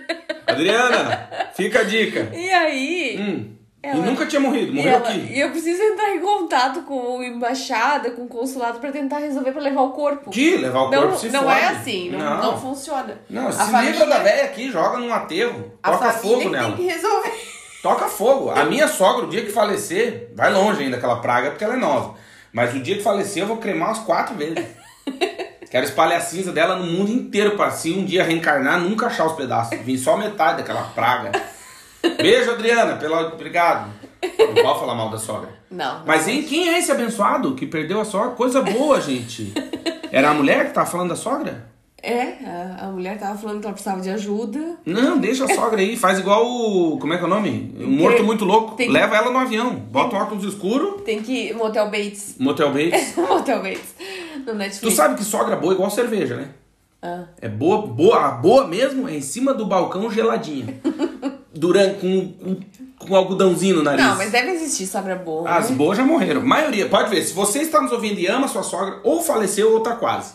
Adriana, 0.47 1.29
fica 1.55 1.81
a 1.81 1.85
dica. 1.85 2.31
E 2.35 2.51
aí. 2.51 3.17
Hum. 3.19 3.58
Ela- 3.81 3.97
E 3.99 4.01
nunca 4.11 4.27
tinha 4.27 4.41
morrido, 4.41 4.73
E, 4.73 4.75
morreu 4.75 4.93
ela- 4.95 5.09
aqui. 5.09 5.33
e 5.33 5.41
eu 5.41 5.51
preciso 5.51 5.81
entrar 5.81 6.11
em 6.15 6.19
contato 6.21 6.83
com 6.83 7.21
a 7.21 7.25
embaixada, 7.25 8.11
com 8.11 8.23
o 8.25 8.29
consulado 8.29 8.81
pra 8.81 8.91
tentar 8.91 9.19
resolver 9.19 9.53
pra 9.53 9.63
levar 9.63 9.83
o 9.83 9.93
corpo. 9.93 10.31
Que 10.31 10.57
levar 10.57 10.81
o 10.83 10.91
não, 10.91 11.03
corpo 11.03 11.19
se 11.19 11.29
não 11.31 11.45
fode. 11.45 11.61
é 11.61 11.65
assim, 11.69 12.11
não, 12.11 12.19
Não. 12.19 12.43
não. 12.43 12.59
funciona. 12.61 13.21
Não, 13.31 13.49
A 13.49 13.53
se 13.53 13.59
família- 13.71 13.91
livra 13.93 14.07
da 14.07 14.19
velha 14.19 14.45
aqui, 14.45 14.71
joga 14.73 14.99
num 14.99 15.13
aterro, 15.15 15.73
A 15.81 15.93
toca 15.93 16.11
fogo 16.13 16.41
que 16.41 16.49
nela. 16.49 16.67
tem 16.69 16.77
que 16.77 16.93
resolver. 16.93 17.33
Toca 17.81 18.07
fogo. 18.07 18.51
A 18.51 18.65
minha 18.65 18.89
sogra, 18.89 19.27
o 19.27 19.31
dia 19.31 19.45
que 19.45 19.53
falecer, 19.53 20.33
vai 20.35 20.53
longe 20.53 20.83
ainda 20.83 20.97
aquela 20.97 21.21
praga, 21.21 21.51
porque 21.51 21.63
ela 21.63 21.75
é 21.75 21.79
nova. 21.79 22.17
Mas 22.53 22.75
o 22.75 22.81
dia 22.81 22.97
que 22.97 23.03
falecer, 23.03 23.45
eu 23.45 23.47
vou 23.47 23.59
cremar 23.59 23.91
umas 23.91 24.01
quatro 24.01 24.35
vezes. 24.35 24.65
Quero 25.71 25.85
espalhar 25.85 26.19
a 26.19 26.21
cinza 26.23 26.51
dela 26.51 26.75
no 26.77 26.85
mundo 26.85 27.13
inteiro 27.13 27.53
pra 27.57 27.71
se 27.71 27.93
um 27.93 28.05
dia 28.05 28.25
reencarnar, 28.25 28.81
nunca 28.81 29.07
achar 29.07 29.27
os 29.27 29.35
pedaços. 29.35 29.79
Vim 29.81 29.97
só 29.97 30.17
metade 30.17 30.59
daquela 30.59 30.83
praga. 30.95 31.31
Beijo, 32.17 32.51
Adriana. 32.53 32.97
Pela... 32.97 33.29
Obrigado. 33.35 33.91
Não 34.23 34.55
pode 34.63 34.81
falar 34.81 34.95
mal 34.95 35.11
da 35.11 35.19
sogra. 35.19 35.51
Não. 35.71 36.03
Mas 36.07 36.27
hein, 36.27 36.43
quem 36.43 36.69
é 36.71 36.79
esse 36.79 36.91
abençoado 36.91 37.55
que 37.55 37.67
perdeu 37.67 38.01
a 38.01 38.05
sogra? 38.05 38.31
Coisa 38.31 38.63
boa, 38.63 39.01
gente. 39.01 39.53
Era 40.11 40.31
a 40.31 40.35
mulher 40.35 40.67
que 40.69 40.73
tava 40.75 40.87
falando 40.91 41.11
da 41.11 41.17
sogra? 41.17 41.69
É, 42.01 42.23
a, 42.81 42.87
a 42.87 42.91
mulher 42.91 43.19
tava 43.19 43.37
falando 43.37 43.59
que 43.61 43.67
ela 43.67 43.73
precisava 43.75 44.01
de 44.01 44.09
ajuda. 44.11 44.77
Não, 44.87 45.19
deixa 45.19 45.45
a 45.45 45.49
sogra 45.55 45.81
aí, 45.81 45.97
faz 45.97 46.19
igual 46.21 46.47
o. 46.47 46.97
Como 46.99 47.13
é 47.13 47.17
que 47.19 47.23
é 47.25 47.27
o 47.27 47.31
nome? 47.31 47.75
Um 47.79 47.91
morto 47.91 48.23
muito 48.23 48.45
louco. 48.45 48.77
Tem- 48.77 48.89
Leva 48.89 49.17
ela 49.17 49.31
no 49.33 49.39
avião, 49.39 49.75
bota 49.75 50.15
um 50.15 50.19
óculos 50.21 50.45
escuro, 50.45 51.03
Tem 51.05 51.21
que. 51.23 51.53
Motel 51.55 51.87
Bates. 51.91 52.37
motel 52.41 52.73
Bates. 52.73 53.15
Motel 53.19 53.63
Bates. 53.63 53.95
No 54.39 54.45
Tu 54.47 54.55
Netflix. 54.55 54.95
sabe 54.97 55.17
que 55.17 55.25
sogra 55.25 55.57
boa 55.57 55.73
é 55.73 55.75
igual 55.75 55.91
cerveja, 55.91 56.37
né? 56.37 56.49
Ah. 57.03 57.25
É 57.41 57.49
boa, 57.49 57.85
boa, 57.87 58.27
a 58.27 58.31
boa 58.31 58.67
mesmo 58.67 59.09
é 59.09 59.17
em 59.17 59.21
cima 59.21 59.53
do 59.53 59.67
balcão 59.67 60.09
geladinha. 60.11 60.81
Durante, 61.59 62.01
com, 62.01 62.33
com, 62.33 62.57
com 62.99 63.17
algodãozinho 63.17 63.77
no 63.77 63.83
nariz. 63.83 64.05
Não, 64.05 64.17
mas 64.17 64.31
deve 64.31 64.51
existir 64.53 64.87
sogra 64.87 65.17
boa. 65.17 65.49
As 65.49 65.71
né? 65.71 65.77
boas 65.77 65.97
já 65.97 66.05
morreram. 66.05 66.41
Maioria, 66.43 66.89
pode 66.89 67.11
ver, 67.11 67.23
se 67.23 67.33
você 67.33 67.61
está 67.61 67.81
nos 67.81 67.93
ouvindo 67.93 68.19
e 68.19 68.27
ama 68.27 68.49
sua 68.49 68.63
sogra, 68.63 69.01
ou 69.03 69.23
faleceu 69.23 69.73
ou 69.73 69.81
tá 69.81 69.97
quase. 69.97 70.35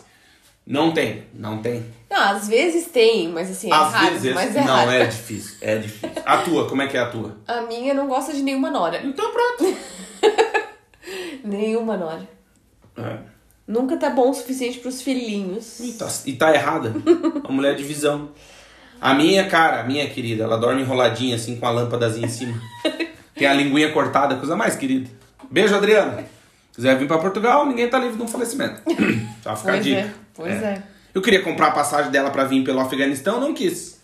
Não 0.66 0.92
tem, 0.92 1.24
não 1.34 1.60
tem. 1.60 1.84
Não, 2.10 2.18
às 2.18 2.48
vezes 2.48 2.86
tem, 2.86 3.28
mas 3.28 3.50
assim, 3.50 3.70
é 3.70 3.74
Às 3.74 3.92
raro. 3.92 4.12
vezes, 4.12 4.34
mas 4.34 4.56
é 4.56 4.60
não, 4.60 4.74
raro. 4.74 4.90
é 4.92 5.06
difícil, 5.06 5.56
é 5.60 5.78
difícil. 5.78 6.22
A 6.24 6.38
tua, 6.38 6.68
como 6.68 6.80
é 6.80 6.86
que 6.86 6.96
é 6.96 7.00
a 7.00 7.10
tua? 7.10 7.36
A 7.46 7.62
minha 7.62 7.92
não 7.92 8.06
gosta 8.06 8.32
de 8.32 8.42
nenhuma 8.42 8.70
nora. 8.70 9.00
Então 9.04 9.30
pronto. 9.30 9.76
Nenhuma 11.44 11.96
nora. 11.96 12.26
É. 12.96 13.18
Nunca 13.66 13.96
tá 13.96 14.10
bom 14.10 14.30
o 14.30 14.34
suficiente 14.34 14.78
pros 14.78 15.02
filhinhos. 15.02 15.80
E 15.80 15.92
tá, 15.92 16.08
e 16.26 16.32
tá 16.34 16.54
errada. 16.54 16.94
A 17.46 17.52
mulher 17.52 17.74
de 17.74 17.82
visão. 17.82 18.30
A 19.04 19.12
minha, 19.12 19.46
cara, 19.46 19.80
a 19.80 19.84
minha 19.84 20.08
querida, 20.08 20.44
ela 20.44 20.56
dorme 20.56 20.80
enroladinha 20.80 21.36
assim 21.36 21.56
com 21.56 21.66
a 21.66 21.70
lâmpadazinha 21.70 22.26
em 22.26 22.30
cima. 22.30 22.58
Tem 23.36 23.46
a 23.46 23.52
linguinha 23.52 23.92
cortada, 23.92 24.36
coisa 24.36 24.56
mais 24.56 24.76
querida. 24.76 25.10
Beijo, 25.50 25.74
Adriana. 25.74 26.24
Quiser 26.74 26.96
vir 26.96 27.06
pra 27.06 27.18
Portugal, 27.18 27.66
ninguém 27.66 27.86
tá 27.88 27.98
livre 27.98 28.16
de 28.16 28.22
um 28.22 28.26
falecimento. 28.28 28.80
Só 29.44 29.54
ficar 29.54 29.72
a 29.72 29.72
Pois 29.74 29.84
dica. 29.84 30.00
é, 30.00 30.10
pois 30.34 30.62
é. 30.62 30.82
Eu 31.14 31.20
queria 31.20 31.42
comprar 31.42 31.66
a 31.68 31.70
passagem 31.72 32.10
dela 32.10 32.30
pra 32.30 32.44
vir 32.44 32.64
pelo 32.64 32.80
Afeganistão, 32.80 33.38
não 33.38 33.52
quis. 33.52 34.00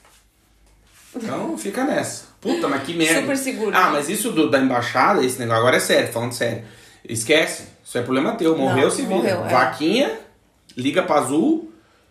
Então 1.16 1.56
fica 1.58 1.84
nessa. 1.84 2.26
Puta, 2.40 2.68
mas 2.68 2.82
que 2.82 2.94
merda. 2.94 3.20
Super 3.22 3.36
seguro, 3.36 3.76
Ah, 3.76 3.86
né? 3.86 3.90
mas 3.94 4.08
isso 4.08 4.30
do- 4.30 4.48
da 4.50 4.58
embaixada, 4.58 5.24
esse 5.24 5.38
negócio 5.38 5.60
agora 5.60 5.76
é 5.76 5.80
sério, 5.80 6.12
falando 6.12 6.32
sério. 6.32 6.62
Esquece. 7.08 7.64
Isso 7.84 7.98
é 7.98 8.02
problema 8.02 8.32
teu. 8.32 8.56
Morreu, 8.56 8.84
Não, 8.84 8.90
se 8.90 9.02
vira. 9.02 9.14
morreu, 9.16 9.44
é. 9.44 9.48
Vaquinha, 9.48 10.12
liga 10.76 11.02
pra 11.02 11.16
azul, 11.16 11.69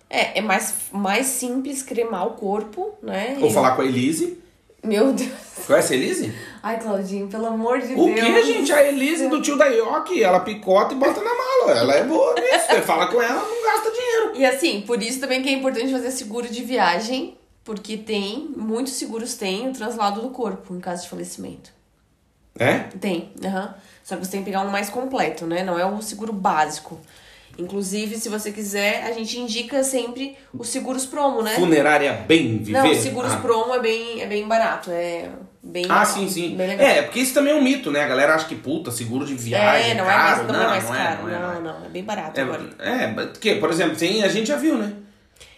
É, 0.10 0.39
é 0.39 0.41
mais, 0.41 0.74
mais 0.91 1.28
simples 1.28 1.84
cremar 1.84 2.26
o 2.28 2.32
corpo, 2.32 2.93
né? 3.04 3.38
ou 3.39 3.48
E- 3.50 3.54
falar 3.54 3.76
com 3.76 3.82
a 3.82 3.86
Elise. 3.86 4.39
Meu 4.84 5.12
Deus. 5.13 5.30
Conhece 5.67 5.93
a 5.93 5.98
Elise? 5.98 6.34
Ai, 6.63 6.80
Claudinho, 6.80 7.28
pelo 7.28 7.45
amor 7.48 7.80
de 7.82 7.93
O 7.93 8.06
Deus. 8.06 8.19
que, 8.19 8.43
gente? 8.43 8.72
A 8.74 8.82
Elise 8.88 9.28
do 9.28 9.41
tio 9.41 9.58
da 9.58 9.65
Ioki, 9.67 10.24
ela 10.24 10.39
picota 10.39 10.93
e 10.93 10.98
bota 10.98 11.22
na 11.22 11.32
mala. 11.36 11.80
Ela 11.80 11.95
é 11.95 12.04
boa 12.06 12.34
nisso. 12.36 12.65
Você 12.69 12.82
fala 12.82 13.08
com 13.08 13.22
ela, 13.22 13.41
não 13.41 13.63
gasta 13.63 13.91
dinheiro. 13.91 14.32
E 14.36 14.45
assim, 14.45 14.82
por 14.82 15.04
isso 15.04 15.19
também 15.19 15.43
que 15.43 15.50
é 15.50 15.52
importante 15.52 15.91
fazer 15.91 16.12
seguro 16.12 16.48
de 16.48 16.63
viagem, 16.63 17.38
porque 17.63 17.98
tem, 17.98 18.52
muitos 18.56 18.93
seguros 18.93 19.36
têm 19.36 19.67
o 19.69 19.74
translado 19.74 20.22
do 20.22 20.30
corpo 20.30 20.74
em 20.74 20.80
caso 20.80 21.04
de 21.04 21.10
falecimento. 21.10 21.72
É? 22.58 22.80
Tem, 23.00 23.32
aham. 23.43 23.76
Só 24.04 24.15
que 24.15 24.26
você 24.26 24.32
tem 24.32 24.39
que 24.39 24.45
pegar 24.45 24.62
um 24.62 24.69
mais 24.69 24.89
completo, 24.89 25.45
né? 25.45 25.62
Não 25.63 25.78
é 25.78 25.86
o 25.86 26.02
seguro 26.02 26.34
básico. 26.34 26.98
Inclusive, 27.60 28.15
se 28.17 28.30
você 28.30 28.52
quiser, 28.52 29.04
a 29.04 29.12
gente 29.12 29.38
indica 29.39 29.84
sempre 29.84 30.38
os 30.58 30.69
seguros 30.69 31.06
promo, 31.06 31.41
né? 31.41 31.56
Funerária 31.56 32.13
bem 32.28 32.58
viver. 32.60 32.72
Não, 32.72 32.89
os 32.91 32.98
seguros 33.00 33.34
ah. 33.34 33.38
promo 33.38 33.76
é 33.76 33.80
bem, 33.80 34.22
é 34.22 34.28
bem 34.28 34.48
barato, 34.48 34.89
é 34.91 35.30
bem 35.62 35.86
Ah, 35.89 36.00
legal, 36.00 36.06
sim, 36.06 36.30
sim. 36.30 36.58
É, 36.60 37.02
porque 37.02 37.19
isso 37.19 37.34
também 37.34 37.54
é 37.54 37.56
um 37.56 37.62
mito, 37.62 37.91
né? 37.91 38.04
A 38.04 38.08
galera 38.08 38.36
acha 38.36 38.45
que, 38.48 38.56
puta, 38.56 38.91
seguro 38.91 39.26
de 39.26 39.36
viagem 39.36 39.91
É, 39.91 39.93
não 39.95 40.06
caro. 40.06 40.19
é 40.19 40.24
mais, 40.24 40.48
não, 40.48 40.54
não, 40.54 40.63
é 40.63 40.67
mais 40.67 40.84
não 40.86 40.91
caro. 40.93 41.22
não 41.24 41.30
é, 41.30 41.32
não, 41.39 41.41
não 41.41 41.56
é. 41.56 41.60
não, 41.80 41.86
é 41.86 41.89
bem 41.89 42.04
barato 42.04 42.39
agora. 42.39 42.63
É, 42.80 43.04
é, 43.04 43.08
porque, 43.26 43.56
por 43.56 43.69
exemplo, 43.69 43.98
tem, 43.98 44.24
a 44.24 44.28
gente 44.30 44.48
já 44.48 44.56
viu, 44.56 44.78
né? 44.78 44.93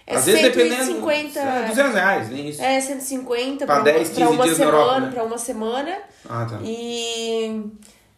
É 0.07 0.15
Às 0.15 0.25
vezes, 0.25 0.41
dependendo. 0.41 0.83
150, 0.85 1.39
É, 1.39 1.67
200 1.67 1.93
reais, 1.93 2.29
nem 2.31 2.49
isso. 2.49 2.61
É, 2.61 2.81
150 2.81 3.65
Pra 3.65 3.75
pra, 3.75 3.83
10, 3.83 3.95
uma, 3.95 4.03
15 4.07 4.15
pra 4.19 4.29
uma 4.29 4.43
dias 4.43 4.57
na 4.57 4.65
semana, 4.65 4.77
Europa, 4.83 4.99
né? 4.99 5.11
pra 5.13 5.23
uma 5.23 5.37
semana 5.37 5.97
Ah, 6.27 6.45
tá. 6.49 6.59
e 6.63 7.63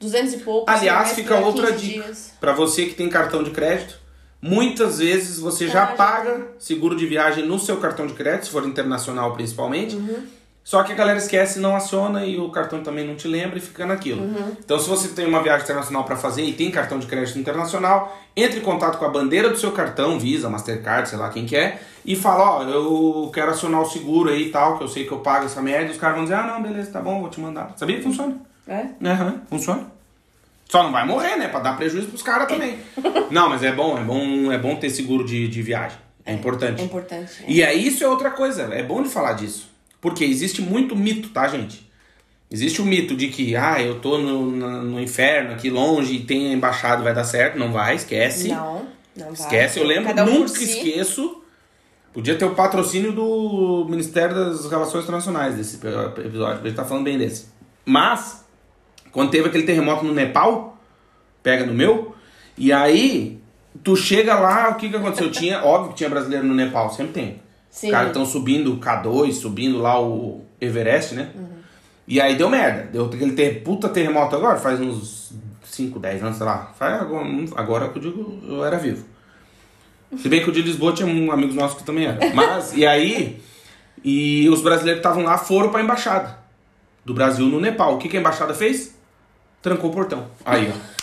200 0.03 0.33
e 0.33 0.37
poucos. 0.37 0.73
Aliás, 0.73 1.09
reais 1.09 1.15
fica 1.15 1.37
outra 1.37 1.71
15 1.71 1.85
dica. 1.87 2.13
Pra 2.39 2.53
você 2.53 2.85
que 2.85 2.93
tem 2.93 3.09
cartão 3.09 3.43
de 3.43 3.51
crédito, 3.51 3.97
muitas 4.41 4.99
vezes 4.99 5.39
você 5.39 5.67
já 5.67 5.83
Ah, 5.83 5.87
já 5.87 5.95
paga 5.95 6.47
seguro 6.59 6.95
de 6.95 7.05
viagem 7.05 7.45
no 7.45 7.57
seu 7.57 7.77
cartão 7.77 8.05
de 8.05 8.13
crédito, 8.13 8.45
se 8.45 8.51
for 8.51 8.65
internacional 8.65 9.33
principalmente. 9.33 9.95
Uhum. 9.95 10.23
Só 10.65 10.81
que 10.81 10.93
a 10.93 10.95
galera 10.95 11.17
esquece, 11.17 11.59
não 11.59 11.75
aciona 11.75 12.25
e 12.25 12.39
o 12.39 12.49
cartão 12.49 12.81
também 12.81 13.05
não 13.05 13.15
te 13.15 13.27
lembra 13.27 13.57
e 13.57 13.61
fica 13.61 13.85
naquilo. 13.85 14.21
Uhum. 14.21 14.55
Então, 14.63 14.79
se 14.79 14.87
você 14.87 15.09
tem 15.09 15.25
uma 15.25 15.43
viagem 15.43 15.65
internacional 15.65 16.05
para 16.05 16.15
fazer 16.15 16.41
e 16.41 16.53
tem 16.53 16.71
cartão 16.71 16.99
de 16.99 17.05
crédito 17.05 17.37
internacional, 17.37 18.17
entre 18.33 18.59
em 18.59 18.63
contato 18.63 18.97
com 18.97 19.03
a 19.03 19.09
bandeira 19.09 19.49
do 19.49 19.57
seu 19.57 19.71
cartão, 19.73 20.17
Visa, 20.17 20.49
Mastercard, 20.49 21.09
sei 21.09 21.17
lá 21.17 21.29
quem 21.29 21.45
quer, 21.45 21.83
e 22.05 22.15
fala: 22.15 22.59
Ó, 22.59 22.63
eu 22.63 23.29
quero 23.33 23.51
acionar 23.51 23.81
o 23.81 23.85
seguro 23.85 24.29
aí 24.29 24.43
e 24.47 24.49
tal, 24.51 24.77
que 24.77 24.85
eu 24.85 24.87
sei 24.87 25.03
que 25.05 25.11
eu 25.11 25.19
pago 25.19 25.47
essa 25.47 25.61
merda. 25.61 25.91
Os 25.91 25.97
caras 25.97 26.15
vão 26.15 26.23
dizer: 26.23 26.35
Ah, 26.35 26.47
não, 26.47 26.63
beleza, 26.63 26.91
tá 26.91 27.01
bom, 27.01 27.19
vou 27.19 27.29
te 27.29 27.41
mandar. 27.41 27.73
Sabia 27.75 27.97
que 27.97 28.03
funciona? 28.03 28.37
É? 28.65 28.85
Aham, 29.05 29.41
funciona. 29.49 29.91
Só 30.73 30.81
não 30.81 30.91
vai 30.91 31.05
morrer, 31.05 31.35
né? 31.35 31.47
Pra 31.49 31.59
dar 31.59 31.77
prejuízo 31.77 32.07
pros 32.07 32.23
caras 32.23 32.47
também. 32.47 32.79
não, 33.29 33.47
mas 33.47 33.61
é 33.61 33.71
bom, 33.71 33.95
é 33.95 34.03
bom, 34.03 34.51
é 34.51 34.57
bom 34.57 34.75
ter 34.75 34.89
seguro 34.89 35.23
de, 35.23 35.47
de 35.47 35.61
viagem. 35.61 35.99
É 36.25 36.33
importante. 36.33 36.81
É 36.81 36.83
importante. 36.85 37.43
é. 37.43 37.45
E 37.47 37.63
aí 37.63 37.85
isso 37.85 38.03
é 38.03 38.07
outra 38.07 38.31
coisa, 38.31 38.63
é 38.73 38.81
bom 38.81 39.03
de 39.03 39.09
falar 39.09 39.33
disso. 39.33 39.69
Porque 40.01 40.25
existe 40.25 40.63
muito 40.63 40.95
mito, 40.95 41.29
tá, 41.29 41.47
gente? 41.47 41.87
Existe 42.49 42.81
o 42.81 42.85
mito 42.85 43.15
de 43.15 43.27
que, 43.27 43.55
ah, 43.55 43.79
eu 43.83 43.99
tô 43.99 44.17
no, 44.17 44.49
no 44.49 44.99
inferno 44.99 45.53
aqui 45.53 45.69
longe 45.69 46.21
tem 46.21 46.47
a 46.49 46.53
embaixada 46.53 47.03
vai 47.03 47.13
dar 47.13 47.23
certo. 47.23 47.59
Não 47.59 47.71
vai, 47.71 47.93
esquece. 47.95 48.47
Não, 48.47 48.87
não 49.15 49.25
vai. 49.27 49.33
Esquece, 49.33 49.77
eu 49.77 49.85
lembro, 49.85 50.11
um 50.23 50.25
nunca 50.25 50.47
si. 50.47 50.63
esqueço. 50.63 51.39
Podia 52.11 52.33
ter 52.33 52.45
o 52.45 52.55
patrocínio 52.55 53.11
do 53.11 53.85
Ministério 53.87 54.33
das 54.33 54.65
Relações 54.67 55.03
Internacionais 55.03 55.53
desse 55.53 55.75
episódio, 55.75 56.61
a 56.61 56.65
gente 56.67 56.75
tá 56.75 56.83
falando 56.83 57.03
bem 57.03 57.19
desse. 57.19 57.45
Mas, 57.85 58.42
quando 59.13 59.29
teve 59.29 59.47
aquele 59.47 59.63
terremoto 59.63 60.03
no 60.03 60.13
Nepal, 60.13 60.77
pega 61.41 61.65
no 61.65 61.73
meu, 61.73 62.13
e 62.57 62.73
aí 62.73 63.39
tu 63.81 63.95
chega 63.95 64.35
lá, 64.35 64.69
o 64.69 64.75
que 64.75 64.89
que 64.89 64.95
aconteceu? 64.95 65.31
Tinha, 65.31 65.63
óbvio 65.63 65.91
que 65.91 65.97
tinha 65.97 66.09
brasileiro 66.09 66.45
no 66.45 66.53
Nepal, 66.53 66.91
sempre 66.91 67.13
tem. 67.13 67.41
Sim. 67.69 67.87
Os 67.87 67.91
caras 67.91 68.07
estão 68.07 68.25
subindo 68.25 68.73
o 68.73 68.79
K2, 68.79 69.31
subindo 69.31 69.79
lá 69.79 70.01
o 70.01 70.43
Everest, 70.59 71.15
né? 71.15 71.29
E 72.07 72.19
aí 72.19 72.35
deu 72.35 72.49
merda. 72.49 72.89
Deu 72.91 73.05
aquele 73.05 73.31
ter, 73.31 73.63
puta 73.63 73.89
terremoto 73.89 74.35
agora, 74.35 74.59
faz 74.59 74.79
uns 74.79 75.33
5, 75.63 75.99
10 75.99 76.23
anos, 76.23 76.37
sei 76.37 76.45
lá. 76.45 76.71
Faz 76.77 77.01
agora, 77.01 77.27
agora 77.55 77.89
que 77.89 77.97
eu 77.97 78.01
digo, 78.01 78.39
eu 78.47 78.63
era 78.63 78.77
vivo. 78.77 79.05
Se 80.17 80.29
bem 80.29 80.43
que 80.43 80.49
o 80.49 80.53
de 80.53 80.61
Lisboa 80.61 80.93
tinha 80.93 81.07
um 81.07 81.31
amigos 81.31 81.55
nossos 81.55 81.77
que 81.77 81.83
também 81.83 82.05
era. 82.05 82.19
Mas, 82.35 82.75
e 82.75 82.85
aí, 82.85 83.41
e 84.03 84.47
os 84.49 84.61
brasileiros 84.61 85.01
que 85.01 85.07
estavam 85.07 85.23
lá 85.23 85.37
foram 85.37 85.69
pra 85.69 85.81
embaixada 85.81 86.37
do 87.03 87.13
Brasil 87.13 87.47
no 87.47 87.59
Nepal. 87.59 87.95
O 87.95 87.97
que, 87.97 88.07
que 88.07 88.17
a 88.17 88.19
embaixada 88.19 88.53
fez? 88.53 88.95
Trancou 89.63 89.89
o 89.89 89.93
portão. 89.93 90.27
Aí, 90.45 90.69
ó. 90.69 90.93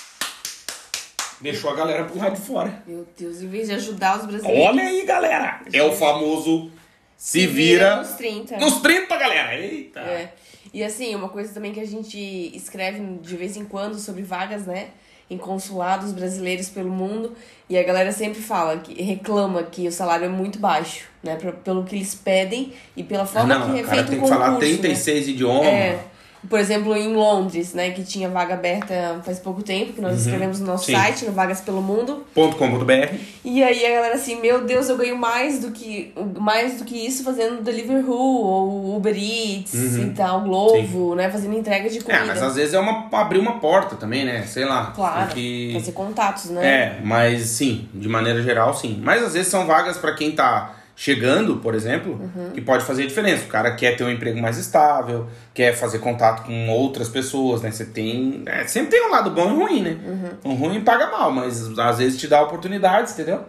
Deixou 1.41 1.71
a 1.71 1.75
galera 1.75 2.05
pro 2.05 2.19
lado 2.19 2.35
de 2.35 2.43
fora. 2.43 2.83
Meu 2.87 3.07
Deus, 3.19 3.41
em 3.41 3.49
vez 3.49 3.67
de 3.69 3.75
ajudar 3.75 4.19
os 4.21 4.27
brasileiros. 4.27 4.67
Olha 4.69 4.83
aí, 4.83 5.03
galera. 5.07 5.63
É 5.73 5.83
o 5.83 5.91
famoso 5.93 6.71
se 7.17 7.47
vira 7.47 7.97
nos 7.97 8.11
30. 8.13 8.59
nos 8.59 8.75
30, 8.81 9.17
galera. 9.17 9.59
Eita. 9.59 10.01
É. 10.01 10.33
E 10.73 10.85
assim, 10.85 11.15
uma 11.15 11.31
coisa 11.31 11.53
também 11.55 11.73
que 11.73 11.81
a 11.81 11.87
gente 11.87 12.19
escreve 12.55 13.01
de 13.23 13.37
vez 13.37 13.57
em 13.57 13.65
quando 13.65 13.99
sobre 13.99 14.23
vagas, 14.23 14.67
né? 14.67 14.89
Em 15.31 15.39
consulados 15.39 16.13
brasileiros 16.13 16.69
pelo 16.69 16.91
mundo. 16.91 17.35
E 17.71 17.79
a 17.79 17.83
galera 17.83 18.13
sempre 18.13 18.43
fala, 18.43 18.77
que 18.79 19.01
reclama 19.03 19.63
que 19.63 19.89
o 19.89 19.93
salário 19.93 20.27
é 20.27 20.29
muito 20.29 20.59
baixo, 20.59 21.07
né? 21.23 21.39
Pelo 21.65 21.85
que 21.85 21.97
eles 21.97 22.15
pedem 22.15 22.75
e 22.95 23.03
pela 23.03 23.23
Ah, 23.23 23.27
forma 23.27 23.59
não, 23.59 23.73
que 23.73 23.81
é 23.81 23.83
o 23.83 23.87
cara 23.87 23.97
feito 23.97 24.09
tem 24.11 24.19
o 24.19 24.23
que 24.23 24.29
concurso. 24.29 24.35
falar 24.39 24.53
né? 24.53 24.59
36 24.59 25.29
idiomas. 25.29 25.67
É. 25.67 26.05
Por 26.49 26.59
exemplo, 26.59 26.97
em 26.97 27.13
Londres, 27.15 27.75
né? 27.75 27.91
Que 27.91 28.03
tinha 28.03 28.29
vaga 28.29 28.55
aberta 28.55 29.21
faz 29.25 29.39
pouco 29.39 29.63
tempo, 29.63 29.93
que 29.93 30.01
nós 30.01 30.21
escrevemos 30.23 30.59
no 30.59 30.67
nosso 30.67 30.91
Uhum. 30.91 30.97
Sim. 30.97 31.03
site, 31.03 31.25
no 31.27 31.33
Vagas 31.33 31.61
pelo 31.61 31.83
Mundo. 31.83 32.25
.com.br. 32.35 33.15
E 33.45 33.63
aí 33.63 33.85
a 33.87 33.91
galera 33.97 34.15
assim, 34.15 34.41
meu 34.41 34.65
Deus, 34.65 34.89
eu 34.89 34.97
ganho 34.97 35.17
mais 35.19 35.59
do 35.61 35.71
que 35.71 36.13
mais 36.39 36.79
do 36.79 36.85
que 36.85 36.97
isso 37.07 37.23
fazendo 37.25 37.63
Deliveroo 37.63 38.15
ou 38.17 38.97
Uber 38.97 39.15
Eats 39.15 39.75
e 39.75 40.13
tal, 40.17 40.41
Glovo, 40.43 41.15
né? 41.15 41.31
Fazendo 41.31 41.57
entrega 41.57 41.89
de 41.91 41.99
É, 41.99 42.03
comida. 42.03 42.25
mas 42.27 42.43
às 42.43 42.55
vezes 42.57 42.73
é 42.75 42.79
uma 42.81 43.09
abrir 43.13 43.39
uma 43.39 43.59
porta 43.61 43.97
também, 43.97 44.25
né? 44.25 44.43
Sei 44.47 44.65
lá. 44.65 44.93
Claro, 44.95 45.27
Porque... 45.27 45.73
fazer 45.75 45.93
contatos, 45.93 46.47
né? 46.47 46.67
É, 46.67 47.01
mas 47.05 47.43
sim, 47.51 47.89
de 47.93 48.09
maneira 48.09 48.43
geral, 48.43 48.75
sim. 48.75 48.99
Mas 49.03 49.23
às 49.23 49.35
vezes 49.35 49.49
são 49.49 49.67
vagas 49.67 49.99
pra 49.99 50.15
quem 50.15 50.33
tá 50.33 50.75
chegando, 51.03 51.57
por 51.57 51.75
exemplo, 51.75 52.13
Uhum. 52.13 52.51
que 52.51 52.61
pode 52.61 52.85
fazer 52.85 53.07
diferença. 53.07 53.45
O 53.47 53.49
cara 53.49 53.75
quer 53.75 53.97
ter 53.97 54.05
um 54.05 54.11
emprego 54.11 54.39
mais 54.39 54.59
estável, 54.59 55.27
quer 55.55 55.73
fazer 55.75 55.99
contato 55.99 56.45
com 56.45 56.69
outras 56.69 57.09
pessoas, 57.09 57.63
né? 57.63 57.71
Você 57.71 57.87
tem. 57.87 58.43
é, 58.45 58.67
sempre 58.67 58.91
tem 58.91 59.09
um 59.09 59.11
lado 59.11 59.31
bom 59.31 59.51
e 59.51 59.55
ruim, 59.55 59.81
né? 59.83 59.97
Uhum. 60.45 60.53
Um 60.53 60.55
ruim 60.57 60.83
paga 60.83 61.11
mal, 61.11 61.33
mas 61.33 61.79
às 61.79 61.97
vezes 61.97 62.21
te 62.21 62.29
dá 62.29 62.43
oportunidades, 62.43 63.15
entendeu? 63.15 63.47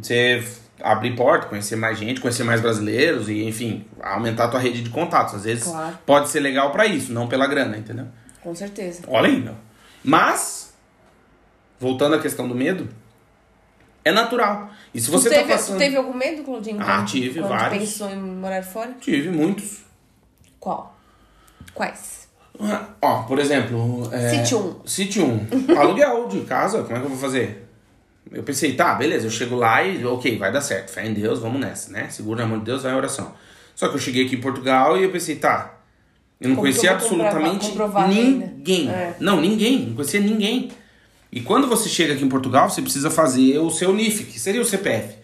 Você 0.00 0.42
abrir 0.82 1.14
porta, 1.14 1.46
conhecer 1.48 1.76
mais 1.76 1.98
gente, 1.98 2.22
conhecer 2.22 2.44
mais 2.44 2.62
brasileiros 2.62 3.28
e, 3.28 3.44
enfim, 3.46 3.84
aumentar 4.00 4.44
a 4.44 4.48
tua 4.48 4.60
rede 4.60 4.80
de 4.80 4.88
contatos. 4.88 5.34
Às 5.34 5.44
vezes 5.44 5.64
Claro. 5.64 5.98
pode 6.06 6.30
ser 6.30 6.40
legal 6.40 6.70
pra 6.72 6.86
isso, 6.86 7.12
não 7.12 7.26
pela 7.28 7.46
grana, 7.46 7.76
entendeu? 7.76 8.06
Com 8.42 8.54
certeza. 8.54 9.02
Olha 9.08 9.28
aí, 9.28 9.38
meu. 9.38 9.54
Mas, 10.02 10.72
voltando 11.78 12.14
à 12.14 12.18
questão 12.18 12.48
do 12.48 12.54
medo, 12.54 12.88
É 14.04 14.12
natural. 14.12 14.70
E 14.94 15.00
se 15.00 15.10
você 15.10 15.28
tu, 15.28 15.32
tá 15.32 15.38
teve, 15.40 15.52
passando. 15.52 15.78
teve 15.78 15.96
algum 15.96 16.14
medo, 16.14 16.42
Claudinho? 16.42 16.78
Ah, 16.80 17.04
tive 17.04 17.40
quando 17.40 17.50
vários. 17.50 17.80
pensou 17.80 18.10
em 18.10 18.16
morar 18.16 18.62
fora? 18.62 18.96
Tive 19.00 19.30
muitos. 19.30 19.80
Qual? 20.58 20.96
Quais? 21.74 22.28
Ah, 22.60 22.88
Ó, 23.00 23.22
por 23.22 23.38
exemplo. 23.38 24.08
É... 24.12 24.30
Cite 24.30 24.54
um. 24.54 24.76
Cite 24.84 25.20
um. 25.20 25.46
Aluguel 25.78 26.26
de 26.28 26.40
casa, 26.40 26.82
como 26.82 26.96
é 26.96 27.00
que 27.00 27.06
eu 27.06 27.10
vou 27.10 27.18
fazer? 27.18 27.68
Eu 28.30 28.42
pensei, 28.42 28.74
tá, 28.74 28.94
beleza, 28.94 29.26
eu 29.26 29.30
chego 29.30 29.56
lá 29.56 29.82
e, 29.82 30.04
ok, 30.04 30.36
vai 30.38 30.52
dar 30.52 30.60
certo. 30.60 30.90
Fé 30.90 31.06
em 31.06 31.14
Deus, 31.14 31.38
vamos 31.38 31.60
nessa, 31.60 31.90
né? 31.90 32.08
Segura 32.10 32.42
na 32.42 32.48
mão 32.48 32.58
de 32.58 32.64
Deus, 32.64 32.82
vai 32.82 32.92
em 32.92 32.96
oração. 32.96 33.32
Só 33.74 33.88
que 33.88 33.94
eu 33.94 34.00
cheguei 34.00 34.26
aqui 34.26 34.36
em 34.36 34.40
Portugal 34.40 34.98
e 34.98 35.04
eu 35.04 35.10
pensei, 35.10 35.36
tá. 35.36 35.74
Eu 36.40 36.50
não 36.50 36.56
conhecia 36.56 36.92
absolutamente 36.92 37.72
ninguém. 38.08 38.90
É. 38.90 39.16
Não, 39.18 39.40
ninguém. 39.40 39.86
Não 39.86 39.94
conhecia 39.94 40.20
ninguém. 40.20 40.70
E 41.30 41.40
quando 41.40 41.66
você 41.66 41.88
chega 41.88 42.14
aqui 42.14 42.24
em 42.24 42.28
Portugal, 42.28 42.70
você 42.70 42.80
precisa 42.80 43.10
fazer 43.10 43.58
o 43.58 43.70
seu 43.70 43.92
NIF, 43.92 44.24
que 44.24 44.38
seria 44.40 44.60
o 44.60 44.64
CPF. 44.64 45.16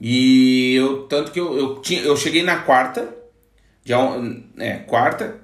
E 0.00 0.74
eu, 0.74 1.04
tanto 1.04 1.30
que 1.32 1.40
eu, 1.40 1.56
eu, 1.56 1.74
tinha, 1.80 2.00
eu 2.02 2.16
cheguei 2.16 2.42
na 2.42 2.58
quarta, 2.58 3.14
on- 3.90 4.42
é, 4.58 4.76
quarta, 4.78 5.40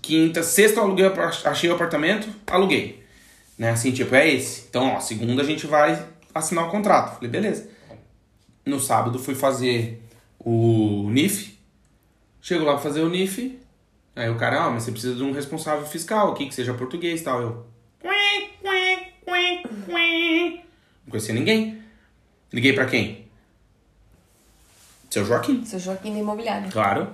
quinta, 0.00 0.42
sexta 0.42 0.80
eu 0.80 0.84
aluguei, 0.84 1.06
achei 1.44 1.70
o 1.70 1.74
apartamento, 1.74 2.28
aluguei. 2.46 3.02
Né, 3.58 3.70
assim, 3.70 3.92
tipo, 3.92 4.14
é 4.14 4.28
esse. 4.28 4.64
Então, 4.68 4.94
ó, 4.94 5.00
segunda 5.00 5.42
a 5.42 5.44
gente 5.46 5.66
vai 5.66 6.02
assinar 6.34 6.66
o 6.66 6.70
contrato. 6.70 7.14
Falei, 7.16 7.30
beleza. 7.30 7.68
No 8.66 8.80
sábado 8.80 9.18
fui 9.18 9.34
fazer 9.34 10.02
o 10.38 11.08
NIF. 11.10 11.56
Chego 12.42 12.64
lá 12.64 12.72
pra 12.72 12.82
fazer 12.82 13.00
o 13.02 13.08
NIF. 13.08 13.58
Aí 14.16 14.28
o 14.28 14.36
cara, 14.36 14.64
ah, 14.64 14.70
mas 14.70 14.82
você 14.82 14.90
precisa 14.92 15.14
de 15.14 15.22
um 15.22 15.32
responsável 15.32 15.86
fiscal 15.86 16.32
aqui, 16.32 16.46
que 16.46 16.54
seja 16.54 16.74
português 16.74 17.20
e 17.20 17.24
tal. 17.24 17.40
Eu. 17.40 17.66
Não 21.04 21.10
conhecia 21.10 21.34
ninguém. 21.34 21.82
Liguei 22.52 22.72
pra 22.72 22.86
quem? 22.86 23.24
Seu 25.10 25.24
Joaquim. 25.24 25.64
Seu 25.64 25.78
Joaquim 25.78 26.12
da 26.12 26.18
Imobiliária. 26.18 26.68
Claro. 26.70 27.08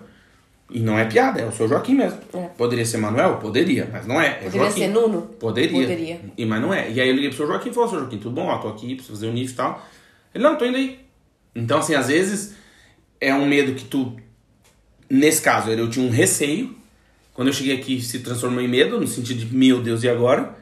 E 0.71 0.79
não 0.81 0.99
é 0.99 1.05
piada, 1.05 1.41
é 1.41 1.45
o 1.45 1.53
seu 1.53 1.69
Joaquim 1.69 1.95
mesmo. 1.95 2.19
É. 2.33 2.47
Poderia 2.57 2.87
ser 2.87 2.99
Manuel? 2.99 3.39
Poderia, 3.39 3.89
mas 3.93 4.07
não 4.07 4.21
é. 4.21 4.29
é 4.29 4.35
Poderia 4.35 4.61
Joaquim. 4.61 4.81
ser 4.81 4.89
Nuno? 4.89 5.23
Poderia. 5.23 5.81
Poderia. 5.81 6.21
E, 6.37 6.47
mas 6.47 6.63
não 6.63 6.73
é. 6.73 6.91
E 6.91 7.01
aí 7.01 7.09
eu 7.09 7.15
liguei 7.15 7.29
pro 7.29 7.39
seu 7.39 7.47
Joaquim 7.47 7.71
e 7.71 7.75
falou, 7.75 7.89
seu 7.89 7.99
Joaquim, 7.99 8.19
tudo 8.19 8.35
bom? 8.35 8.47
Ó, 8.47 8.59
tô 8.59 8.69
aqui, 8.69 8.95
preciso 8.95 9.15
fazer 9.15 9.27
o 9.27 9.33
NIF 9.33 9.53
e 9.53 9.57
tal. 9.57 9.85
Ele, 10.35 10.45
não, 10.45 10.57
tô 10.57 10.65
indo 10.65 10.77
aí. 10.77 11.01
Então, 11.55 11.81
assim, 11.81 11.95
às 11.95 12.07
vezes 12.07 12.55
é 13.21 13.35
um 13.35 13.47
medo 13.47 13.75
que 13.75 13.85
tu... 13.85 14.17
Nesse 15.09 15.43
caso, 15.43 15.71
eu 15.71 15.91
tinha 15.91 16.07
um 16.07 16.11
receio. 16.11 16.77
Quando 17.35 17.49
eu 17.49 17.55
cheguei 17.55 17.75
aqui, 17.75 18.01
se 18.01 18.21
transformou 18.21 18.61
em 18.61 18.69
medo, 18.69 19.01
no 19.01 19.09
sentido 19.09 19.41
de, 19.41 19.55
meu 19.55 19.83
Deus, 19.83 20.05
e 20.05 20.09
agora? 20.09 20.57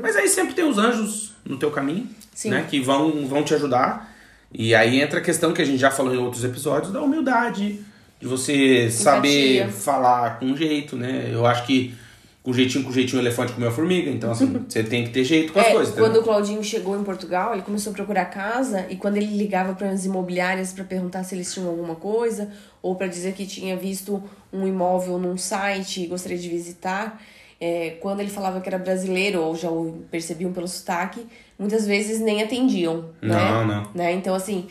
Mas 0.00 0.16
aí 0.16 0.28
sempre 0.28 0.54
tem 0.54 0.64
os 0.64 0.78
anjos 0.78 1.32
no 1.44 1.56
teu 1.56 1.70
caminho, 1.70 2.00
Uhum. 2.04 2.08
Sim. 2.34 2.50
né? 2.50 2.66
Que 2.68 2.80
vão, 2.80 3.26
vão 3.26 3.42
te 3.42 3.54
ajudar. 3.54 4.12
E 4.52 4.74
aí 4.74 5.00
entra 5.00 5.18
a 5.18 5.22
questão 5.22 5.52
que 5.52 5.62
a 5.62 5.64
gente 5.64 5.78
já 5.78 5.90
falou 5.90 6.14
em 6.14 6.18
outros 6.18 6.44
episódios, 6.44 6.92
da 6.92 7.00
humildade. 7.02 7.80
De 8.20 8.26
você 8.28 8.88
saber 8.90 9.68
falar 9.70 10.38
com 10.38 10.56
jeito, 10.56 10.94
né? 10.96 11.28
Eu 11.32 11.44
acho 11.46 11.66
que 11.66 11.94
com 12.42 12.52
jeitinho, 12.52 12.84
com 12.84 12.92
jeitinho, 12.92 13.18
o 13.20 13.22
elefante 13.24 13.52
comeu 13.52 13.68
a 13.68 13.72
formiga. 13.72 14.10
Então, 14.10 14.30
assim, 14.32 14.64
você 14.68 14.82
tem 14.82 15.04
que 15.04 15.10
ter 15.10 15.22
jeito 15.24 15.52
com 15.52 15.60
as 15.60 15.66
É, 15.66 15.72
coisas. 15.72 15.94
quando 15.94 16.04
entendeu? 16.06 16.22
o 16.22 16.24
Claudinho 16.24 16.62
chegou 16.64 16.98
em 17.00 17.04
Portugal, 17.04 17.52
ele 17.52 17.62
começou 17.62 17.92
a 17.92 17.94
procurar 17.94 18.24
casa 18.26 18.86
e 18.90 18.96
quando 18.96 19.16
ele 19.16 19.36
ligava 19.36 19.74
para 19.74 19.90
as 19.90 20.04
imobiliárias 20.04 20.72
para 20.72 20.82
perguntar 20.84 21.22
se 21.24 21.34
eles 21.36 21.52
tinham 21.54 21.68
alguma 21.68 21.94
coisa 21.94 22.50
ou 22.80 22.96
para 22.96 23.06
dizer 23.06 23.32
que 23.34 23.46
tinha 23.46 23.76
visto 23.76 24.22
um 24.52 24.66
imóvel 24.66 25.18
num 25.18 25.36
site 25.38 26.02
e 26.02 26.06
gostaria 26.06 26.38
de 26.38 26.48
visitar, 26.48 27.20
é, 27.64 27.90
quando 28.00 28.18
ele 28.18 28.28
falava 28.28 28.60
que 28.60 28.68
era 28.68 28.76
brasileiro 28.76 29.40
ou 29.40 29.54
já 29.54 29.70
o 29.70 30.02
percebiam 30.10 30.52
pelo 30.52 30.66
sotaque, 30.66 31.24
muitas 31.56 31.86
vezes 31.86 32.18
nem 32.18 32.42
atendiam, 32.42 33.04
né? 33.22 33.36
Não, 33.36 33.64
não. 33.64 33.90
Né? 33.94 34.12
Então, 34.14 34.34
assim, 34.34 34.66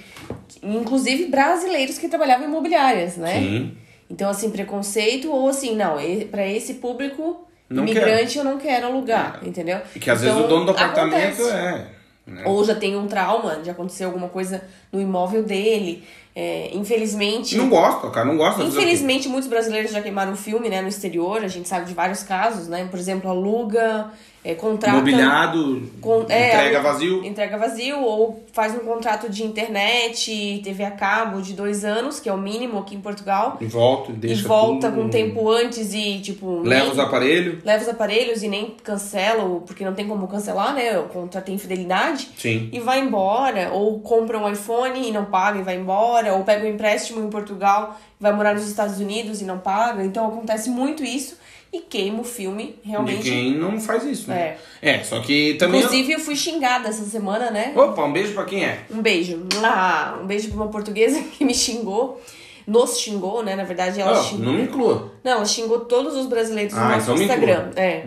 inclusive 0.61 1.27
brasileiros 1.27 1.97
que 1.97 2.09
trabalhavam 2.09 2.45
em 2.45 2.49
imobiliárias, 2.49 3.15
né? 3.15 3.39
Sim. 3.39 3.77
Então, 4.09 4.29
assim, 4.29 4.49
preconceito 4.51 5.31
ou 5.31 5.47
assim, 5.47 5.73
não, 5.73 5.95
para 6.29 6.45
esse 6.45 6.73
público 6.75 7.47
Não 7.69 7.83
imigrante 7.83 8.37
eu 8.37 8.43
não 8.43 8.57
quero 8.57 8.87
alugar, 8.87 9.39
entendeu? 9.41 9.79
E 9.95 9.99
que 9.99 10.09
às 10.11 10.21
Então, 10.21 10.33
vezes 10.35 10.45
o 10.45 10.49
dono 10.49 10.65
do 10.65 10.71
apartamento 10.71 11.41
acontece. 11.41 11.49
é. 11.49 11.87
né? 12.27 12.43
Ou 12.45 12.61
já 12.65 12.75
tem 12.75 12.97
um 12.97 13.07
trauma 13.07 13.55
de 13.63 13.69
acontecer 13.69 14.03
alguma 14.03 14.27
coisa 14.27 14.61
no 14.91 14.99
imóvel 14.99 15.43
dele. 15.43 16.03
É, 16.35 16.69
infelizmente. 16.73 17.57
Não 17.57 17.69
gosta, 17.69 18.07
o 18.07 18.11
cara 18.11 18.25
não 18.25 18.37
gosta. 18.37 18.61
o? 18.63 18.67
Infelizmente, 18.67 19.27
muitos 19.27 19.49
brasileiros 19.49 19.91
já 19.91 20.01
queimaram 20.01 20.35
filme, 20.35 20.69
né, 20.69 20.81
no 20.81 20.87
exterior. 20.87 21.43
A 21.43 21.47
gente 21.47 21.67
sabe 21.67 21.85
de 21.85 21.93
vários 21.93 22.23
casos, 22.23 22.67
né? 22.67 22.87
Por 22.89 22.97
exemplo, 22.97 23.29
aluga, 23.29 24.11
é, 24.43 24.55
contrata. 24.55 24.97
Mobiliado, 24.97 25.83
com- 26.01 26.25
é, 26.27 26.47
entrega 26.47 26.81
vazio. 26.81 27.23
Entrega 27.25 27.57
vazio, 27.57 28.01
ou 28.01 28.43
faz 28.51 28.73
um 28.75 28.79
contrato 28.79 29.29
de 29.29 29.43
internet, 29.43 30.61
TV 30.63 30.83
a 30.83 30.91
cabo 30.91 31.41
de 31.41 31.53
dois 31.53 31.85
anos, 31.85 32.19
que 32.19 32.27
é 32.27 32.33
o 32.33 32.37
mínimo 32.37 32.79
aqui 32.79 32.95
em 32.95 33.01
Portugal. 33.01 33.57
E 33.61 33.65
volta, 33.65 34.11
deixa 34.13 34.41
e 34.43 34.47
volta 34.47 34.89
tudo. 34.89 35.03
com 35.03 35.09
tempo 35.09 35.49
antes 35.49 35.93
e, 35.93 36.19
tipo. 36.19 36.61
Leva 36.61 36.83
nem- 36.85 36.91
os 36.93 36.99
aparelhos. 36.99 37.63
leva 37.63 37.83
os 37.83 37.89
aparelhos 37.89 38.43
e 38.43 38.47
nem 38.47 38.75
cancela, 38.83 39.59
porque 39.61 39.85
não 39.85 39.93
tem 39.93 40.07
como 40.07 40.27
cancelar, 40.27 40.73
né? 40.73 40.97
O 40.99 41.03
contrato 41.03 41.45
tem 41.45 41.57
fidelidade. 41.57 42.29
Sim. 42.37 42.69
E 42.71 42.79
vai 42.79 42.99
embora, 42.99 43.69
ou 43.71 43.99
compra 43.99 44.37
um 44.37 44.49
iPhone 44.51 45.07
e 45.07 45.11
não 45.11 45.25
paga 45.25 45.59
e 45.59 45.63
vai 45.63 45.75
embora, 45.75 46.33
ou 46.33 46.43
pega 46.43 46.65
um 46.65 46.69
empréstimo 46.69 47.23
em 47.25 47.29
Portugal 47.29 47.95
e 48.19 48.23
vai 48.23 48.31
morar 48.33 48.53
nos 48.53 48.67
Estados 48.67 48.99
Unidos 48.99 49.41
e 49.41 49.45
não 49.45 49.59
paga. 49.59 50.03
Então 50.03 50.27
acontece 50.27 50.69
muito 50.69 51.03
isso 51.03 51.39
e 51.73 51.79
queima 51.79 52.19
o 52.21 52.23
filme, 52.23 52.75
De 52.83 52.89
realmente. 52.89 53.23
quem 53.23 53.55
não 53.57 53.79
faz 53.79 54.03
isso, 54.03 54.29
né? 54.29 54.57
É, 54.81 55.03
só 55.03 55.19
que 55.21 55.53
também. 55.55 55.79
Inclusive, 55.81 56.11
eu 56.13 56.19
fui 56.19 56.35
xingada 56.35 56.89
essa 56.89 57.05
semana, 57.05 57.49
né? 57.49 57.71
Opa, 57.75 58.03
um 58.03 58.11
beijo 58.11 58.33
pra 58.33 58.43
quem 58.45 58.65
é. 58.65 58.81
Um 58.91 59.01
beijo. 59.01 59.45
Ah, 59.63 60.19
um 60.21 60.25
beijo 60.25 60.49
pra 60.49 60.57
uma 60.57 60.67
portuguesa 60.67 61.21
que 61.37 61.45
me 61.45 61.53
xingou. 61.53 62.21
Nos 62.67 62.99
xingou, 62.99 63.41
né? 63.43 63.55
Na 63.55 63.63
verdade, 63.63 63.99
ela 63.99 64.21
xingou. 64.21 64.45
não 64.45 64.53
me 64.53 64.63
inclua. 64.63 65.11
Não, 65.23 65.31
ela 65.31 65.45
xingou 65.45 65.79
todos 65.81 66.15
os 66.15 66.27
brasileiros 66.27 66.73
no 66.73 66.79
Ah, 66.79 66.89
nosso 66.89 67.11
então 67.11 67.15
Instagram. 67.21 67.71
É. 67.75 68.03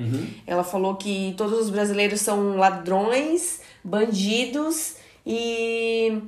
Ela 0.47 0.62
falou 0.62 0.95
que 0.95 1.35
todos 1.37 1.59
os 1.59 1.71
brasileiros 1.71 2.21
são 2.21 2.57
ladrões, 2.57 3.61
bandidos 3.83 4.95
e 5.27 6.19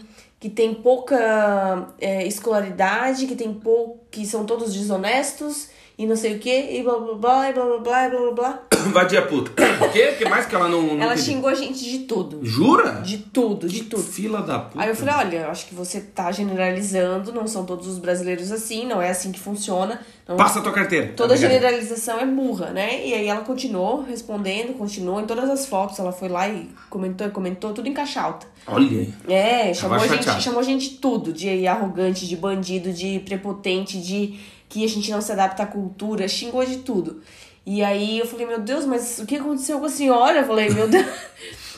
que 0.40 0.50
tem 0.50 0.74
pouca 0.74 1.88
é, 2.00 2.26
escolaridade, 2.26 3.26
que 3.26 3.36
tem 3.36 3.52
pouco, 3.54 4.00
que 4.10 4.26
são 4.26 4.44
todos 4.44 4.74
desonestos 4.74 5.68
e 5.98 6.06
não 6.06 6.14
sei 6.14 6.36
o 6.36 6.38
que, 6.38 6.50
e 6.50 6.82
blá 6.82 6.98
blá 6.98 7.14
blá, 7.14 7.50
e 7.50 7.52
blá 7.54 7.64
blá 7.64 7.78
blá, 7.78 8.06
e 8.06 8.10
blá 8.10 8.20
blá 8.20 8.32
blá. 8.32 8.62
Vadia 8.92 9.22
puta. 9.22 9.50
O 9.76 9.92
quê? 9.92 10.12
O 10.14 10.16
que 10.16 10.26
mais 10.26 10.46
que 10.46 10.54
ela 10.54 10.68
não. 10.70 10.94
não 10.94 11.02
Ela 11.02 11.16
xingou 11.18 11.50
a 11.50 11.54
gente 11.54 11.84
de 11.84 12.00
tudo. 12.00 12.40
Jura? 12.42 13.02
De 13.02 13.18
tudo, 13.18 13.68
de 13.68 13.84
tudo. 13.84 14.02
Fila 14.02 14.40
da 14.40 14.58
puta. 14.58 14.82
Aí 14.82 14.88
eu 14.88 14.96
falei, 14.96 15.14
olha, 15.14 15.36
eu 15.42 15.50
acho 15.50 15.66
que 15.66 15.74
você 15.74 16.00
tá 16.00 16.32
generalizando, 16.32 17.30
não 17.30 17.46
são 17.46 17.66
todos 17.66 17.86
os 17.86 17.98
brasileiros 17.98 18.50
assim, 18.50 18.86
não 18.86 19.02
é 19.02 19.10
assim 19.10 19.30
que 19.30 19.38
funciona. 19.38 20.00
Não 20.26 20.36
Passa 20.36 20.60
a 20.60 20.62
tua 20.62 20.72
carteira. 20.72 21.12
Toda 21.14 21.34
Tá 21.34 21.36
generalização 21.36 22.18
é 22.18 22.26
burra, 22.26 22.70
né? 22.70 23.06
E 23.06 23.12
aí 23.14 23.26
ela 23.26 23.42
continuou 23.42 24.02
respondendo, 24.02 24.76
continuou 24.76 25.20
em 25.20 25.26
todas 25.26 25.48
as 25.48 25.66
fotos, 25.66 25.98
ela 25.98 26.10
foi 26.10 26.28
lá 26.28 26.48
e 26.48 26.68
comentou, 26.88 27.28
comentou, 27.30 27.72
tudo 27.72 27.86
em 27.86 27.92
caixa 27.92 28.22
alta. 28.22 28.46
Olha. 28.66 29.08
É, 29.28 29.72
chamou 29.74 29.98
a, 29.98 30.06
gente, 30.06 30.42
chamou 30.42 30.60
a 30.60 30.64
gente 30.64 30.90
de 30.90 30.96
tudo, 30.96 31.32
de 31.32 31.66
arrogante, 31.66 32.26
de 32.26 32.36
bandido, 32.36 32.92
de 32.92 33.20
prepotente, 33.20 34.00
de 34.00 34.40
que 34.68 34.84
a 34.84 34.88
gente 34.88 35.10
não 35.10 35.20
se 35.20 35.32
adapta 35.32 35.62
à 35.62 35.66
cultura, 35.66 36.26
xingou 36.28 36.64
de 36.64 36.78
tudo. 36.78 37.20
E 37.64 37.82
aí 37.82 38.18
eu 38.18 38.26
falei, 38.26 38.46
meu 38.46 38.60
Deus, 38.60 38.84
mas 38.84 39.18
o 39.18 39.26
que 39.26 39.36
aconteceu 39.36 39.78
com 39.80 39.86
a 39.86 39.88
senhora? 39.88 40.38
Eu 40.40 40.46
falei, 40.46 40.70
meu 40.70 40.86
Deus. 40.90 41.06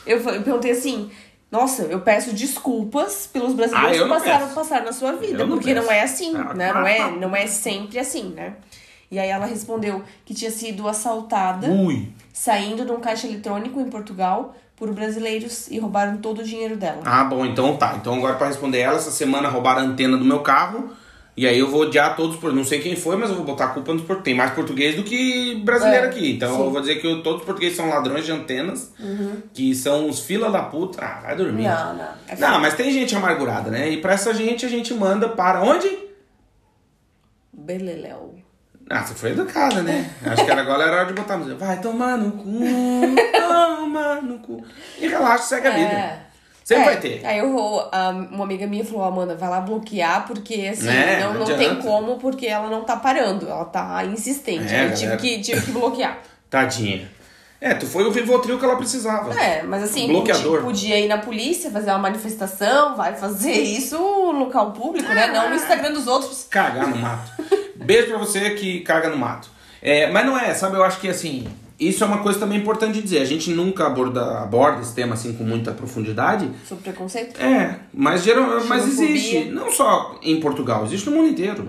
Eu 0.05 0.21
falei- 0.21 0.39
eu 0.39 0.43
perguntei 0.43 0.71
assim, 0.71 1.09
nossa, 1.51 1.83
eu 1.83 2.01
peço 2.01 2.33
desculpas 2.33 3.27
pelos 3.31 3.53
brasileiros 3.53 3.99
Ah, 4.01 4.03
que 4.03 4.09
passaram, 4.09 4.39
peço. 4.45 4.55
passaram 4.55 4.85
na 4.85 4.91
sua 4.93 5.13
vida, 5.13 5.45
não 5.45 5.55
porque 5.57 5.73
peço. 5.73 5.85
não 5.85 5.91
é 5.93 6.01
assim, 6.01 6.35
Ah, 6.35 6.53
né? 6.53 6.73
Não 6.73 6.85
é, 6.87 7.11
não 7.11 7.35
é 7.35 7.47
sempre 7.47 7.97
assim, 7.99 8.29
né? 8.29 8.53
E 9.11 9.17
aí 9.17 9.29
ela 9.29 9.47
respondeu 9.47 10.03
que 10.23 10.35
tinha 10.35 10.51
sido 10.51 10.87
assaltada 10.87 11.67
Ui. 11.67 12.07
saindo 12.31 12.85
de 12.85 12.91
um 12.91 12.99
caixa 12.99 13.25
eletrônico 13.25 13.79
em 13.81 13.89
Portugal 13.89 14.55
por 14.75 14.93
brasileiros 14.93 15.67
e 15.69 15.79
roubaram 15.79 16.17
todo 16.17 16.39
o 16.39 16.43
dinheiro 16.43 16.77
dela. 16.77 17.01
Ah, 17.03 17.23
bom, 17.23 17.43
então 17.43 17.75
tá. 17.75 17.95
Então 17.99 18.13
agora 18.13 18.35
pra 18.35 18.47
responder 18.47 18.77
ela, 18.79 18.97
essa 18.97 19.09
semana 19.11 19.49
roubaram 19.49 19.81
a 19.81 19.85
antena 19.85 20.15
do 20.15 20.23
meu 20.23 20.41
carro. 20.41 20.91
E 21.37 21.47
aí 21.47 21.57
eu 21.57 21.69
vou 21.71 21.83
odiar 21.83 22.17
todos 22.17 22.35
por. 22.35 22.51
Não 22.53 22.65
sei 22.65 22.79
quem 22.79 22.97
foi, 22.97 23.15
mas 23.15 23.29
eu 23.29 23.35
vou 23.37 23.45
botar 23.45 23.65
a 23.65 23.67
culpa 23.69 23.93
nos 23.93 24.01
portugueses. 24.01 24.23
Tem 24.25 24.35
mais 24.35 24.51
português 24.53 24.95
do 24.95 25.03
que 25.03 25.55
brasileiro 25.63 26.07
É, 26.07 26.09
aqui. 26.09 26.31
Então 26.33 26.49
sim. 26.51 26.57
Uhum. 26.59 26.65
eu 26.65 26.71
vou 26.71 26.81
dizer 26.81 26.95
que 26.99 27.07
eu- 27.07 27.23
todos 27.23 27.39
os 27.39 27.45
portugueses 27.45 27.77
são 27.77 27.87
ladrões 27.87 28.25
de 28.25 28.31
antenas. 28.33 28.91
Que 29.53 29.73
são 29.73 30.09
os 30.09 30.19
fila 30.19 30.51
da 30.51 30.63
puta. 30.63 31.01
Ah, 31.01 31.21
vai 31.23 31.35
dormir. 31.37 31.63
Não, 31.63 31.93
não. 31.95 32.07
É 32.27 32.35
Não, 32.35 32.59
mas 32.59 32.73
tem 32.73 32.91
gente 32.91 33.15
amargurada, 33.15 33.71
né? 33.71 33.89
E 33.89 33.97
pra 34.01 34.13
essa 34.13 34.33
gente 34.33 34.65
a 34.65 34.69
gente 34.69 34.93
manda 34.93 35.29
para 35.29 35.61
onde? 35.63 35.89
Beleléu. 37.53 38.35
Ah, 38.89 39.03
você 39.03 39.13
foi 39.13 39.31
educada, 39.31 39.83
né? 39.83 40.09
Acho 40.25 40.43
que 40.43 40.51
agora 40.51 40.83
era 40.83 40.95
hora 40.97 41.05
de 41.05 41.13
botar 41.13 41.35
a 41.35 41.37
música. 41.37 41.55
Vai 41.57 41.79
tomar 41.79 42.17
no 42.17 42.31
cu, 42.31 42.59
toma 43.31 44.15
no 44.21 44.39
cu. 44.39 44.63
E 44.99 45.07
relaxa, 45.07 45.43
segue 45.43 45.67
a 45.67 45.71
vida. 45.71 46.28
Sempre 46.69 46.83
É, 46.83 46.85
vai 46.85 46.97
ter. 46.97 47.25
Aí 47.25 47.39
eu 47.39 47.51
vou. 47.51 47.89
uma 48.31 48.43
amiga 48.43 48.67
minha 48.67 48.85
falou, 48.85 49.03
Amanda, 49.03 49.35
vai 49.35 49.49
lá 49.49 49.59
bloquear, 49.59 50.27
porque 50.27 50.69
assim, 50.71 50.87
É, 50.87 51.19
não, 51.21 51.33
não 51.33 51.39
não 51.47 51.57
tem 51.57 51.75
como, 51.77 52.17
porque 52.19 52.45
ela 52.45 52.69
não 52.69 52.83
tá 52.83 52.95
parando, 52.95 53.49
ela 53.49 53.65
tá 53.65 54.05
insistente. 54.05 54.71
É, 54.71 54.81
Aí 54.81 54.89
eu 54.89 54.93
tive 54.93 55.17
que, 55.17 55.39
tive 55.41 55.61
que 55.65 55.71
bloquear. 55.71 56.19
Tadinha. 56.47 57.09
É, 57.59 57.73
tu 57.73 57.87
foi 57.87 58.03
o 58.03 58.11
Rivotril 58.11 58.59
que 58.59 58.63
ela 58.63 58.75
precisava. 58.77 59.33
É, 59.33 59.63
mas 59.63 59.81
assim, 59.81 60.07
Bloqueador. 60.07 60.61
podia, 60.61 60.93
podia 60.93 60.99
ir 60.99 61.07
na 61.07 61.17
polícia, 61.17 61.71
fazer 61.71 61.89
uma 61.89 61.97
manifestação, 61.97 62.95
vai 62.95 63.15
fazer 63.15 63.51
isso 63.79 63.97
no 63.97 64.31
local 64.33 64.71
público, 64.71 65.09
né? 65.11 65.25
Não 65.27 65.49
no 65.49 65.55
Instagram 65.55 65.91
dos 65.91 66.05
outros. 66.05 66.45
Cagar 66.51 66.87
no 66.87 66.97
mato. 66.97 67.31
Beijo 67.77 68.09
pra 68.09 68.17
você 68.19 68.51
que 68.51 68.81
caga 68.81 69.09
no 69.09 69.17
mato. 69.17 69.49
É, 69.81 70.11
mas 70.11 70.23
não 70.23 70.37
é, 70.37 70.53
sabe? 70.53 70.75
Eu 70.75 70.83
acho 70.83 70.99
que 70.99 71.09
assim, 71.09 71.47
isso 71.79 72.03
é 72.03 72.07
uma 72.07 72.17
coisa 72.17 72.37
também 72.37 72.59
importante 72.59 72.95
de 72.95 73.01
dizer. 73.01 73.21
A 73.21 73.25
gente 73.25 73.51
nunca 73.51 73.87
aborda, 73.87 74.41
aborda 74.41 74.81
esse 74.81 74.93
tema 74.93 75.13
assim 75.13 75.33
com 75.33 75.45
muita 75.45 75.71
profundidade. 75.71 76.49
Sobre 76.67 76.83
preconceito? 76.83 77.39
É, 77.41 77.79
mas, 77.93 78.23
geral, 78.23 78.63
mas 78.67 78.85
existe. 78.85 79.45
Não 79.45 79.71
só 79.71 80.19
em 80.21 80.39
Portugal, 80.41 80.83
existe 80.83 81.09
no 81.09 81.15
mundo 81.15 81.29
inteiro. 81.29 81.65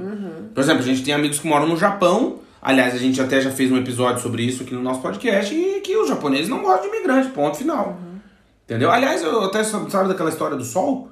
Por 0.52 0.61
exemplo, 0.61 0.82
a 0.82 0.86
gente 0.86 1.04
tem 1.04 1.14
amigos 1.14 1.38
que 1.38 1.46
moram 1.46 1.68
no 1.68 1.76
Japão. 1.76 2.40
Aliás, 2.61 2.94
a 2.94 2.98
gente 2.98 3.20
até 3.20 3.40
já 3.40 3.50
fez 3.50 3.70
um 3.70 3.76
episódio 3.76 4.20
sobre 4.20 4.42
isso 4.42 4.64
aqui 4.64 4.74
no 4.74 4.82
nosso 4.82 5.00
podcast. 5.00 5.54
E 5.54 5.80
que 5.80 5.96
os 5.96 6.08
japoneses 6.08 6.48
não 6.48 6.61
gostam 6.61 6.90
de 6.90 6.96
imigrante, 6.96 7.28
ponto 7.28 7.56
final. 7.56 7.96
Entendeu? 8.64 8.90
Aliás, 8.90 9.22
eu 9.22 9.44
até 9.44 9.62
sabe 9.62 10.08
daquela 10.08 10.30
história 10.30 10.56
do 10.56 10.64
sol? 10.64 11.08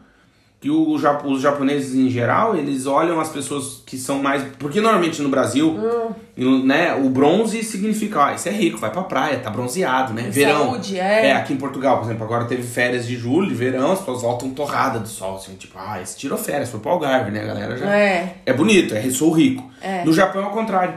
Que 0.60 0.70
o, 0.70 0.90
os 0.90 1.40
japoneses 1.40 1.94
em 1.94 2.10
geral, 2.10 2.56
eles 2.56 2.86
olham 2.86 3.20
as 3.20 3.28
pessoas 3.28 3.80
que 3.86 3.96
são 3.96 4.20
mais. 4.20 4.42
Porque 4.58 4.80
normalmente 4.80 5.22
no 5.22 5.28
Brasil, 5.28 5.78
né, 6.36 6.96
o 6.96 7.08
bronze 7.08 7.62
significa, 7.62 8.26
ah, 8.26 8.34
isso 8.34 8.48
é 8.48 8.52
rico, 8.52 8.76
vai 8.76 8.90
pra 8.90 9.02
praia, 9.02 9.38
tá 9.38 9.50
bronzeado, 9.50 10.12
né? 10.12 10.22
Verão. 10.30 10.70
Saúde, 10.70 10.98
é. 10.98 11.28
É, 11.28 11.32
aqui 11.32 11.52
em 11.52 11.56
Portugal, 11.56 11.98
por 11.98 12.06
exemplo, 12.06 12.24
agora 12.24 12.44
teve 12.46 12.64
férias 12.64 13.06
de 13.06 13.16
julho, 13.16 13.46
de 13.46 13.54
verão, 13.54 13.92
as 13.92 14.00
pessoas 14.00 14.22
voltam 14.22 14.50
torrada 14.50 14.98
do 14.98 15.06
sol, 15.06 15.36
assim, 15.36 15.54
tipo, 15.54 15.78
ah, 15.78 16.00
esse 16.02 16.16
tirou 16.16 16.36
férias, 16.36 16.70
foi 16.70 16.80
pro 16.80 16.90
Algarve, 16.90 17.30
né, 17.30 17.42
a 17.42 17.46
galera 17.46 17.76
já. 17.76 17.96
É. 17.96 18.36
É 18.44 18.52
bonito, 18.52 18.96
é 18.96 19.08
sou 19.10 19.30
rico. 19.30 19.70
É. 19.80 20.04
No 20.04 20.12
Japão 20.12 20.42
é 20.42 20.46
o 20.46 20.50
contrário. 20.50 20.94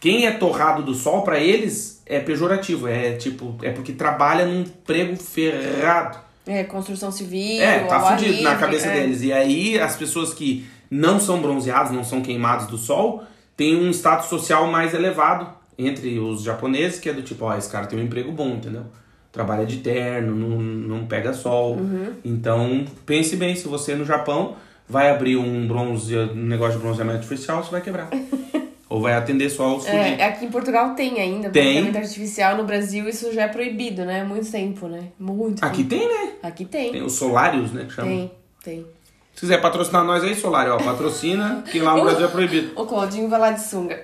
Quem 0.00 0.26
é 0.26 0.32
torrado 0.32 0.82
do 0.82 0.94
sol, 0.94 1.22
pra 1.22 1.38
eles, 1.38 2.02
é 2.04 2.18
pejorativo. 2.18 2.88
É 2.88 3.12
tipo, 3.12 3.56
é 3.62 3.70
porque 3.70 3.92
trabalha 3.92 4.44
num 4.44 4.62
emprego 4.62 5.16
ferrado. 5.16 6.18
É, 6.46 6.64
construção 6.64 7.12
civil, 7.12 7.60
É, 7.60 7.80
tá 7.80 8.00
fudido 8.00 8.42
na 8.42 8.56
cabeça 8.56 8.88
é. 8.88 9.00
deles. 9.00 9.22
E 9.22 9.32
aí, 9.32 9.78
as 9.78 9.96
pessoas 9.96 10.34
que 10.34 10.66
não 10.90 11.20
são 11.20 11.40
bronzeadas, 11.40 11.92
não 11.92 12.04
são 12.04 12.20
queimados 12.20 12.66
do 12.66 12.76
sol, 12.76 13.22
têm 13.56 13.76
um 13.76 13.90
status 13.90 14.28
social 14.28 14.66
mais 14.66 14.92
elevado 14.92 15.48
entre 15.78 16.18
os 16.18 16.42
japoneses, 16.42 16.98
que 16.98 17.08
é 17.08 17.12
do 17.12 17.22
tipo, 17.22 17.44
ó, 17.44 17.56
esse 17.56 17.70
cara 17.70 17.86
tem 17.86 17.98
um 17.98 18.02
emprego 18.02 18.32
bom, 18.32 18.50
entendeu? 18.50 18.84
Trabalha 19.30 19.64
de 19.64 19.78
terno, 19.78 20.34
não, 20.34 20.60
não 20.60 21.06
pega 21.06 21.32
sol. 21.32 21.76
Uhum. 21.76 22.12
Então, 22.24 22.84
pense 23.06 23.36
bem, 23.36 23.54
se 23.54 23.66
você 23.66 23.94
no 23.94 24.04
Japão 24.04 24.56
vai 24.88 25.10
abrir 25.10 25.36
um 25.36 25.66
bronze, 25.66 26.16
um 26.16 26.34
negócio 26.34 26.74
de 26.74 26.82
bronzeamento 26.82 27.18
artificial, 27.18 27.62
você 27.64 27.70
vai 27.70 27.80
quebrar. 27.80 28.10
Ou 28.92 29.00
vai 29.00 29.14
atender 29.14 29.48
só 29.48 29.74
os 29.74 29.86
fudidos. 29.86 30.06
É, 30.18 30.24
aqui 30.24 30.44
em 30.44 30.50
Portugal 30.50 30.94
tem 30.94 31.18
ainda, 31.18 31.48
Tem. 31.48 31.62
bronzeamento 31.62 31.96
artificial. 31.96 32.58
No 32.58 32.64
Brasil 32.64 33.08
isso 33.08 33.32
já 33.32 33.44
é 33.44 33.48
proibido, 33.48 34.04
né? 34.04 34.22
Muito 34.22 34.50
tempo, 34.52 34.86
né? 34.86 35.04
Muito 35.18 35.64
Aqui 35.64 35.82
tempo. 35.82 36.04
tem, 36.06 36.26
né? 36.26 36.32
Aqui 36.42 36.66
tem. 36.66 36.92
Tem 36.92 37.02
os 37.02 37.14
solários, 37.14 37.72
né, 37.72 37.86
que 37.86 37.94
chamam. 37.94 38.10
Tem, 38.10 38.32
tem. 38.62 38.86
Se 39.32 39.40
quiser 39.40 39.62
patrocinar 39.62 40.04
nós 40.04 40.22
aí, 40.22 40.34
Solário, 40.34 40.74
ó, 40.74 40.76
patrocina, 40.76 41.64
que 41.72 41.78
lá 41.80 41.96
no 41.96 42.02
Brasil 42.04 42.26
é 42.26 42.28
proibido. 42.28 42.72
O 42.78 42.84
Claudinho 42.84 43.30
vai 43.30 43.40
lá 43.40 43.50
de 43.52 43.62
sunga. 43.62 43.98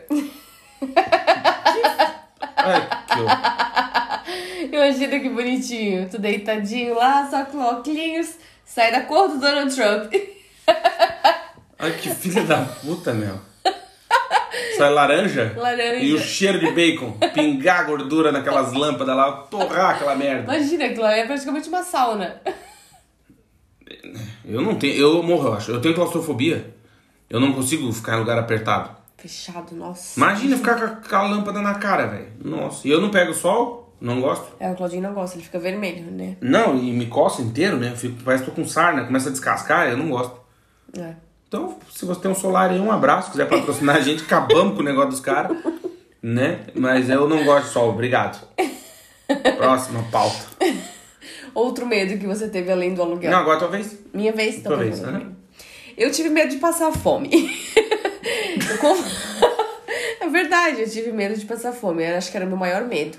Ai, 2.56 2.88
que. 3.08 4.72
Imagina 4.74 5.20
que 5.20 5.28
bonitinho. 5.28 6.08
Tu 6.08 6.18
deitadinho 6.18 6.94
lá, 6.94 7.28
só 7.30 7.44
com 7.44 7.58
óculos, 7.58 8.36
sai 8.64 8.90
da 8.90 9.02
cor 9.02 9.28
do 9.28 9.38
Donald 9.38 9.74
Trump. 9.74 10.14
Ai, 11.78 11.92
que 11.92 12.08
filha 12.08 12.42
da 12.44 12.62
puta, 12.64 13.12
meu. 13.12 13.47
Sai 14.78 14.90
laranja? 14.90 15.54
Laranja. 15.56 16.04
E 16.04 16.12
o 16.14 16.18
cheiro 16.18 16.58
de 16.60 16.70
bacon. 16.70 17.12
Pingar 17.34 17.86
gordura 17.86 18.32
naquelas 18.32 18.72
lâmpadas 18.72 19.16
lá, 19.16 19.32
torrar 19.32 19.96
aquela 19.96 20.14
merda. 20.14 20.54
Imagina, 20.54 20.86
aquilo 20.86 21.06
é 21.06 21.26
praticamente 21.26 21.68
uma 21.68 21.82
sauna. 21.82 22.40
Eu 24.44 24.62
não 24.62 24.76
tenho. 24.76 24.94
Eu 24.94 25.22
morro, 25.22 25.48
eu 25.48 25.54
acho. 25.54 25.70
Eu 25.70 25.80
tenho 25.80 25.94
claustrofobia. 25.94 26.74
Eu 27.28 27.40
não 27.40 27.52
consigo 27.52 27.92
ficar 27.92 28.16
em 28.16 28.20
lugar 28.20 28.38
apertado. 28.38 28.96
Fechado, 29.18 29.74
nossa. 29.74 30.18
Imagina 30.18 30.56
ficar 30.56 30.76
com 30.76 30.84
aquela 30.84 31.28
lâmpada 31.28 31.60
na 31.60 31.74
cara, 31.74 32.06
velho. 32.06 32.28
Nossa. 32.42 32.86
E 32.86 32.90
eu 32.90 33.00
não 33.00 33.10
pego 33.10 33.34
sol, 33.34 33.92
não 34.00 34.20
gosto. 34.20 34.46
É, 34.60 34.70
o 34.70 34.76
Claudinho 34.76 35.02
não 35.02 35.12
gosta, 35.12 35.36
ele 35.36 35.44
fica 35.44 35.58
vermelho, 35.58 36.10
né? 36.10 36.36
Não, 36.40 36.78
e 36.78 36.92
me 36.92 37.06
coça 37.06 37.42
inteiro, 37.42 37.76
né? 37.76 37.90
Eu 37.90 37.96
fico, 37.96 38.22
parece 38.24 38.44
que 38.44 38.50
tô 38.50 38.54
com 38.54 38.66
sarna, 38.66 39.04
começa 39.04 39.28
a 39.28 39.32
descascar, 39.32 39.88
eu 39.88 39.96
não 39.96 40.08
gosto. 40.08 40.40
É. 40.96 41.14
Então, 41.48 41.78
se 41.90 42.04
você 42.04 42.20
tem 42.20 42.30
um 42.30 42.34
solar 42.34 42.70
aí, 42.70 42.78
um 42.78 42.92
abraço. 42.92 43.30
quiser 43.30 43.48
patrocinar 43.48 43.96
a 43.96 44.00
gente, 44.00 44.22
acabamos 44.22 44.74
com 44.74 44.80
o 44.80 44.84
negócio 44.84 45.10
dos 45.10 45.20
caras. 45.20 45.56
Né? 46.22 46.60
Mas 46.74 47.08
eu 47.08 47.26
não 47.26 47.44
gosto 47.44 47.68
de 47.68 47.72
sol, 47.72 47.88
obrigado. 47.88 48.46
Próxima 49.56 50.04
pauta. 50.12 50.36
Outro 51.54 51.86
medo 51.86 52.18
que 52.18 52.26
você 52.26 52.48
teve 52.48 52.70
além 52.70 52.92
do 52.92 53.00
aluguel. 53.00 53.30
Não, 53.30 53.38
agora 53.38 53.58
talvez. 53.58 53.98
Minha 54.12 54.32
vez, 54.32 54.58
então. 54.58 54.72
Tua 54.72 54.84
vez, 54.84 55.00
lá. 55.00 55.12
né? 55.12 55.26
Eu 55.96 56.12
tive 56.12 56.28
medo 56.28 56.50
de 56.50 56.58
passar 56.58 56.92
fome. 56.92 57.30
É 60.20 60.28
verdade, 60.28 60.82
eu 60.82 60.90
tive 60.90 61.10
medo 61.10 61.34
de 61.34 61.46
passar 61.46 61.72
fome. 61.72 62.04
Eu 62.04 62.16
acho 62.16 62.30
que 62.30 62.36
era 62.36 62.44
o 62.44 62.48
meu 62.48 62.58
maior 62.58 62.84
medo. 62.84 63.16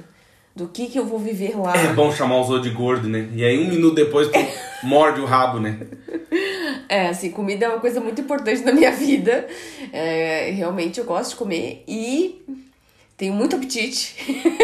Do 0.55 0.67
que 0.67 0.87
que 0.87 0.99
eu 0.99 1.05
vou 1.05 1.17
viver 1.17 1.57
lá. 1.57 1.75
É 1.75 1.93
bom 1.93 2.11
chamar 2.11 2.39
os 2.41 2.49
outros 2.49 2.69
de 2.69 2.77
gordo, 2.77 3.07
né? 3.07 3.29
E 3.33 3.43
aí 3.43 3.57
um 3.57 3.69
minuto 3.69 3.95
depois 3.95 4.27
tu 4.27 4.37
morde 4.83 5.19
o 5.19 5.25
rabo, 5.25 5.59
né? 5.59 5.79
É, 6.89 7.09
assim, 7.09 7.29
comida 7.29 7.65
é 7.65 7.69
uma 7.69 7.79
coisa 7.79 8.01
muito 8.01 8.19
importante 8.19 8.63
na 8.63 8.71
minha 8.71 8.91
vida. 8.91 9.47
É, 9.93 10.49
realmente 10.49 10.99
eu 10.99 11.05
gosto 11.05 11.29
de 11.29 11.35
comer 11.35 11.83
e 11.87 12.41
tenho 13.15 13.31
muito 13.31 13.55
apetite. 13.55 14.15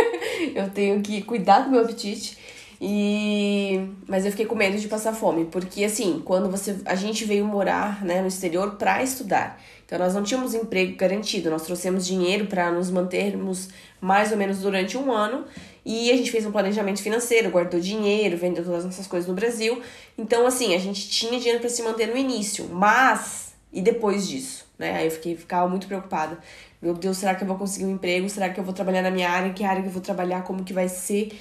eu 0.55 0.67
tenho 0.71 1.01
que 1.01 1.21
cuidar 1.21 1.59
do 1.59 1.69
meu 1.69 1.81
apetite. 1.81 2.35
E 2.81 3.79
mas 4.07 4.25
eu 4.25 4.31
fiquei 4.31 4.45
com 4.45 4.55
medo 4.55 4.77
de 4.77 4.87
passar 4.87 5.13
fome, 5.13 5.45
porque 5.45 5.85
assim, 5.85 6.21
quando 6.25 6.49
você 6.49 6.75
a 6.83 6.95
gente 6.95 7.23
veio 7.23 7.45
morar, 7.45 8.03
né, 8.03 8.21
no 8.21 8.27
exterior 8.27 8.71
para 8.71 9.01
estudar. 9.03 9.61
Então 9.85 9.99
nós 9.99 10.15
não 10.15 10.23
tínhamos 10.23 10.55
emprego 10.55 10.97
garantido, 10.97 11.49
nós 11.49 11.61
trouxemos 11.61 12.05
dinheiro 12.05 12.47
para 12.47 12.71
nos 12.71 12.89
mantermos 12.89 13.69
mais 14.01 14.31
ou 14.31 14.37
menos 14.37 14.59
durante 14.59 14.97
um 14.97 15.11
ano 15.11 15.45
e 15.85 16.11
a 16.11 16.17
gente 16.17 16.31
fez 16.31 16.45
um 16.45 16.51
planejamento 16.51 17.01
financeiro, 17.01 17.49
guardou 17.51 17.79
dinheiro, 17.79 18.35
vendeu 18.37 18.63
todas 18.63 18.79
as 18.79 18.85
nossas 18.85 19.05
coisas 19.07 19.27
no 19.29 19.35
Brasil. 19.35 19.81
Então 20.17 20.47
assim, 20.47 20.73
a 20.73 20.79
gente 20.79 21.07
tinha 21.09 21.37
dinheiro 21.37 21.59
para 21.59 21.69
se 21.69 21.83
manter 21.83 22.07
no 22.07 22.17
início, 22.17 22.67
mas 22.71 23.53
e 23.71 23.81
depois 23.81 24.27
disso, 24.27 24.65
né? 24.79 24.95
Aí 24.97 25.05
eu 25.05 25.11
fiquei 25.11 25.35
ficava 25.35 25.67
muito 25.69 25.85
preocupada. 25.87 26.39
Meu 26.81 26.93
Deus, 26.93 27.17
será 27.17 27.35
que 27.35 27.43
eu 27.43 27.47
vou 27.47 27.57
conseguir 27.57 27.85
um 27.85 27.91
emprego? 27.91 28.29
Será 28.29 28.49
que 28.49 28.59
eu 28.59 28.63
vou 28.63 28.73
trabalhar 28.73 29.01
na 29.01 29.11
minha 29.11 29.29
área? 29.29 29.51
Que 29.53 29.63
área 29.63 29.81
que 29.81 29.87
eu 29.87 29.91
vou 29.93 30.01
trabalhar? 30.01 30.43
Como 30.43 30.63
que 30.63 30.73
vai 30.73 30.87
ser? 30.87 31.31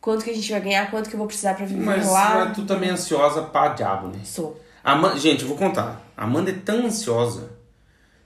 Quanto 0.00 0.24
que 0.24 0.30
a 0.30 0.34
gente 0.34 0.50
vai 0.50 0.60
ganhar? 0.60 0.90
Quanto 0.90 1.08
que 1.08 1.14
eu 1.14 1.18
vou 1.18 1.26
precisar 1.26 1.54
para 1.54 1.66
viver 1.66 1.82
Mas 1.84 2.06
lá? 2.06 2.46
tu 2.54 2.64
também 2.64 2.88
é 2.88 2.92
ansiosa 2.92 3.42
pra 3.42 3.68
diabo, 3.68 4.08
né? 4.08 4.20
Sou. 4.24 4.58
Ama- 4.84 5.16
Gente, 5.18 5.42
eu 5.42 5.48
vou 5.48 5.56
contar. 5.58 6.02
A 6.16 6.24
Amanda 6.24 6.50
é 6.50 6.54
tão 6.54 6.86
ansiosa. 6.86 7.50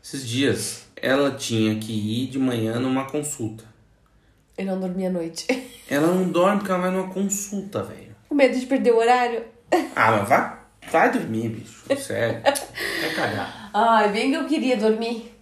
Esses 0.02 0.26
dias, 0.26 0.82
ela 0.96 1.32
tinha 1.32 1.74
que 1.76 1.92
ir 1.92 2.26
de 2.28 2.38
manhã 2.38 2.78
numa 2.78 3.04
consulta. 3.04 3.64
Eu 4.56 4.66
não 4.66 4.78
dormi 4.80 5.06
à 5.06 5.10
noite. 5.10 5.46
Ela 5.90 6.06
não 6.06 6.28
dorme 6.30 6.58
porque 6.58 6.72
ela 6.72 6.80
vai 6.82 6.90
numa 6.90 7.08
consulta, 7.12 7.82
velho. 7.82 8.14
Com 8.28 8.34
medo 8.34 8.58
de 8.58 8.64
perder 8.66 8.92
o 8.92 8.98
horário. 8.98 9.42
Ah, 9.96 10.12
mas 10.12 10.28
vai, 10.28 10.56
vai 10.90 11.10
dormir, 11.10 11.48
bicho. 11.48 11.84
Sério. 11.96 12.40
Vai 12.42 13.14
cagar. 13.14 13.70
Ai, 13.74 14.08
bem 14.12 14.30
que 14.30 14.36
eu 14.36 14.46
queria 14.46 14.76
dormir. 14.76 15.34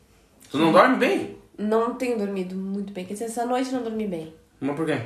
Tu 0.51 0.57
não 0.59 0.73
dorme 0.73 0.97
bem? 0.97 1.37
Não 1.59 1.95
tenho 1.95 2.17
dormido 2.19 2.55
muito 2.57 2.93
bem. 2.93 3.05
Quer 3.05 3.13
dizer, 3.15 3.27
essa 3.27 3.45
noite 3.45 3.71
não 3.71 3.83
dormi 3.83 4.07
bem. 4.07 4.35
Mas 4.61 4.75
por 4.77 4.87
quê? 4.87 5.01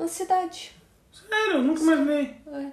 Ansiedade. 0.00 0.72
Sério, 1.12 1.52
eu 1.58 1.62
nunca 1.62 1.82
mais 1.84 2.00
vi. 2.00 2.34
É. 2.52 2.66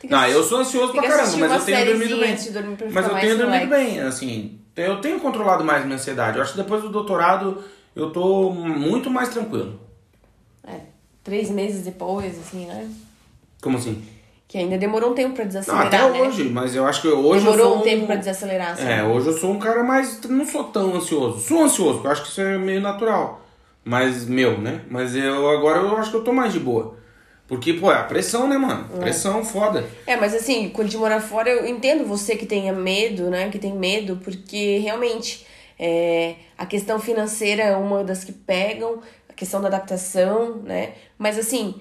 Que 0.00 0.08
Não, 0.08 0.18
assistir- 0.18 0.36
eu 0.36 0.42
sou 0.44 0.58
ansioso 0.60 0.92
pra 0.92 1.02
caramba, 1.02 1.36
mas 1.38 1.52
eu 1.52 1.64
tenho 1.64 1.86
dormido 1.86 2.16
bem. 2.18 2.32
antes 2.32 2.44
de 2.44 2.50
dormir 2.50 2.76
pra 2.76 2.86
Mas 2.90 3.06
eu 3.06 3.14
tenho 3.18 3.38
dormido 3.38 3.64
relax. 3.68 3.70
bem, 3.70 4.00
assim. 4.00 4.60
Eu 4.76 5.00
tenho 5.00 5.20
controlado 5.20 5.64
mais 5.64 5.84
minha 5.84 5.96
ansiedade. 5.96 6.36
Eu 6.36 6.42
acho 6.42 6.52
que 6.52 6.58
depois 6.58 6.82
do 6.82 6.88
doutorado 6.90 7.62
eu 7.94 8.10
tô 8.10 8.50
muito 8.50 9.10
mais 9.10 9.28
tranquilo. 9.28 9.80
É, 10.66 10.80
três 11.24 11.50
meses 11.50 11.84
depois, 11.84 12.38
assim, 12.38 12.66
né? 12.66 12.88
Como 13.62 13.76
assim? 13.76 14.02
Que 14.48 14.58
ainda 14.58 14.76
demorou 14.76 15.12
um 15.12 15.14
tempo 15.14 15.34
pra 15.34 15.44
Não, 15.44 15.48
desacelerar, 15.48 15.86
até 15.86 16.10
né? 16.10 16.22
hoje, 16.22 16.44
mas 16.48 16.74
eu 16.74 16.84
acho 16.84 17.02
que 17.02 17.08
hoje 17.08 17.46
eu 17.46 17.52
Demorou 17.52 17.78
um 17.78 17.82
tempo 17.82 18.06
pra 18.06 18.16
desacelerar, 18.16 18.72
assim. 18.72 18.82
É, 18.82 19.02
hoje 19.04 19.28
eu 19.28 19.32
sou 19.38 19.52
um 19.52 19.58
cara 19.60 19.84
mais. 19.84 20.20
Não 20.22 20.44
sou 20.44 20.64
tão 20.64 20.94
ansioso. 20.96 21.38
Sou 21.38 21.62
ansioso, 21.62 21.94
porque 21.94 22.08
eu 22.08 22.12
acho 22.12 22.22
que 22.22 22.28
isso 22.30 22.40
é 22.40 22.58
meio 22.58 22.80
natural. 22.80 23.40
Mas, 23.84 24.26
meu, 24.26 24.58
né? 24.58 24.82
Mas 24.90 25.14
eu 25.14 25.48
agora 25.48 25.78
eu 25.78 25.96
acho 25.96 26.10
que 26.10 26.16
eu 26.16 26.24
tô 26.24 26.32
mais 26.32 26.52
de 26.52 26.58
boa. 26.58 26.96
Porque, 27.46 27.74
pô, 27.74 27.90
é 27.90 27.96
a 27.96 28.04
pressão, 28.04 28.48
né, 28.48 28.56
mano? 28.56 28.88
Pressão 28.98 29.44
foda. 29.44 29.84
É, 30.06 30.16
mas 30.16 30.34
assim, 30.34 30.68
quando 30.68 30.88
de 30.88 30.96
morar 30.96 31.20
fora, 31.20 31.48
eu 31.50 31.66
entendo 31.66 32.04
você 32.04 32.36
que 32.36 32.46
tenha 32.46 32.72
medo, 32.72 33.30
né? 33.30 33.48
Que 33.50 33.58
tem 33.58 33.72
medo, 33.72 34.20
porque 34.22 34.78
realmente 34.78 35.46
é, 35.82 36.34
a 36.58 36.66
questão 36.66 37.00
financeira 37.00 37.62
é 37.62 37.74
uma 37.74 38.04
das 38.04 38.22
que 38.22 38.32
pegam, 38.32 39.00
a 39.26 39.32
questão 39.32 39.62
da 39.62 39.68
adaptação, 39.68 40.56
né? 40.56 40.92
Mas 41.16 41.38
assim, 41.38 41.80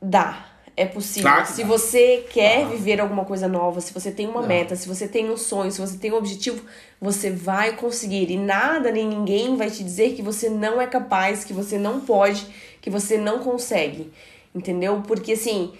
dá. 0.00 0.50
É 0.76 0.86
possível. 0.86 1.30
Claro 1.30 1.46
se 1.46 1.62
dá. 1.62 1.68
você 1.68 2.26
quer 2.32 2.62
Ah. 2.64 2.68
viver 2.68 3.00
alguma 3.00 3.24
coisa 3.24 3.46
nova, 3.46 3.80
se 3.80 3.92
você 3.92 4.10
tem 4.10 4.26
uma 4.28 4.42
meta, 4.42 4.74
se 4.74 4.88
você 4.88 5.06
tem 5.06 5.30
um 5.30 5.36
sonho, 5.36 5.70
se 5.70 5.80
você 5.80 5.96
tem 5.98 6.12
um 6.12 6.16
objetivo, 6.16 6.64
você 7.00 7.30
vai 7.30 7.76
conseguir. 7.76 8.28
E 8.30 8.36
nada 8.36 8.90
nem 8.90 9.06
ninguém 9.06 9.56
vai 9.56 9.70
te 9.70 9.84
dizer 9.84 10.14
que 10.14 10.22
você 10.22 10.48
não 10.48 10.80
é 10.80 10.86
capaz, 10.86 11.44
que 11.44 11.52
você 11.52 11.78
não 11.78 12.00
pode, 12.00 12.44
que 12.80 12.90
você 12.90 13.16
não 13.18 13.38
consegue. 13.40 14.12
Entendeu? 14.54 15.02
Porque 15.06 15.32
assim. 15.32 15.72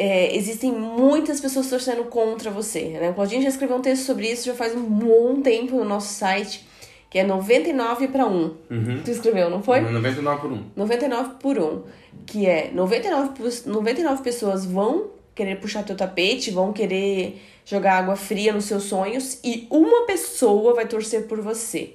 É, 0.00 0.34
existem 0.36 0.72
muitas 0.72 1.40
pessoas 1.40 1.68
torcendo 1.68 2.04
contra 2.04 2.50
você. 2.50 2.82
Né? 3.00 3.10
O 3.10 3.14
Claudinho 3.14 3.42
já 3.42 3.48
escreveu 3.48 3.76
um 3.76 3.82
texto 3.82 4.04
sobre 4.04 4.26
isso 4.30 4.46
já 4.46 4.54
faz 4.54 4.74
um 4.74 4.82
bom 4.82 5.40
tempo 5.42 5.76
no 5.76 5.84
nosso 5.84 6.12
site, 6.14 6.66
que 7.10 7.18
é 7.18 7.24
99 7.24 8.08
para 8.08 8.24
1. 8.26 8.30
Uhum. 8.70 9.00
Tu 9.04 9.10
escreveu, 9.10 9.50
não 9.50 9.62
foi? 9.62 9.80
99 9.80 10.40
por 10.40 10.52
1. 10.52 10.62
99 10.76 11.30
por 11.40 11.58
1, 11.58 11.82
que 12.26 12.46
é 12.46 12.70
99, 12.72 13.30
pos- 13.36 13.64
99 13.66 14.22
pessoas 14.22 14.64
vão 14.64 15.08
querer 15.34 15.56
puxar 15.60 15.82
teu 15.84 15.96
tapete, 15.96 16.50
vão 16.50 16.72
querer 16.72 17.40
jogar 17.64 17.94
água 17.98 18.16
fria 18.16 18.52
nos 18.52 18.64
seus 18.64 18.84
sonhos 18.84 19.38
e 19.44 19.66
uma 19.70 20.04
pessoa 20.06 20.74
vai 20.74 20.86
torcer 20.86 21.26
por 21.28 21.40
você. 21.40 21.94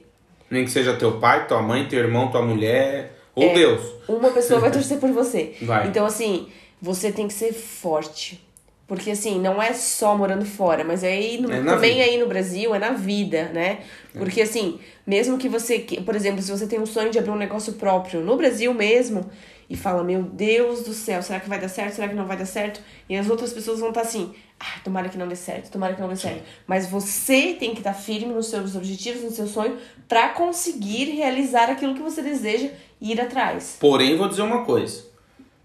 Nem 0.50 0.64
que 0.64 0.72
seja 0.72 0.94
teu 0.96 1.20
pai, 1.20 1.48
tua 1.48 1.62
mãe, 1.62 1.88
teu 1.88 2.00
irmão, 2.00 2.30
tua 2.30 2.42
mulher 2.42 3.14
ou 3.36 3.44
É. 3.44 3.54
Deus. 3.54 3.82
Uma 4.08 4.30
pessoa 4.32 4.60
vai 4.60 4.72
torcer 4.72 4.98
por 5.02 5.10
você. 5.12 5.56
Vai. 5.62 5.88
Então, 5.88 6.06
assim, 6.06 6.48
você 6.86 7.12
tem 7.12 7.28
que 7.28 7.34
ser 7.34 7.52
forte. 7.52 8.40
Porque, 8.88 9.10
assim, 9.10 9.40
não 9.42 9.60
é 9.60 9.74
só 9.74 10.16
morando 10.16 10.46
fora, 10.46 10.84
mas 10.84 11.04
é 11.04 11.12
aí 11.14 11.42
no- 11.42 11.52
É 11.52 11.64
também 11.64 11.94
vida. 11.96 12.04
aí 12.04 12.18
no 12.20 12.28
Brasil, 12.28 12.76
é 12.76 12.78
na 12.78 12.92
vida, 12.92 13.50
né? 13.52 13.80
Porque, 14.14 14.40
assim, 14.44 14.80
mesmo 15.08 15.40
que 15.40 15.50
você, 15.50 15.80
por 16.06 16.16
exemplo, 16.16 16.40
se 16.44 16.52
você 16.52 16.68
tem 16.68 16.80
um 16.80 16.86
sonho 16.86 17.10
de 17.10 17.18
abrir 17.18 17.32
um 17.32 17.36
negócio 17.36 17.74
próprio 17.74 18.22
no 18.22 18.38
Brasil 18.38 18.72
mesmo, 18.76 19.26
e 19.68 19.76
fala, 19.76 20.04
meu 20.04 20.22
Deus 20.22 20.84
do 20.84 20.94
céu, 20.94 21.24
será 21.24 21.40
que 21.40 21.50
vai 21.50 21.60
dar 21.60 21.68
certo? 21.70 21.96
Será 21.96 22.08
que 22.08 22.14
não 22.14 22.28
vai 22.28 22.38
dar 22.38 22.46
certo? 22.46 22.80
E 23.10 23.16
as 23.18 23.28
outras 23.28 23.52
pessoas 23.52 23.80
vão 23.80 23.90
estar 23.90 24.02
assim, 24.02 24.32
ah, 24.60 24.80
tomara 24.84 25.10
que 25.10 25.18
não 25.18 25.28
dê 25.28 25.36
certo, 25.36 25.72
tomara 25.72 25.96
que 25.96 26.02
não 26.02 26.08
dê 26.10 26.16
certo. 26.16 26.44
Mas 26.68 26.86
você 26.86 27.56
tem 27.60 27.72
que 27.74 27.80
estar 27.80 27.96
firme 27.96 28.32
nos 28.32 28.46
seus 28.52 28.76
objetivos, 28.76 29.24
no 29.24 29.32
seu 29.32 29.48
sonho, 29.48 29.80
pra 30.08 30.30
conseguir 30.30 31.06
realizar 31.06 31.72
aquilo 31.72 31.96
que 31.96 32.02
você 32.04 32.22
deseja 32.22 32.70
e 33.02 33.14
ir 33.14 33.20
atrás. 33.20 33.78
Porém, 33.80 34.16
vou 34.16 34.30
dizer 34.30 34.44
uma 34.44 34.64
coisa. 34.64 35.04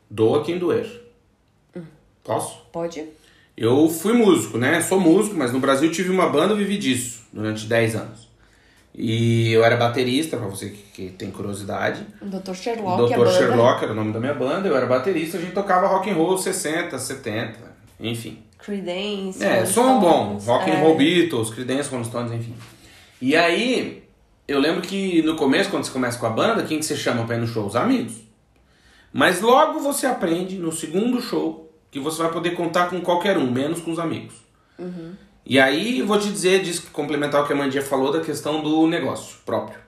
Doa 0.08 0.42
quem 0.42 0.58
doer. 0.58 1.09
Posso? 2.24 2.62
Pode? 2.72 3.04
Eu 3.56 3.88
fui 3.88 4.12
músico, 4.12 4.56
né? 4.56 4.80
Sou 4.80 4.98
músico, 4.98 5.36
mas 5.36 5.52
no 5.52 5.60
Brasil 5.60 5.90
tive 5.90 6.10
uma 6.10 6.28
banda 6.28 6.54
e 6.54 6.56
vivi 6.56 6.78
disso 6.78 7.24
durante 7.32 7.66
10 7.66 7.96
anos. 7.96 8.30
E 8.94 9.52
eu 9.52 9.64
era 9.64 9.76
baterista, 9.76 10.36
pra 10.36 10.48
você 10.48 10.70
que, 10.70 10.82
que 10.92 11.08
tem 11.10 11.30
curiosidade. 11.30 12.04
O 12.20 12.26
Dr. 12.26 12.54
Sherlock, 12.54 13.14
Dr. 13.14 13.28
Sherlock 13.28 13.84
era 13.84 13.92
o 13.92 13.94
nome 13.94 14.12
da 14.12 14.18
minha 14.18 14.34
banda, 14.34 14.68
eu 14.68 14.76
era 14.76 14.86
baterista, 14.86 15.38
a 15.38 15.40
gente 15.40 15.52
tocava 15.52 15.86
rock 15.86 16.10
and 16.10 16.14
roll 16.14 16.36
60, 16.36 16.98
70, 16.98 17.58
enfim. 18.00 18.42
Creedence. 18.58 19.42
É, 19.42 19.64
som 19.64 20.00
bom, 20.00 20.38
rock 20.38 20.70
and 20.70 20.74
é. 20.74 20.82
roll 20.82 20.96
Beatles, 20.96 21.50
Creedence, 21.50 21.88
Rolling 21.88 22.04
Stones, 22.04 22.32
enfim. 22.32 22.54
E 23.22 23.36
aí, 23.36 24.02
eu 24.46 24.58
lembro 24.58 24.82
que 24.82 25.22
no 25.22 25.36
começo, 25.36 25.70
quando 25.70 25.84
você 25.84 25.92
começa 25.92 26.18
com 26.18 26.26
a 26.26 26.30
banda, 26.30 26.64
quem 26.64 26.78
que 26.78 26.84
você 26.84 26.96
chama 26.96 27.24
pra 27.24 27.36
ir 27.36 27.40
no 27.40 27.46
show? 27.46 27.64
Os 27.64 27.76
amigos. 27.76 28.14
Mas 29.12 29.40
logo 29.40 29.80
você 29.80 30.06
aprende, 30.06 30.56
no 30.56 30.72
segundo 30.72 31.20
show, 31.20 31.69
que 31.90 31.98
você 31.98 32.22
vai 32.22 32.30
poder 32.30 32.50
contar 32.50 32.88
com 32.88 33.00
qualquer 33.00 33.36
um, 33.36 33.50
menos 33.50 33.80
com 33.80 33.90
os 33.90 33.98
amigos. 33.98 34.34
E 35.44 35.58
aí, 35.58 36.02
vou 36.02 36.18
te 36.18 36.30
dizer, 36.30 36.62
diz, 36.62 36.78
complementar 36.78 37.42
o 37.42 37.46
que 37.46 37.52
a 37.52 37.56
Mandia 37.56 37.82
falou 37.82 38.12
da 38.12 38.20
questão 38.20 38.62
do 38.62 38.86
negócio 38.86 39.36
próprio. 39.44 39.78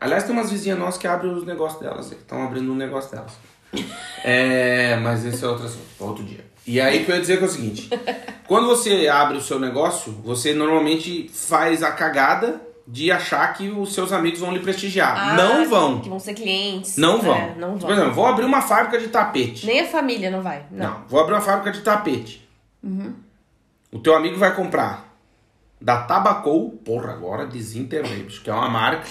Aliás, 0.00 0.24
tem 0.24 0.32
umas 0.32 0.50
vizinhas 0.50 0.78
nossas 0.78 0.98
que 0.98 1.06
abrem 1.06 1.32
os 1.32 1.46
negócios 1.46 1.80
delas, 1.80 2.08
que 2.08 2.14
estão 2.16 2.42
abrindo 2.42 2.70
um 2.72 2.76
negócio 2.76 3.10
delas. 3.10 3.32
É, 4.26 4.96
mas 4.96 5.22
esse 5.26 5.44
é 5.44 5.46
outro 5.46 5.66
assunto, 5.66 5.84
outro 5.98 6.24
dia. 6.24 6.42
E 6.66 6.80
aí, 6.80 7.02
o 7.02 7.04
que 7.04 7.10
eu 7.10 7.16
ia 7.16 7.20
dizer 7.20 7.36
que 7.36 7.44
é 7.44 7.46
o 7.46 7.50
seguinte: 7.50 7.90
quando 8.48 8.66
você 8.66 9.06
abre 9.06 9.36
o 9.36 9.40
seu 9.42 9.60
negócio, 9.60 10.12
você 10.24 10.54
normalmente 10.54 11.30
faz 11.30 11.82
a 11.82 11.92
cagada 11.92 12.58
de 12.86 13.10
achar 13.10 13.52
que 13.54 13.70
os 13.70 13.94
seus 13.94 14.12
amigos 14.12 14.40
vão 14.40 14.52
lhe 14.52 14.60
prestigiar. 14.60 15.16
Ah, 15.18 15.34
não 15.34 15.68
vão. 15.68 16.00
Que 16.00 16.08
vão 16.08 16.18
ser 16.18 16.34
clientes. 16.34 16.96
Não 16.98 17.20
vão. 17.20 17.34
É, 17.34 17.54
não 17.56 17.70
vão. 17.70 17.78
Por 17.78 17.90
exemplo, 17.92 18.12
vou 18.12 18.26
abrir 18.26 18.44
uma 18.44 18.60
fábrica 18.60 18.98
de 18.98 19.08
tapete. 19.08 19.64
Nem 19.66 19.80
a 19.80 19.86
família 19.86 20.30
não 20.30 20.42
vai. 20.42 20.64
Não. 20.70 20.90
Não, 20.90 21.04
vou 21.08 21.20
abrir 21.20 21.34
uma 21.34 21.40
fábrica 21.40 21.72
de 21.72 21.80
tapete. 21.80 22.46
O 23.92 23.98
teu 24.00 24.14
amigo 24.14 24.36
vai 24.36 24.54
comprar 24.54 25.14
da 25.80 26.02
Tabacou, 26.02 26.70
porra, 26.84 27.12
agora 27.12 27.46
desenterrei, 27.46 28.22
bicho, 28.22 28.42
que 28.42 28.48
é 28.50 28.52
uma 28.54 28.68
marca, 28.70 29.06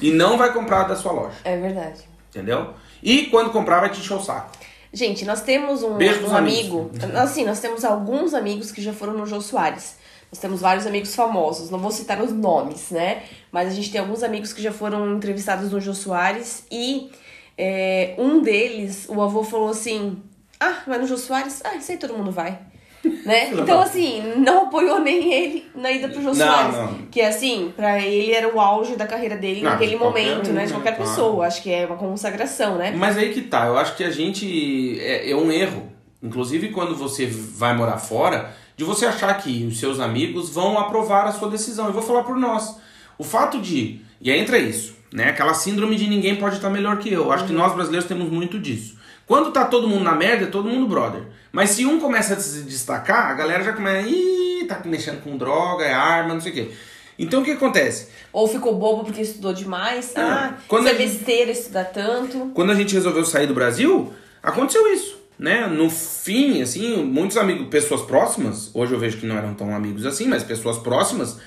e 0.00 0.10
não 0.10 0.38
vai 0.38 0.52
comprar 0.52 0.84
da 0.84 0.96
sua 0.96 1.12
loja, 1.12 1.36
É 1.44 1.56
verdade. 1.58 2.00
entendeu? 2.30 2.72
E 3.02 3.26
quando 3.26 3.50
comprar 3.50 3.80
vai 3.80 3.90
te 3.90 4.00
encher 4.00 4.14
o 4.14 4.20
saco. 4.22 4.50
Gente, 4.92 5.24
nós 5.24 5.42
temos 5.42 5.82
um, 5.82 5.94
Beijo 5.96 6.26
um 6.26 6.34
amigos. 6.34 7.02
amigo. 7.02 7.18
Assim, 7.18 7.44
nós 7.44 7.60
temos 7.60 7.84
alguns 7.84 8.32
amigos 8.32 8.70
que 8.72 8.80
já 8.80 8.92
foram 8.92 9.12
no 9.12 9.26
Jô 9.26 9.40
Soares. 9.40 9.96
Nós 10.34 10.40
temos 10.40 10.60
vários 10.60 10.84
amigos 10.84 11.14
famosos. 11.14 11.70
Não 11.70 11.78
vou 11.78 11.92
citar 11.92 12.20
os 12.20 12.32
nomes, 12.32 12.90
né? 12.90 13.22
Mas 13.52 13.68
a 13.68 13.70
gente 13.70 13.92
tem 13.92 14.00
alguns 14.00 14.24
amigos 14.24 14.52
que 14.52 14.60
já 14.60 14.72
foram 14.72 15.14
entrevistados 15.16 15.70
no 15.70 15.80
Jô 15.80 15.94
Soares. 15.94 16.66
E 16.72 17.08
é, 17.56 18.16
um 18.18 18.42
deles, 18.42 19.06
o 19.08 19.22
avô 19.22 19.44
falou 19.44 19.68
assim: 19.68 20.16
Ah, 20.58 20.78
vai 20.88 20.98
no 20.98 21.06
Jô 21.06 21.16
Soares? 21.16 21.62
Ah, 21.64 21.76
isso 21.76 21.92
aí 21.92 21.98
todo 21.98 22.14
mundo 22.14 22.32
vai. 22.32 22.58
Né? 23.24 23.50
Então, 23.52 23.80
assim, 23.82 24.22
não 24.38 24.62
apoiou 24.64 24.98
nem 24.98 25.30
ele 25.32 25.66
na 25.74 25.92
ida 25.92 26.08
pro 26.08 26.20
Jô 26.22 26.28
Não, 26.32 26.34
Soares. 26.34 26.74
não. 26.74 26.94
Que, 27.12 27.20
assim, 27.20 27.72
pra 27.76 28.00
ele 28.00 28.32
era 28.32 28.52
o 28.52 28.58
auge 28.58 28.96
da 28.96 29.06
carreira 29.06 29.36
dele 29.36 29.60
Não, 29.62 29.70
naquele 29.72 29.90
de 29.92 29.96
momento, 29.98 30.48
um, 30.50 30.52
né? 30.54 30.64
De 30.66 30.72
qualquer 30.72 30.96
Claro. 30.96 31.10
pessoa. 31.10 31.46
Acho 31.46 31.62
que 31.62 31.70
é 31.70 31.86
uma 31.86 31.96
consagração, 31.96 32.76
né? 32.76 32.92
Mas 32.96 33.16
aí 33.18 33.32
que 33.32 33.42
tá, 33.42 33.66
eu 33.66 33.76
acho 33.78 33.94
que 33.94 34.02
a 34.02 34.10
gente 34.10 34.98
é, 35.00 35.30
é 35.30 35.36
um 35.36 35.52
erro, 35.52 35.92
inclusive 36.22 36.70
quando 36.70 36.96
você 36.96 37.26
vai 37.26 37.76
morar 37.76 37.98
fora, 37.98 38.52
de 38.76 38.84
você 38.84 39.06
achar 39.06 39.32
que 39.34 39.64
os 39.66 39.78
seus 39.78 40.00
amigos 40.00 40.50
vão 40.50 40.78
aprovar 40.78 41.26
a 41.26 41.32
sua 41.32 41.48
decisão. 41.50 41.86
Eu 41.86 41.92
vou 41.92 42.02
falar 42.02 42.24
por 42.24 42.36
nós. 42.36 42.76
O 43.18 43.24
fato 43.24 43.60
de, 43.60 44.00
e 44.20 44.30
aí 44.30 44.38
entra 44.40 44.58
isso, 44.58 44.94
né? 45.12 45.28
Aquela 45.30 45.54
síndrome 45.54 45.94
de 45.96 46.08
ninguém 46.08 46.36
pode 46.36 46.56
estar 46.56 46.70
melhor 46.70 46.98
que 46.98 47.12
eu. 47.12 47.30
Acho 47.30 47.44
que 47.46 47.52
nós 47.52 47.72
brasileiros 47.74 48.08
temos 48.08 48.28
muito 48.30 48.58
disso. 48.58 48.96
Quando 49.26 49.52
tá 49.52 49.64
todo 49.64 49.88
mundo 49.88 50.04
na 50.04 50.14
merda, 50.14 50.44
é 50.44 50.48
todo 50.48 50.68
mundo 50.68 50.86
brother. 50.88 51.22
Mas 51.52 51.70
se 51.70 51.86
um 51.86 51.98
começa 52.00 52.34
a 52.34 52.40
se 52.40 52.62
destacar, 52.62 53.30
a 53.30 53.34
galera 53.34 53.62
já 53.64 53.72
começa, 53.72 54.06
ih, 54.08 54.66
tá 54.68 54.80
mexendo 54.84 55.22
com 55.22 55.36
droga, 55.38 55.84
é 55.84 55.92
arma, 55.94 56.34
não 56.34 56.40
sei 56.40 56.50
o 56.52 56.54
quê. 56.54 56.70
Então 57.16 57.40
o 57.40 57.44
que 57.44 57.52
acontece? 57.52 58.08
Ou 58.32 58.48
ficou 58.48 58.74
bobo 58.74 59.04
porque 59.04 59.22
estudou 59.22 59.52
demais. 59.52 60.12
É. 60.16 60.20
Ah, 60.20 60.54
Quando 60.66 60.86
isso 60.88 60.94
é 60.94 60.98
gente- 60.98 61.16
besteira 61.18 61.50
estudar 61.52 61.84
tanto. 61.84 62.50
quando 62.52 62.72
a 62.72 62.74
gente 62.74 62.92
resolveu 62.92 63.24
sair 63.24 63.46
do 63.46 63.54
Brasil, 63.54 64.12
aconteceu 64.42 64.92
isso, 64.92 65.16
né? 65.38 65.66
No 65.66 65.90
fim, 65.90 66.62
assim, 66.62 67.04
muitos 67.04 67.36
amigos, 67.36 67.68
pessoas 67.68 68.02
próximas, 68.02 68.70
hoje 68.74 68.92
eu 68.92 68.98
vejo 68.98 69.18
que 69.18 69.26
não 69.26 69.36
eram 69.36 69.54
tão 69.54 69.74
amigos 69.74 70.06
assim, 70.06 70.26
mas 70.26 70.42
pessoas 70.42 70.78
próximas, 70.78 71.38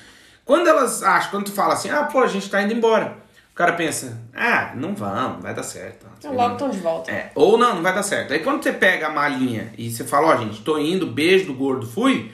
quando 0.44 0.68
elas 0.68 1.04
acham, 1.04 1.32
quando 1.32 1.46
tu 1.46 1.52
fala 1.52 1.74
assim, 1.74 1.90
ah, 1.90 2.04
pô, 2.04 2.20
a 2.20 2.28
gente 2.28 2.50
tá 2.50 2.62
indo 2.62 2.74
embora. 2.74 3.18
O 3.52 3.56
cara 3.58 3.74
pensa, 3.74 4.22
ah, 4.36 4.74
não 4.76 4.94
vão, 4.94 5.40
vai 5.42 5.54
dar 5.54 5.64
certo. 5.64 6.06
Então, 6.20 6.34
logo 6.34 6.54
estão 6.54 6.70
de 6.70 6.78
volta. 6.78 7.12
É, 7.12 7.32
ou 7.34 7.58
não, 7.58 7.76
não 7.76 7.82
vai 7.82 7.94
dar 7.94 8.04
certo. 8.04 8.32
Aí 8.32 8.40
quando 8.40 8.62
você 8.62 8.72
pega 8.72 9.08
a 9.08 9.10
malinha 9.10 9.74
e 9.78 9.90
você 9.90 10.04
fala, 10.04 10.28
ó, 10.28 10.38
gente, 10.38 10.62
tô 10.62 10.78
indo, 10.78 11.08
beijo 11.08 11.48
do 11.48 11.54
gordo, 11.56 11.88
fui. 11.88 12.32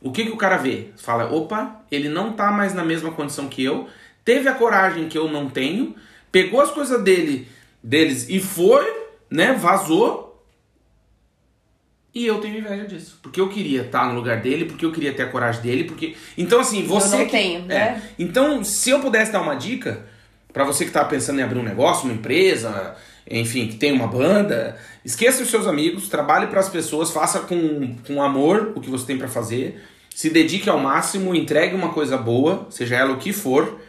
O 0.00 0.10
que 0.10 0.24
que 0.24 0.32
o 0.32 0.36
cara 0.36 0.56
vê? 0.56 0.88
Fala, 0.96 1.30
opa, 1.30 1.82
ele 1.90 2.08
não 2.08 2.32
tá 2.32 2.50
mais 2.50 2.72
na 2.72 2.82
mesma 2.82 3.12
condição 3.12 3.48
que 3.48 3.62
eu, 3.62 3.86
teve 4.24 4.48
a 4.48 4.54
coragem 4.54 5.08
que 5.08 5.16
eu 5.16 5.28
não 5.28 5.48
tenho, 5.48 5.94
pegou 6.32 6.60
as 6.60 6.70
coisas 6.70 7.02
dele, 7.02 7.46
deles 7.82 8.28
e 8.28 8.40
foi, 8.40 8.84
né, 9.30 9.52
vazou. 9.52 10.31
E 12.14 12.26
eu 12.26 12.38
tenho 12.40 12.58
inveja 12.58 12.84
disso. 12.84 13.18
Porque 13.22 13.40
eu 13.40 13.48
queria 13.48 13.82
estar 13.82 14.06
no 14.08 14.14
lugar 14.14 14.40
dele, 14.42 14.66
porque 14.66 14.84
eu 14.84 14.92
queria 14.92 15.12
ter 15.14 15.22
a 15.22 15.28
coragem 15.28 15.62
dele, 15.62 15.84
porque. 15.84 16.14
Então, 16.36 16.60
assim, 16.60 16.82
você. 16.84 17.16
não 17.16 17.24
que- 17.24 17.30
tenho, 17.30 17.60
é. 17.64 17.66
né? 17.68 18.02
Então, 18.18 18.62
se 18.62 18.90
eu 18.90 19.00
pudesse 19.00 19.32
dar 19.32 19.40
uma 19.40 19.54
dica, 19.54 20.04
pra 20.52 20.64
você 20.64 20.84
que 20.84 20.90
tá 20.90 21.04
pensando 21.04 21.40
em 21.40 21.42
abrir 21.42 21.58
um 21.58 21.62
negócio, 21.62 22.04
uma 22.04 22.12
empresa, 22.14 22.94
enfim, 23.30 23.66
que 23.68 23.76
tem 23.76 23.92
uma 23.92 24.06
banda, 24.06 24.76
esqueça 25.04 25.42
os 25.42 25.48
seus 25.48 25.66
amigos, 25.66 26.08
trabalhe 26.10 26.48
para 26.48 26.60
as 26.60 26.68
pessoas, 26.68 27.10
faça 27.10 27.40
com, 27.40 27.96
com 28.06 28.22
amor 28.22 28.72
o 28.74 28.80
que 28.80 28.90
você 28.90 29.06
tem 29.06 29.16
pra 29.16 29.28
fazer, 29.28 29.80
se 30.14 30.28
dedique 30.28 30.68
ao 30.68 30.78
máximo, 30.78 31.34
entregue 31.34 31.74
uma 31.74 31.88
coisa 31.94 32.18
boa, 32.18 32.66
seja 32.68 32.96
ela 32.96 33.12
o 33.12 33.16
que 33.16 33.32
for, 33.32 33.80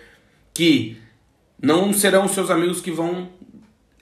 que 0.53 0.97
não 1.61 1.91
serão 1.91 2.23
os 2.25 2.31
seus 2.31 2.49
amigos 2.49 2.79
que 2.79 2.91
vão 2.91 3.27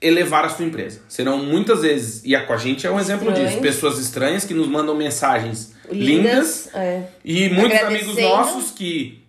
elevar 0.02 0.44
a 0.44 0.48
sua 0.48 0.64
empresa. 0.64 1.00
Serão 1.08 1.38
muitas 1.38 1.82
vezes, 1.82 2.22
e 2.24 2.34
a 2.34 2.44
com 2.44 2.52
a 2.52 2.56
gente 2.56 2.86
é 2.86 2.90
um 2.90 2.98
exemplo 2.98 3.32
disso, 3.32 3.58
pessoas 3.60 3.98
estranhas 3.98 4.44
que 4.44 4.52
nos 4.52 4.66
mandam 4.66 4.94
mensagens 4.94 5.74
lindas, 5.90 6.66
Lindas. 6.66 6.70
É. 6.74 7.02
e 7.24 7.48
muitos 7.50 7.78
amigos 7.80 8.16
nossos 8.16 8.70
que 8.72 9.22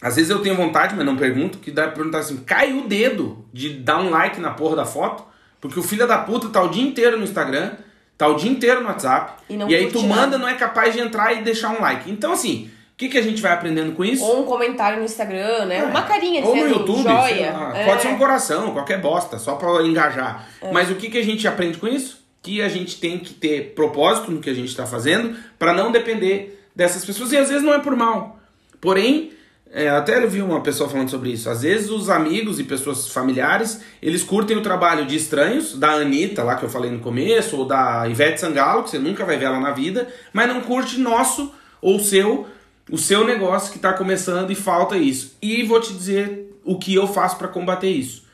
às 0.00 0.16
vezes 0.16 0.30
eu 0.30 0.38
tenho 0.40 0.56
vontade, 0.56 0.94
mas 0.96 1.04
não 1.04 1.16
pergunto, 1.16 1.58
que 1.58 1.70
dá 1.70 1.82
pra 1.84 1.92
perguntar 1.92 2.20
assim, 2.20 2.38
cai 2.38 2.72
o 2.72 2.88
dedo 2.88 3.44
de 3.52 3.70
dar 3.70 4.00
um 4.00 4.08
like 4.08 4.40
na 4.40 4.50
porra 4.50 4.76
da 4.76 4.84
foto, 4.86 5.24
porque 5.60 5.78
o 5.78 5.82
filho 5.82 6.06
da 6.06 6.18
puta 6.18 6.48
tá 6.48 6.62
o 6.62 6.68
dia 6.68 6.82
inteiro 6.82 7.18
no 7.18 7.24
Instagram, 7.24 7.72
tá 8.16 8.26
o 8.26 8.34
dia 8.34 8.50
inteiro 8.50 8.80
no 8.80 8.86
WhatsApp, 8.86 9.42
E 9.48 9.56
não 9.56 9.66
aí 9.66 9.90
tu 9.90 10.02
manda, 10.02 10.38
não 10.38 10.48
é 10.48 10.54
capaz 10.54 10.94
de 10.94 11.00
entrar 11.00 11.34
e 11.34 11.42
deixar 11.42 11.70
um 11.70 11.80
like. 11.82 12.10
Então 12.10 12.32
assim, 12.32 12.70
que, 13.00 13.08
que 13.08 13.16
a 13.16 13.22
gente 13.22 13.40
vai 13.40 13.52
aprendendo 13.52 13.92
com 13.92 14.04
isso? 14.04 14.22
Ou 14.22 14.42
um 14.42 14.44
comentário 14.44 14.98
no 14.98 15.04
Instagram, 15.06 15.64
né? 15.64 15.84
Uma 15.84 16.02
carinha 16.02 16.44
Ou 16.44 16.54
no 16.54 16.68
YouTube, 16.68 17.02
joia. 17.02 17.50
lá. 17.50 17.78
É. 17.78 17.86
pode 17.86 18.02
ser 18.02 18.08
um 18.08 18.18
coração, 18.18 18.72
qualquer 18.72 19.00
bosta, 19.00 19.38
só 19.38 19.54
pra 19.54 19.82
engajar. 19.82 20.46
Mas 20.70 20.90
o 20.90 20.94
que, 20.96 21.08
que 21.08 21.16
a 21.16 21.24
gente 21.24 21.48
aprende 21.48 21.78
com 21.78 21.88
isso? 21.88 22.20
que 22.42 22.62
a 22.62 22.70
gente 22.70 22.98
tem 22.98 23.18
que 23.18 23.34
ter 23.34 23.74
propósito 23.74 24.30
no 24.30 24.40
que 24.40 24.48
a 24.48 24.54
gente 24.54 24.68
está 24.68 24.86
fazendo 24.86 25.36
para 25.58 25.74
não 25.74 25.92
depender 25.92 26.58
dessas 26.74 27.04
pessoas. 27.04 27.32
E 27.32 27.36
às 27.36 27.50
vezes 27.50 27.62
não 27.62 27.74
é 27.74 27.78
por 27.78 27.94
mal. 27.94 28.40
Porém, 28.80 29.32
é, 29.70 29.90
até 29.90 30.24
eu 30.24 30.30
vi 30.30 30.40
uma 30.40 30.62
pessoa 30.62 30.88
falando 30.88 31.10
sobre 31.10 31.32
isso. 31.32 31.50
Às 31.50 31.60
vezes 31.60 31.90
os 31.90 32.08
amigos 32.08 32.58
e 32.58 32.64
pessoas 32.64 33.08
familiares, 33.08 33.82
eles 34.00 34.22
curtem 34.22 34.56
o 34.56 34.62
trabalho 34.62 35.04
de 35.04 35.16
estranhos, 35.16 35.78
da 35.78 35.90
Anitta, 35.90 36.42
lá 36.42 36.56
que 36.56 36.64
eu 36.64 36.70
falei 36.70 36.90
no 36.90 37.00
começo, 37.00 37.58
ou 37.58 37.66
da 37.66 38.08
Ivete 38.08 38.40
Sangalo, 38.40 38.84
que 38.84 38.90
você 38.90 38.98
nunca 38.98 39.22
vai 39.22 39.36
ver 39.36 39.44
ela 39.44 39.60
na 39.60 39.72
vida, 39.72 40.08
mas 40.32 40.48
não 40.48 40.62
curte 40.62 40.98
nosso 40.98 41.52
ou 41.82 42.00
seu, 42.00 42.46
o 42.90 42.98
seu 42.98 43.24
negócio 43.24 43.70
que 43.70 43.76
está 43.78 43.92
começando 43.92 44.50
e 44.50 44.54
falta 44.54 44.96
isso. 44.96 45.36
E 45.40 45.62
vou 45.62 45.80
te 45.80 45.92
dizer 45.92 46.50
o 46.64 46.78
que 46.78 46.94
eu 46.94 47.06
faço 47.06 47.36
para 47.36 47.48
combater 47.48 47.88
isso. 47.88 48.24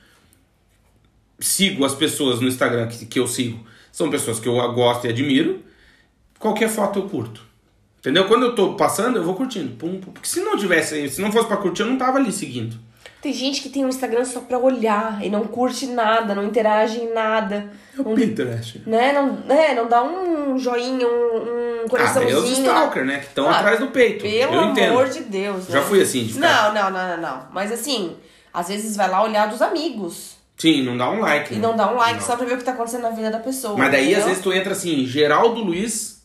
Sigo 1.39 1.85
as 1.85 1.95
pessoas 1.95 2.41
no 2.41 2.49
Instagram 2.49 2.89
que, 2.89 3.05
que 3.07 3.19
eu 3.19 3.27
sigo. 3.27 3.65
São 3.93 4.11
pessoas 4.11 4.41
que 4.41 4.49
eu 4.49 4.55
gosto 4.73 5.07
e 5.07 5.11
admiro. 5.11 5.63
Qualquer 6.39 6.69
foto 6.69 6.99
eu 6.99 7.09
curto. 7.09 7.43
Entendeu? 7.99 8.27
Quando 8.27 8.47
eu 8.47 8.55
tô 8.55 8.75
passando, 8.75 9.17
eu 9.17 9.25
vou 9.25 9.35
curtindo. 9.35 9.75
Pum, 9.77 10.01
pum. 10.01 10.13
Porque 10.13 10.29
se 10.29 10.41
não 10.41 10.57
tivesse, 10.57 11.09
se 11.11 11.21
não 11.21 11.33
fosse 11.33 11.49
pra 11.49 11.57
curtir, 11.57 11.83
eu 11.83 11.89
não 11.89 11.99
tava 11.99 12.19
ali 12.19 12.33
seguindo. 12.33 12.79
Tem 13.27 13.33
gente 13.33 13.61
que 13.61 13.69
tem 13.69 13.85
um 13.85 13.89
Instagram 13.89 14.25
só 14.25 14.39
pra 14.39 14.57
olhar 14.57 15.19
e 15.21 15.29
não 15.29 15.49
curte 15.49 15.89
nada, 15.89 16.33
não 16.33 16.45
interage 16.45 17.01
em 17.01 17.13
nada. 17.13 17.73
É 17.99 18.01
o 18.01 18.15
Pinterest. 18.15 18.85
Né? 18.87 19.13
Não, 19.13 19.53
é, 19.53 19.75
não 19.75 19.89
dá 19.89 20.01
um 20.05 20.57
joinha, 20.57 21.05
um, 21.09 21.83
um 21.83 21.89
coraçãozinho. 21.89 22.37
Ah, 22.37 22.41
é 22.41 22.45
os 22.45 22.51
stalker, 22.53 23.05
né? 23.05 23.19
Que 23.19 23.27
estão 23.27 23.49
Ah, 23.49 23.57
atrás 23.59 23.81
do 23.81 23.89
peito. 23.89 24.23
Pelo 24.23 24.55
eu 24.55 24.65
entendo. 24.67 24.91
amor 24.93 25.09
de 25.09 25.25
Deus. 25.25 25.67
Já 25.67 25.81
né? 25.81 25.87
fui 25.87 26.01
assim, 26.01 26.23
de 26.23 26.35
ficar... 26.35 26.73
Não, 26.73 26.85
não, 26.85 26.91
não, 26.93 27.09
não, 27.09 27.21
não. 27.21 27.49
Mas 27.51 27.73
assim, 27.73 28.17
às 28.55 28.69
vezes 28.69 28.95
vai 28.97 29.11
lá 29.11 29.21
olhar 29.25 29.49
dos 29.49 29.61
amigos. 29.61 30.37
Sim, 30.57 30.85
não 30.85 30.97
dá 30.97 31.11
um 31.11 31.19
like. 31.19 31.53
E 31.53 31.57
né? 31.57 31.67
não 31.67 31.77
dá 31.77 31.93
um 31.93 31.97
like 31.97 32.21
Não. 32.21 32.27
só 32.29 32.37
pra 32.37 32.47
ver 32.47 32.55
o 32.55 32.59
que 32.59 32.65
tá 32.65 32.75
acontecendo 32.75 33.03
na 33.03 33.11
vida 33.11 33.29
da 33.29 33.41
pessoa. 33.41 33.77
Mas 33.77 33.91
daí, 33.91 34.03
entendeu? 34.05 34.21
às 34.21 34.27
vezes, 34.27 34.41
tu 34.41 34.53
entra 34.53 34.71
assim, 34.71 35.05
Geraldo 35.05 35.65
Luiz, 35.65 36.17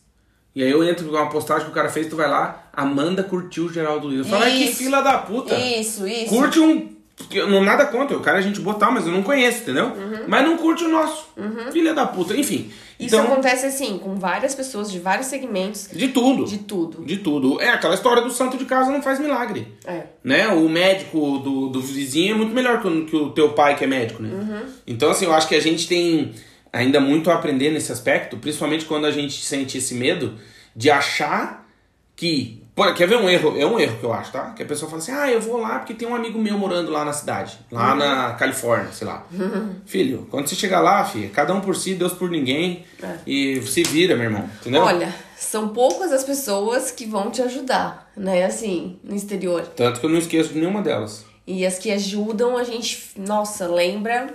e 0.54 0.62
aí 0.62 0.70
eu 0.70 0.84
entro 0.84 1.06
com 1.08 1.16
uma 1.16 1.30
postagem 1.30 1.64
que 1.64 1.70
o 1.70 1.74
cara 1.74 1.88
fez, 1.88 2.06
tu 2.08 2.16
vai 2.16 2.28
lá, 2.28 2.64
Amanda 2.74 3.22
curtiu 3.22 3.64
o 3.64 3.72
Geraldo 3.72 4.06
Luiz. 4.06 4.20
Eu 4.20 4.24
falo, 4.26 4.44
ai, 4.44 4.52
que 4.52 4.64
Isso. 4.64 4.76
fila 4.76 5.00
da 5.00 5.18
puta. 5.18 5.54
Isso, 5.54 6.06
isso. 6.06 6.28
Curte 6.28 6.60
um. 6.60 6.91
Porque 7.16 7.38
eu 7.38 7.48
Não 7.48 7.62
nada 7.62 7.86
contra, 7.86 8.16
o 8.16 8.20
cara 8.20 8.38
a 8.38 8.42
gente 8.42 8.60
botar, 8.60 8.90
mas 8.90 9.06
eu 9.06 9.12
não 9.12 9.22
conheço, 9.22 9.62
entendeu? 9.62 9.86
Uhum. 9.86 10.24
Mas 10.26 10.44
não 10.44 10.56
curte 10.56 10.84
o 10.84 10.88
nosso. 10.88 11.28
Filha 11.72 11.94
da 11.94 12.06
puta, 12.06 12.34
enfim. 12.36 12.70
Isso 12.98 13.16
então, 13.16 13.32
acontece 13.32 13.66
assim, 13.66 13.98
com 13.98 14.14
várias 14.14 14.54
pessoas 14.54 14.90
de 14.90 14.98
vários 14.98 15.26
segmentos, 15.26 15.88
de 15.92 16.08
tudo. 16.08 16.44
de 16.44 16.58
tudo. 16.58 17.04
De 17.04 17.16
tudo. 17.16 17.60
É 17.60 17.70
aquela 17.70 17.94
história 17.94 18.22
do 18.22 18.30
santo 18.30 18.56
de 18.56 18.64
casa 18.64 18.92
não 18.92 19.02
faz 19.02 19.18
milagre. 19.18 19.66
É. 19.84 20.04
Né? 20.22 20.48
O 20.48 20.68
médico 20.68 21.38
do, 21.38 21.68
do 21.68 21.80
vizinho 21.80 22.34
é 22.34 22.36
muito 22.36 22.54
melhor 22.54 22.80
que 22.80 22.86
o, 22.86 23.06
que 23.06 23.16
o 23.16 23.30
teu 23.30 23.52
pai 23.52 23.76
que 23.76 23.84
é 23.84 23.86
médico, 23.86 24.22
né? 24.22 24.30
Uhum. 24.32 24.72
Então, 24.86 25.10
assim, 25.10 25.24
eu 25.24 25.32
acho 25.32 25.48
que 25.48 25.54
a 25.54 25.60
gente 25.60 25.88
tem 25.88 26.32
ainda 26.72 27.00
muito 27.00 27.30
a 27.30 27.34
aprender 27.34 27.70
nesse 27.70 27.90
aspecto, 27.90 28.36
principalmente 28.36 28.84
quando 28.84 29.04
a 29.04 29.10
gente 29.10 29.44
sente 29.44 29.78
esse 29.78 29.94
medo 29.94 30.34
de 30.74 30.90
achar 30.90 31.68
que. 32.14 32.61
Pô, 32.74 32.90
quer 32.94 33.06
ver 33.06 33.16
um 33.16 33.28
erro? 33.28 33.54
É 33.58 33.66
um 33.66 33.78
erro 33.78 33.98
que 33.98 34.04
eu 34.04 34.12
acho, 34.14 34.32
tá? 34.32 34.50
Que 34.56 34.62
a 34.62 34.66
pessoa 34.66 34.88
fala 34.90 35.02
assim: 35.02 35.12
ah, 35.12 35.30
eu 35.30 35.40
vou 35.42 35.58
lá 35.60 35.78
porque 35.78 35.92
tem 35.92 36.08
um 36.08 36.14
amigo 36.14 36.38
meu 36.38 36.56
morando 36.56 36.90
lá 36.90 37.04
na 37.04 37.12
cidade, 37.12 37.58
lá 37.70 37.94
na 37.94 38.32
Califórnia, 38.32 38.90
sei 38.92 39.06
lá. 39.06 39.26
Filho, 39.84 40.26
quando 40.30 40.48
você 40.48 40.54
chegar 40.54 40.80
lá, 40.80 41.04
filho, 41.04 41.28
cada 41.30 41.52
um 41.52 41.60
por 41.60 41.76
si, 41.76 41.94
Deus 41.94 42.14
por 42.14 42.30
ninguém. 42.30 42.84
E 43.26 43.60
se 43.62 43.82
vira, 43.82 44.14
meu 44.16 44.24
irmão. 44.24 44.48
Entendeu? 44.60 44.82
Olha, 44.82 45.14
são 45.36 45.68
poucas 45.68 46.10
as 46.12 46.24
pessoas 46.24 46.90
que 46.90 47.04
vão 47.04 47.30
te 47.30 47.42
ajudar, 47.42 48.10
né? 48.16 48.44
Assim, 48.44 48.98
no 49.04 49.14
exterior. 49.14 49.66
Tanto 49.76 50.00
que 50.00 50.06
eu 50.06 50.10
não 50.10 50.18
esqueço 50.18 50.54
de 50.54 50.58
nenhuma 50.58 50.80
delas. 50.80 51.26
E 51.46 51.66
as 51.66 51.76
que 51.78 51.90
ajudam, 51.90 52.56
a 52.56 52.62
gente, 52.64 53.10
nossa, 53.18 53.66
lembra 53.66 54.32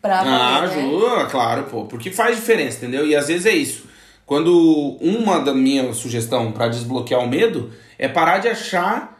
pra 0.00 0.20
Ah, 0.20 0.60
valer, 0.60 0.76
né? 0.76 0.82
ajuda, 0.82 1.26
claro, 1.26 1.64
pô. 1.64 1.84
Porque 1.84 2.10
faz 2.10 2.36
diferença, 2.36 2.78
entendeu? 2.78 3.06
E 3.06 3.14
às 3.14 3.26
vezes 3.28 3.44
é 3.44 3.52
isso. 3.54 3.84
Quando 4.26 4.98
uma 5.00 5.38
da 5.38 5.54
minha 5.54 5.92
sugestão 5.94 6.50
pra 6.50 6.66
desbloquear 6.66 7.22
o 7.22 7.28
medo 7.28 7.70
é 7.96 8.08
parar 8.08 8.38
de 8.38 8.48
achar, 8.48 9.16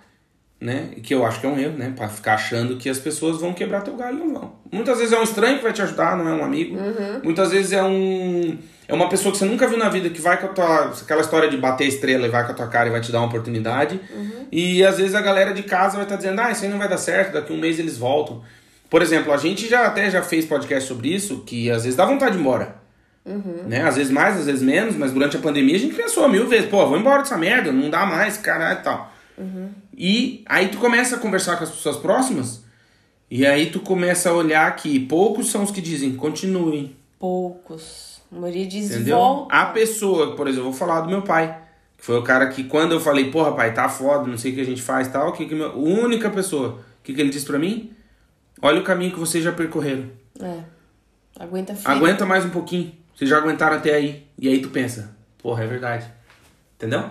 né? 0.60 0.90
Que 1.00 1.14
eu 1.14 1.24
acho 1.24 1.40
que 1.40 1.46
é 1.46 1.48
um 1.48 1.56
erro, 1.56 1.78
né? 1.78 1.92
Pra 1.94 2.08
ficar 2.08 2.34
achando 2.34 2.76
que 2.76 2.88
as 2.88 2.98
pessoas 2.98 3.40
vão 3.40 3.52
quebrar 3.52 3.82
teu 3.82 3.94
galho, 3.94 4.18
não 4.18 4.34
vão. 4.34 4.52
Muitas 4.72 4.98
vezes 4.98 5.12
é 5.12 5.18
um 5.18 5.22
estranho 5.22 5.58
que 5.58 5.62
vai 5.62 5.72
te 5.72 5.80
ajudar, 5.80 6.16
não 6.16 6.28
é 6.28 6.32
um 6.32 6.44
amigo. 6.44 6.76
Muitas 7.22 7.52
vezes 7.52 7.72
é 7.72 7.82
um. 7.84 8.58
É 8.88 8.94
uma 8.94 9.08
pessoa 9.08 9.30
que 9.30 9.38
você 9.38 9.44
nunca 9.44 9.66
viu 9.68 9.78
na 9.78 9.88
vida 9.88 10.10
que 10.10 10.20
vai 10.20 10.40
com 10.40 10.46
a 10.46 10.48
tua. 10.48 10.92
Aquela 11.00 11.20
história 11.20 11.48
de 11.48 11.56
bater 11.56 11.86
estrela 11.86 12.26
e 12.26 12.30
vai 12.30 12.44
com 12.44 12.50
a 12.50 12.54
tua 12.54 12.66
cara 12.66 12.88
e 12.88 12.92
vai 12.92 13.00
te 13.00 13.12
dar 13.12 13.18
uma 13.18 13.28
oportunidade. 13.28 14.00
E 14.50 14.84
às 14.84 14.98
vezes 14.98 15.14
a 15.14 15.20
galera 15.20 15.54
de 15.54 15.62
casa 15.62 15.94
vai 15.94 16.04
estar 16.04 16.16
dizendo, 16.16 16.40
ah, 16.40 16.50
isso 16.50 16.64
aí 16.64 16.70
não 16.70 16.78
vai 16.78 16.88
dar 16.88 16.98
certo, 16.98 17.32
daqui 17.32 17.52
um 17.52 17.58
mês 17.58 17.78
eles 17.78 17.96
voltam. 17.96 18.42
Por 18.90 19.02
exemplo, 19.02 19.32
a 19.32 19.36
gente 19.36 19.68
já 19.68 19.86
até 19.86 20.10
já 20.10 20.22
fez 20.22 20.44
podcast 20.46 20.88
sobre 20.88 21.12
isso, 21.14 21.42
que 21.44 21.70
às 21.70 21.82
vezes 21.82 21.96
dá 21.96 22.04
vontade 22.04 22.32
de 22.32 22.38
ir 22.38 22.40
embora. 22.40 22.85
Né? 23.66 23.82
Às 23.82 23.96
vezes 23.96 24.12
mais, 24.12 24.36
às 24.38 24.46
vezes 24.46 24.62
menos, 24.62 24.94
mas 24.94 25.12
durante 25.12 25.36
a 25.36 25.40
pandemia 25.40 25.74
a 25.74 25.80
gente 25.80 25.96
pensou 25.96 26.28
mil 26.28 26.46
vezes, 26.46 26.70
pô, 26.70 26.86
vou 26.86 26.96
embora 26.96 27.22
dessa 27.22 27.36
merda, 27.36 27.72
não 27.72 27.90
dá 27.90 28.06
mais, 28.06 28.36
caralho 28.36 28.78
e 28.78 28.82
tal. 28.82 29.12
E 29.96 30.44
aí 30.46 30.68
tu 30.68 30.78
começa 30.78 31.16
a 31.16 31.18
conversar 31.18 31.56
com 31.56 31.64
as 31.64 31.70
pessoas 31.70 31.96
próximas, 31.96 32.62
e 33.28 33.44
aí 33.44 33.70
tu 33.70 33.80
começa 33.80 34.30
a 34.30 34.32
olhar 34.32 34.76
que 34.76 35.00
poucos 35.00 35.50
são 35.50 35.64
os 35.64 35.72
que 35.72 35.80
dizem, 35.80 36.14
continuem. 36.14 36.94
Poucos. 37.18 38.20
A 38.30 38.38
maioria 38.38 38.66
diz 38.66 38.90
Entendeu? 38.90 39.16
volta. 39.16 39.54
A 39.54 39.66
pessoa, 39.66 40.36
por 40.36 40.46
exemplo, 40.46 40.70
vou 40.70 40.78
falar 40.78 41.00
do 41.00 41.08
meu 41.08 41.22
pai. 41.22 41.62
Que 41.96 42.04
foi 42.04 42.18
o 42.18 42.22
cara 42.22 42.46
que, 42.48 42.64
quando 42.64 42.92
eu 42.92 43.00
falei, 43.00 43.30
porra, 43.30 43.52
pai, 43.52 43.72
tá 43.72 43.88
foda, 43.88 44.28
não 44.28 44.36
sei 44.36 44.52
o 44.52 44.54
que 44.54 44.60
a 44.60 44.64
gente 44.64 44.82
faz 44.82 45.08
e 45.08 45.10
tal, 45.10 45.32
que, 45.32 45.46
que 45.46 45.54
meu, 45.54 45.72
única 45.76 46.28
pessoa, 46.28 46.68
o 46.68 47.02
que, 47.02 47.14
que 47.14 47.20
ele 47.20 47.30
disse 47.30 47.46
pra 47.46 47.58
mim? 47.58 47.90
Olha 48.60 48.80
o 48.80 48.84
caminho 48.84 49.12
que 49.12 49.18
vocês 49.18 49.42
já 49.42 49.50
percorreram. 49.50 50.10
É. 50.40 50.60
Aguenta 51.38 51.74
firme. 51.74 51.96
Aguenta 51.96 52.26
mais 52.26 52.44
um 52.44 52.50
pouquinho. 52.50 52.92
Vocês 53.16 53.30
já 53.30 53.38
aguentaram 53.38 53.76
até 53.76 53.94
aí. 53.94 54.26
E 54.38 54.46
aí 54.48 54.60
tu 54.60 54.68
pensa, 54.68 55.16
porra, 55.38 55.64
é 55.64 55.66
verdade. 55.66 56.06
Entendeu? 56.76 57.04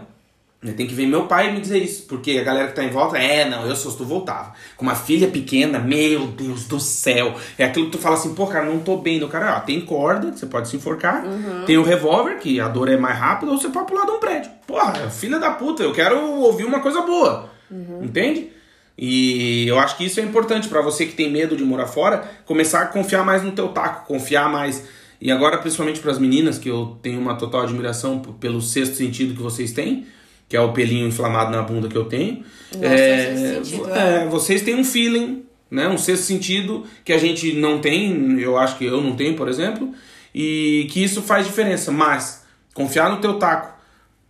Tem 0.75 0.87
que 0.87 0.95
ver 0.95 1.05
meu 1.05 1.27
pai 1.27 1.51
me 1.51 1.59
dizer 1.59 1.79
isso. 1.79 2.03
Porque 2.03 2.37
a 2.39 2.43
galera 2.43 2.67
que 2.67 2.75
tá 2.75 2.83
em 2.83 2.89
volta, 2.89 3.17
é, 3.17 3.47
não, 3.47 3.67
eu 3.67 3.75
sou 3.75 3.91
se 3.91 3.97
tu 3.97 4.05
voltava. 4.05 4.53
Com 4.77 4.83
uma 4.83 4.95
filha 4.95 5.27
pequena, 5.27 5.79
meu 5.79 6.27
Deus 6.27 6.65
do 6.65 6.79
céu. 6.79 7.35
É 7.57 7.65
aquilo 7.65 7.85
que 7.85 7.91
tu 7.91 7.97
fala 7.97 8.15
assim, 8.15 8.33
pô, 8.33 8.47
cara, 8.47 8.65
não 8.65 8.79
tô 8.79 8.97
bem. 8.97 9.19
Do 9.19 9.27
cara, 9.27 9.57
ó, 9.57 9.59
tem 9.59 9.81
corda, 9.81 10.31
você 10.31 10.45
pode 10.45 10.67
se 10.67 10.77
enforcar. 10.77 11.23
Tem 11.65 11.77
o 11.77 11.83
revólver, 11.83 12.39
que 12.39 12.59
a 12.59 12.67
dor 12.67 12.89
é 12.89 12.97
mais 12.97 13.17
rápida, 13.17 13.51
ou 13.51 13.59
você 13.59 13.69
pode 13.69 13.87
pular 13.87 14.05
de 14.05 14.11
um 14.11 14.19
prédio. 14.19 14.51
Porra, 14.65 15.09
filha 15.09 15.39
da 15.39 15.51
puta, 15.51 15.83
eu 15.83 15.93
quero 15.93 16.19
ouvir 16.19 16.65
uma 16.65 16.79
coisa 16.79 17.01
boa. 17.01 17.49
Entende? 18.03 18.51
E 18.97 19.67
eu 19.67 19.77
acho 19.77 19.97
que 19.97 20.05
isso 20.05 20.19
é 20.19 20.23
importante 20.23 20.67
pra 20.67 20.81
você 20.81 21.05
que 21.05 21.13
tem 21.13 21.29
medo 21.31 21.55
de 21.55 21.63
morar 21.63 21.87
fora, 21.87 22.23
começar 22.45 22.81
a 22.81 22.85
confiar 22.85 23.25
mais 23.25 23.43
no 23.43 23.51
teu 23.51 23.67
taco, 23.69 24.07
confiar 24.07 24.49
mais. 24.49 24.87
E 25.19 25.31
agora, 25.31 25.57
principalmente 25.57 25.99
para 25.99 26.11
as 26.11 26.19
meninas, 26.19 26.57
que 26.57 26.69
eu 26.69 26.97
tenho 27.01 27.19
uma 27.19 27.35
total 27.35 27.61
admiração 27.61 28.19
pelo 28.19 28.61
sexto 28.61 28.95
sentido 28.95 29.35
que 29.35 29.41
vocês 29.41 29.71
têm, 29.71 30.05
que 30.47 30.55
é 30.55 30.61
o 30.61 30.73
pelinho 30.73 31.07
inflamado 31.07 31.51
na 31.51 31.61
bunda 31.61 31.87
que 31.87 31.97
eu 31.97 32.05
tenho. 32.05 32.43
Nossa, 32.73 32.85
é, 32.85 33.61
é. 33.93 34.23
é, 34.23 34.27
vocês 34.27 34.61
têm 34.61 34.75
um 34.75 34.83
feeling, 34.83 35.43
né? 35.71 35.87
Um 35.87 35.97
sexto 35.97 36.23
sentido 36.23 36.85
que 37.03 37.13
a 37.13 37.17
gente 37.17 37.53
não 37.53 37.79
tem, 37.79 38.39
eu 38.39 38.57
acho 38.57 38.77
que 38.77 38.85
eu 38.85 39.01
não 39.01 39.15
tenho, 39.15 39.35
por 39.35 39.47
exemplo, 39.47 39.93
e 40.33 40.87
que 40.91 41.03
isso 41.03 41.21
faz 41.21 41.45
diferença. 41.45 41.91
Mas 41.91 42.45
confiar 42.73 43.09
no 43.09 43.17
teu 43.17 43.39
taco, 43.39 43.73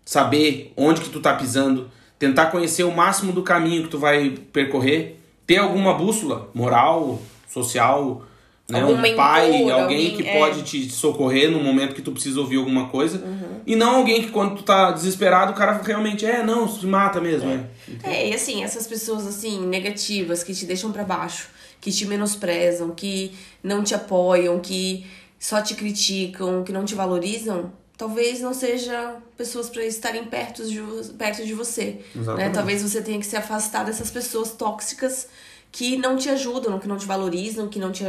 saber 0.06 0.72
onde 0.78 1.02
que 1.02 1.10
tu 1.10 1.20
tá 1.20 1.34
pisando, 1.34 1.90
tentar 2.18 2.48
conhecer 2.48 2.84
o 2.84 2.96
máximo 2.96 3.34
do 3.34 3.44
caminho 3.44 3.84
que 3.84 3.90
tu 3.90 4.00
vai 4.00 4.36
percorrer, 4.54 5.20
ter 5.46 5.58
alguma 5.58 5.94
bússola 5.94 6.50
moral, 6.54 7.22
social, 7.48 8.24
né? 8.68 8.82
Algum 8.82 8.94
um 8.94 9.02
mentor, 9.02 9.18
pai, 9.18 9.46
alguém, 9.46 9.72
alguém, 9.72 10.18
que 10.18 10.28
é. 10.28 10.40
pode 10.40 10.64
te 10.64 10.90
socorrer 10.90 11.52
no 11.52 11.60
momento 11.62 11.94
que 11.94 12.02
tu 12.02 12.12
precisa 12.12 12.40
ouvir 12.40 12.58
alguma 12.58 12.90
coisa. 12.90 13.24
E 13.66 13.76
não 13.76 13.98
alguém 13.98 14.24
que 14.24 14.32
quando 14.32 14.56
tu 14.56 14.64
tá 14.64 14.92
desesperado, 14.92 15.52
o 15.52 15.56
cara 15.56 15.80
realmente 15.84 16.26
é, 16.26 16.44
não, 16.44 16.68
se 16.68 16.86
mata 16.86 17.22
mesmo, 17.22 17.50
é. 17.50 17.64
É, 18.04 18.30
e 18.30 18.34
assim, 18.34 18.64
essas 18.64 18.88
pessoas 18.88 19.28
assim, 19.28 19.66
negativas, 19.68 20.44
que 20.44 20.54
te 20.54 20.66
deixam 20.66 20.92
pra 20.92 21.04
baixo, 21.04 21.50
que 21.80 21.92
te 21.92 22.06
menosprezam, 22.06 22.90
que 22.90 23.34
não 23.64 23.84
te 23.84 23.94
apoiam, 23.94 24.60
que 24.60 25.06
só 25.40 25.62
te 25.62 25.76
criticam, 25.76 26.64
que 26.64 26.72
não 26.72 26.86
te 26.86 26.96
valorizam, 26.96 27.72
talvez 27.96 28.42
não 28.42 28.54
sejam 28.54 29.18
pessoas 29.38 29.70
pra 29.70 29.86
estarem 29.86 30.26
perto 30.26 30.68
de, 30.68 30.82
perto 31.14 31.46
de 31.46 31.54
você. 31.54 32.00
Né? 32.16 32.50
Talvez 32.50 32.82
você 32.82 33.02
tenha 33.02 33.20
que 33.20 33.26
se 33.26 33.36
afastar 33.36 33.86
dessas 33.86 34.10
pessoas 34.10 34.52
tóxicas 34.52 35.28
que 35.76 35.98
não 35.98 36.16
te 36.16 36.30
ajudam, 36.30 36.80
que 36.80 36.88
não 36.88 36.96
te 36.96 37.06
valorizam, 37.06 37.68
que 37.68 37.80
não, 37.80 37.92
te, 37.92 38.06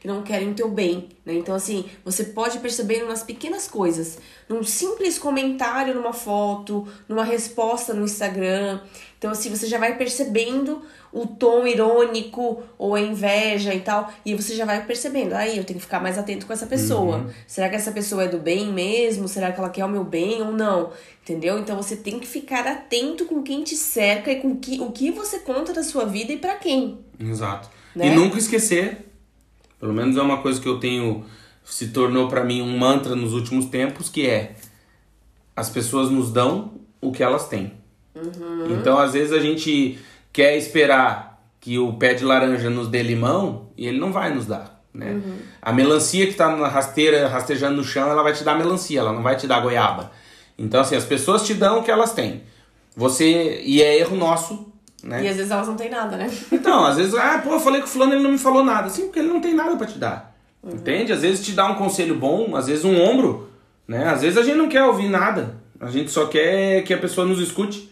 que 0.00 0.08
não 0.08 0.22
querem 0.22 0.52
o 0.52 0.54
teu 0.54 0.70
bem, 0.70 1.10
né? 1.22 1.34
Então, 1.34 1.54
assim, 1.54 1.84
você 2.02 2.24
pode 2.24 2.58
perceber 2.60 3.04
nas 3.04 3.22
pequenas 3.22 3.68
coisas, 3.68 4.18
num 4.48 4.62
simples 4.62 5.18
comentário 5.18 5.94
numa 5.94 6.14
foto, 6.14 6.88
numa 7.06 7.22
resposta 7.22 7.92
no 7.92 8.06
Instagram. 8.06 8.80
Então, 9.18 9.32
assim, 9.32 9.50
você 9.50 9.66
já 9.66 9.76
vai 9.76 9.98
percebendo 9.98 10.80
o 11.12 11.26
tom 11.26 11.66
irônico 11.66 12.62
ou 12.78 12.94
a 12.94 13.00
inveja 13.00 13.74
e 13.74 13.80
tal, 13.80 14.12
e 14.24 14.34
você 14.34 14.54
já 14.54 14.64
vai 14.64 14.84
percebendo, 14.84 15.34
aí 15.34 15.56
eu 15.56 15.64
tenho 15.64 15.78
que 15.78 15.84
ficar 15.84 16.00
mais 16.00 16.16
atento 16.16 16.46
com 16.46 16.52
essa 16.52 16.66
pessoa. 16.66 17.28
Será 17.46 17.68
que 17.68 17.76
essa 17.76 17.90
pessoa 17.90 18.24
é 18.24 18.28
do 18.28 18.38
bem 18.38 18.72
mesmo? 18.72 19.26
Será 19.26 19.50
que 19.50 19.58
ela 19.58 19.70
quer 19.70 19.84
o 19.84 19.88
meu 19.88 20.04
bem 20.04 20.40
ou 20.40 20.52
não? 20.52 20.92
Entendeu? 21.22 21.58
Então 21.58 21.76
você 21.76 21.96
tem 21.96 22.18
que 22.18 22.26
ficar 22.26 22.66
atento 22.66 23.24
com 23.24 23.42
quem 23.42 23.62
te 23.64 23.76
cerca 23.76 24.30
e 24.30 24.36
com 24.40 24.56
que, 24.56 24.80
o 24.80 24.92
que 24.92 25.10
você 25.10 25.40
conta 25.40 25.72
da 25.72 25.82
sua 25.82 26.04
vida 26.04 26.32
e 26.32 26.36
pra 26.36 26.54
quem. 26.54 26.98
Exato. 27.18 27.68
Né? 27.94 28.08
E 28.08 28.10
nunca 28.14 28.38
esquecer, 28.38 29.06
pelo 29.78 29.92
menos 29.92 30.16
é 30.16 30.22
uma 30.22 30.40
coisa 30.42 30.60
que 30.60 30.68
eu 30.68 30.78
tenho 30.78 31.24
se 31.64 31.88
tornou 31.88 32.28
para 32.28 32.44
mim 32.44 32.62
um 32.62 32.76
mantra 32.76 33.14
nos 33.14 33.32
últimos 33.32 33.66
tempos, 33.66 34.08
que 34.08 34.26
é 34.26 34.54
as 35.54 35.70
pessoas 35.70 36.10
nos 36.10 36.32
dão 36.32 36.72
o 37.00 37.12
que 37.12 37.22
elas 37.22 37.48
têm. 37.48 37.72
Uhum. 38.14 38.78
Então, 38.78 38.98
às 38.98 39.12
vezes 39.12 39.32
a 39.32 39.38
gente 39.38 39.98
quer 40.32 40.56
esperar 40.56 41.40
que 41.60 41.78
o 41.78 41.92
pé 41.94 42.14
de 42.14 42.24
laranja 42.24 42.70
nos 42.70 42.88
dê 42.88 43.02
limão 43.02 43.68
e 43.76 43.86
ele 43.86 43.98
não 43.98 44.12
vai 44.12 44.32
nos 44.34 44.46
dar. 44.46 44.80
Né? 44.92 45.12
Uhum. 45.12 45.36
A 45.60 45.72
melancia 45.72 46.24
que 46.26 46.32
está 46.32 46.54
na 46.56 46.68
rasteira, 46.68 47.28
rastejando 47.28 47.76
no 47.76 47.84
chão, 47.84 48.10
ela 48.10 48.22
vai 48.22 48.32
te 48.32 48.42
dar 48.42 48.56
melancia, 48.56 49.00
ela 49.00 49.12
não 49.12 49.22
vai 49.22 49.36
te 49.36 49.46
dar 49.46 49.60
goiaba. 49.60 50.10
Então, 50.58 50.80
assim, 50.80 50.96
as 50.96 51.04
pessoas 51.04 51.46
te 51.46 51.54
dão 51.54 51.78
o 51.78 51.82
que 51.82 51.90
elas 51.90 52.12
têm. 52.12 52.42
Você. 52.96 53.62
E 53.64 53.80
é 53.82 53.98
erro 53.98 54.16
nosso, 54.16 54.70
né? 55.02 55.24
E 55.24 55.28
às 55.28 55.36
vezes 55.36 55.50
elas 55.50 55.68
não 55.68 55.76
têm 55.76 55.90
nada, 55.90 56.16
né? 56.16 56.30
Então, 56.52 56.84
às 56.84 56.96
vezes, 56.96 57.14
ah, 57.14 57.40
pô, 57.42 57.54
eu 57.54 57.60
falei 57.60 57.80
com 57.80 57.86
o 57.86 57.90
fulano 57.90 58.12
ele 58.12 58.22
não 58.22 58.32
me 58.32 58.38
falou 58.38 58.64
nada. 58.64 58.88
Sim, 58.90 59.04
porque 59.04 59.20
ele 59.20 59.28
não 59.28 59.40
tem 59.40 59.54
nada 59.54 59.76
para 59.76 59.86
te 59.86 59.98
dar. 59.98 60.34
Entende? 60.62 61.12
Às 61.12 61.22
vezes 61.22 61.44
te 61.44 61.52
dá 61.52 61.66
um 61.66 61.76
conselho 61.76 62.14
bom, 62.14 62.54
às 62.54 62.66
vezes 62.66 62.84
um 62.84 63.00
ombro, 63.00 63.48
né? 63.88 64.08
Às 64.08 64.20
vezes 64.20 64.36
a 64.36 64.42
gente 64.42 64.56
não 64.56 64.68
quer 64.68 64.84
ouvir 64.84 65.08
nada. 65.08 65.56
A 65.80 65.90
gente 65.90 66.10
só 66.10 66.26
quer 66.26 66.82
que 66.82 66.92
a 66.92 66.98
pessoa 66.98 67.26
nos 67.26 67.40
escute. 67.40 67.89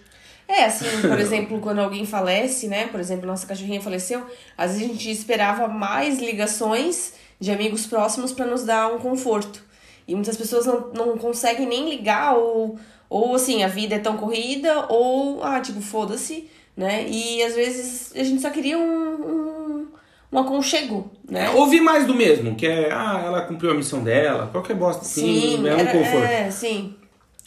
É, 0.49 0.65
assim, 0.65 0.87
por 1.03 1.19
exemplo, 1.21 1.61
quando 1.61 1.79
alguém 1.81 2.07
falece, 2.07 2.69
né? 2.69 2.87
Por 2.87 2.99
exemplo, 2.99 3.27
nossa 3.27 3.47
cachorrinha 3.47 3.83
faleceu, 3.83 4.23
às 4.57 4.71
vezes 4.73 4.85
a 4.87 4.93
gente 4.93 5.11
esperava 5.11 5.69
mais 5.69 6.19
ligações 6.19 7.13
de 7.39 7.51
amigos 7.53 7.87
próximos 7.87 8.33
para 8.33 8.47
nos 8.47 8.65
dar 8.65 8.89
um 8.93 8.99
conforto. 8.99 9.63
E 10.09 10.15
muitas 10.15 10.39
pessoas 10.39 10.65
não, 10.65 10.91
não 10.95 11.19
conseguem 11.19 11.67
nem 11.67 11.91
ligar, 11.91 12.35
ou, 12.35 12.79
ou 13.11 13.35
assim, 13.35 13.63
a 13.63 13.69
vida 13.69 13.97
é 13.97 13.99
tão 13.99 14.17
corrida, 14.17 14.87
ou, 14.89 15.45
ah, 15.45 15.61
tipo, 15.61 15.83
foda-se, 15.83 16.49
né? 16.75 17.05
E 17.07 17.43
às 17.43 17.55
vezes 17.55 18.13
a 18.17 18.25
gente 18.25 18.41
só 18.41 18.49
queria 18.49 18.79
um, 18.79 18.83
um, 18.83 19.87
um 20.33 20.39
aconchego, 20.39 21.11
né? 21.29 21.45
É, 21.45 21.51
ouvir 21.51 21.81
mais 21.83 22.07
do 22.07 22.15
mesmo, 22.15 22.55
que 22.55 22.67
é, 22.67 22.91
ah, 22.91 23.21
ela 23.23 23.43
cumpriu 23.43 23.71
a 23.71 23.75
missão 23.75 24.03
dela, 24.03 24.49
qualquer 24.51 24.75
bosta 24.75 25.03
assim, 25.03 25.57
é 25.69 25.75
um 25.75 25.79
era- 25.79 25.93
conforto. 25.93 26.25
É, 26.25 26.51
sim. 26.51 26.95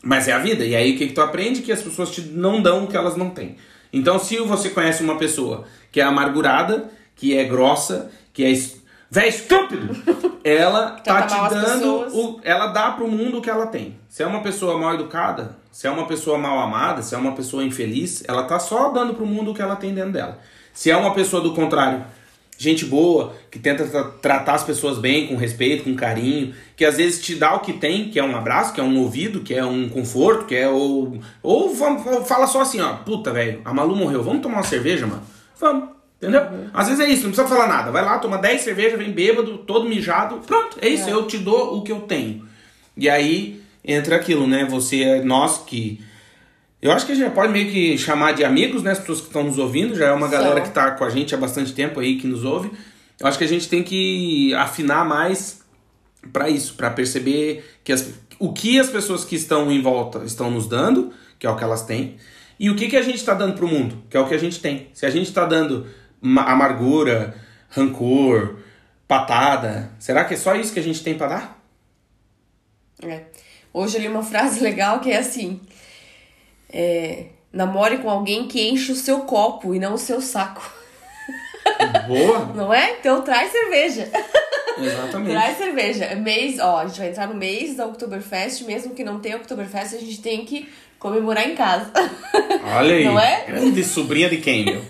Mas 0.04 0.28
é 0.28 0.34
a 0.34 0.40
vida. 0.40 0.66
E 0.66 0.76
aí 0.76 0.94
o 0.94 0.98
que, 0.98 1.08
que 1.08 1.14
tu 1.14 1.22
aprende? 1.22 1.62
Que 1.62 1.72
as 1.72 1.82
pessoas 1.82 2.10
te 2.12 2.22
não 2.22 2.62
dão 2.62 2.86
o 2.86 2.88
que 2.88 2.98
elas 2.98 3.16
não 3.16 3.30
têm. 3.30 3.58
Então, 3.94 4.18
se 4.18 4.38
você 4.38 4.70
conhece 4.70 5.04
uma 5.04 5.18
pessoa 5.18 5.66
que 5.92 6.00
é 6.00 6.04
amargurada, 6.04 6.90
que 7.16 7.38
é 7.38 7.44
grossa, 7.44 8.10
que 8.34 8.44
é 8.44 8.54
véi 9.10 9.28
estúpido, 9.28 9.90
ela 10.44 10.92
tá 10.92 11.24
te 11.24 11.54
dando. 11.54 12.08
O... 12.18 12.40
Ela 12.44 12.68
dá 12.68 12.92
pro 12.92 13.08
mundo 13.08 13.40
o 13.40 13.42
que 13.42 13.50
ela 13.50 13.68
tem. 13.68 14.00
Se 14.08 14.24
é 14.24 14.28
uma 14.28 14.42
pessoa 14.42 14.78
mal 14.78 14.96
educada, 14.96 15.58
se 15.72 15.88
é 15.88 15.92
uma 15.92 16.08
pessoa 16.08 16.38
mal 16.38 16.60
amada, 16.60 17.02
se 17.02 17.14
é 17.14 17.18
uma 17.18 17.34
pessoa 17.34 17.64
infeliz, 17.64 18.24
ela 18.28 18.44
tá 18.44 18.60
só 18.60 18.90
dando 18.90 19.14
pro 19.14 19.26
mundo 19.26 19.52
o 19.52 19.54
que 19.54 19.62
ela 19.62 19.76
tem 19.76 19.94
dentro 19.94 20.14
dela. 20.14 20.40
Se 20.74 20.90
é 20.90 20.96
uma 20.96 21.14
pessoa 21.14 21.44
do 21.44 21.54
contrário, 21.54 22.04
gente 22.62 22.86
boa, 22.86 23.34
que 23.50 23.58
tenta 23.58 23.86
tra- 23.86 24.04
tratar 24.04 24.54
as 24.54 24.64
pessoas 24.64 25.00
bem, 25.00 25.28
com 25.28 25.36
respeito, 25.36 25.84
com 25.84 25.96
carinho, 25.96 26.54
que 26.76 26.86
às 26.86 26.98
vezes 26.98 27.22
te 27.22 27.36
dá 27.36 27.56
o 27.56 27.60
que 27.62 27.74
tem, 27.74 28.10
que 28.10 28.20
é 28.20 28.24
um 28.24 28.36
abraço, 28.36 28.74
que 28.74 28.80
é 28.80 28.84
um 28.84 29.00
ouvido, 29.00 29.40
que 29.42 29.54
é 29.54 29.66
um 29.66 29.90
conforto, 29.90 30.46
que 30.46 30.56
é 30.56 30.70
o. 30.70 31.20
Ou 31.42 31.74
va- 31.74 32.24
fala 32.24 32.46
só 32.46 32.62
assim, 32.62 32.80
ó, 32.80 32.94
puta, 32.98 33.32
velho, 33.32 33.62
a 33.66 33.74
Malu 33.74 33.96
morreu, 33.96 34.22
vamos 34.24 34.42
tomar 34.42 34.58
uma 34.58 34.64
cerveja, 34.64 35.08
mano? 35.08 35.24
Vamos. 35.60 35.90
Entendeu? 36.22 36.42
Às 36.72 36.88
vezes 36.88 37.04
é 37.04 37.10
isso, 37.10 37.24
não 37.24 37.32
precisa 37.32 37.48
falar 37.48 37.68
nada. 37.68 37.90
Vai 37.92 38.06
lá, 38.06 38.20
toma 38.20 38.38
10 38.38 38.62
cervejas, 38.62 39.00
vem 39.00 39.12
bêbado, 39.12 39.58
todo 39.60 39.90
mijado. 39.90 40.38
Pronto, 40.46 40.78
é 40.80 40.88
isso, 40.88 41.10
eu 41.10 41.26
te 41.26 41.40
dou 41.40 41.78
o 41.78 41.82
que 41.82 41.92
eu 41.92 42.02
tenho. 42.02 42.46
E 42.96 43.10
aí 43.10 43.60
entra 43.84 44.18
aquilo, 44.18 44.46
né? 44.46 44.66
Você, 44.70 45.22
nós 45.24 45.58
que. 45.66 46.00
Eu 46.82 46.92
acho 46.92 47.06
que 47.06 47.12
a 47.12 47.16
gente 47.16 47.32
pode 47.34 47.52
meio 47.54 47.70
que 47.72 47.98
chamar 47.98 48.32
de 48.34 48.44
amigos, 48.44 48.82
né? 48.82 48.92
As 48.92 49.00
pessoas 49.00 49.22
que 49.22 49.28
estão 49.28 49.44
nos 49.44 49.58
ouvindo, 49.60 49.96
já 49.96 50.08
é 50.08 50.12
uma 50.12 50.28
galera 50.28 50.56
São. 50.56 50.64
que 50.64 50.70
tá 50.72 50.92
com 50.92 51.04
a 51.04 51.10
gente 51.10 51.34
há 51.36 51.38
bastante 51.38 51.74
tempo 51.74 52.00
aí 52.00 52.18
que 52.18 52.26
nos 52.26 52.44
ouve. 52.44 52.72
Eu 53.20 53.28
acho 53.28 53.38
que 53.38 53.44
a 53.44 53.48
gente 53.48 53.70
tem 53.70 53.84
que 53.84 54.54
afinar 54.56 55.06
mais 55.06 55.62
para 56.34 56.50
isso, 56.50 56.74
para 56.74 56.90
perceber 56.90 57.64
que 57.84 57.92
as, 57.94 58.12
o 58.40 58.52
que 58.52 58.80
as 58.80 58.90
pessoas 58.90 59.24
que 59.24 59.36
estão 59.36 59.72
em 59.72 59.80
volta 59.82 60.24
estão 60.26 60.50
nos 60.50 60.68
dando, 60.68 61.12
que 61.38 61.46
é 61.46 61.50
o 61.50 61.56
que 61.56 61.64
elas 61.64 61.84
têm, 61.84 62.18
e 62.60 62.70
o 62.70 62.76
que, 62.76 62.88
que 62.90 62.98
a 62.98 63.02
gente 63.04 63.18
está 63.18 63.34
dando 63.36 63.54
pro 63.56 63.68
mundo, 63.68 64.04
que 64.10 64.18
é 64.18 64.20
o 64.20 64.28
que 64.28 64.34
a 64.34 64.40
gente 64.40 64.60
tem. 64.60 64.88
Se 64.94 65.06
a 65.06 65.10
gente 65.12 65.28
está 65.28 65.46
dando 65.46 65.86
ma- 66.20 66.46
amargura, 66.52 67.36
rancor, 67.70 68.56
patada, 69.08 69.92
será 70.00 70.26
que 70.26 70.34
é 70.34 70.38
só 70.38 70.56
isso 70.56 70.74
que 70.74 70.80
a 70.80 70.84
gente 70.84 71.04
tem 71.04 71.16
para 71.16 71.28
dar? 71.28 71.64
É. 73.04 73.26
Hoje 73.74 73.98
eu 73.98 74.02
li 74.02 74.08
uma 74.08 74.24
frase 74.24 74.60
legal 74.64 75.00
que 75.00 75.12
é 75.12 75.18
assim: 75.18 75.60
é, 76.72 77.26
namore 77.52 77.98
com 78.00 78.10
alguém 78.10 78.48
que 78.48 78.70
enche 78.70 78.92
o 78.92 78.96
seu 78.96 79.22
copo 79.22 79.74
e 79.76 79.80
não 79.80 79.94
o 79.94 79.98
seu 79.98 80.22
saco. 80.22 80.70
Boa! 82.08 82.46
Não 82.56 82.74
é? 82.74 82.98
Então 83.00 83.22
traz 83.22 83.52
cerveja. 83.52 84.10
Exatamente. 84.78 85.32
Traz 85.32 85.58
cerveja. 85.58 86.16
Mês, 86.16 86.60
ó, 86.60 86.80
a 86.80 86.88
gente 86.88 87.00
vai 87.00 87.10
entrar 87.10 87.28
no 87.28 87.36
mês 87.36 87.76
da 87.76 87.86
Oktoberfest, 87.86 88.64
mesmo 88.64 88.96
que 88.96 89.04
não 89.04 89.20
tenha 89.20 89.38
Oktoberfest, 89.38 89.96
a 89.96 90.00
gente 90.00 90.22
tem 90.22 90.46
que 90.46 90.70
comemorar 90.98 91.48
em 91.48 91.56
casa. 91.56 91.92
Olha 92.78 92.96
aí. 92.96 93.06
Não 93.06 93.20
é? 93.20 93.46
Grande 93.46 93.84
sobrinha 93.84 94.30
de 94.30 94.38
quem, 94.38 94.66
meu? 94.66 94.84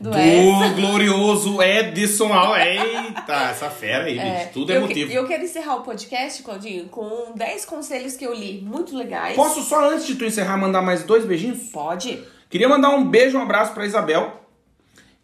Do 0.00 0.10
Do 0.10 0.74
glorioso 0.80 1.60
Edson. 1.62 2.32
Al- 2.32 2.56
Eita, 2.56 3.34
essa 3.50 3.68
fera 3.68 4.04
aí, 4.04 4.18
bicho. 4.18 4.52
Tudo 4.52 4.72
é 4.72 4.76
eu, 4.76 4.80
motivo. 4.82 5.10
que- 5.10 5.16
eu 5.16 5.26
quero 5.26 5.42
encerrar 5.44 5.76
o 5.76 5.80
podcast, 5.82 6.42
Claudinho, 6.42 6.84
com 6.86 7.32
10 7.34 7.64
conselhos 7.64 8.14
que 8.16 8.24
eu 8.24 8.32
li, 8.32 8.60
muito 8.64 8.96
legais. 8.96 9.34
Posso 9.34 9.62
só, 9.62 9.90
antes 9.90 10.06
de 10.06 10.14
tu 10.14 10.24
encerrar, 10.24 10.56
mandar 10.56 10.82
mais 10.82 11.02
dois 11.02 11.24
beijinhos? 11.24 11.58
Pode. 11.72 12.22
Queria 12.48 12.68
mandar 12.68 12.90
um 12.90 13.04
beijo, 13.04 13.36
um 13.36 13.42
abraço 13.42 13.72
pra 13.74 13.84
Isabel, 13.84 14.40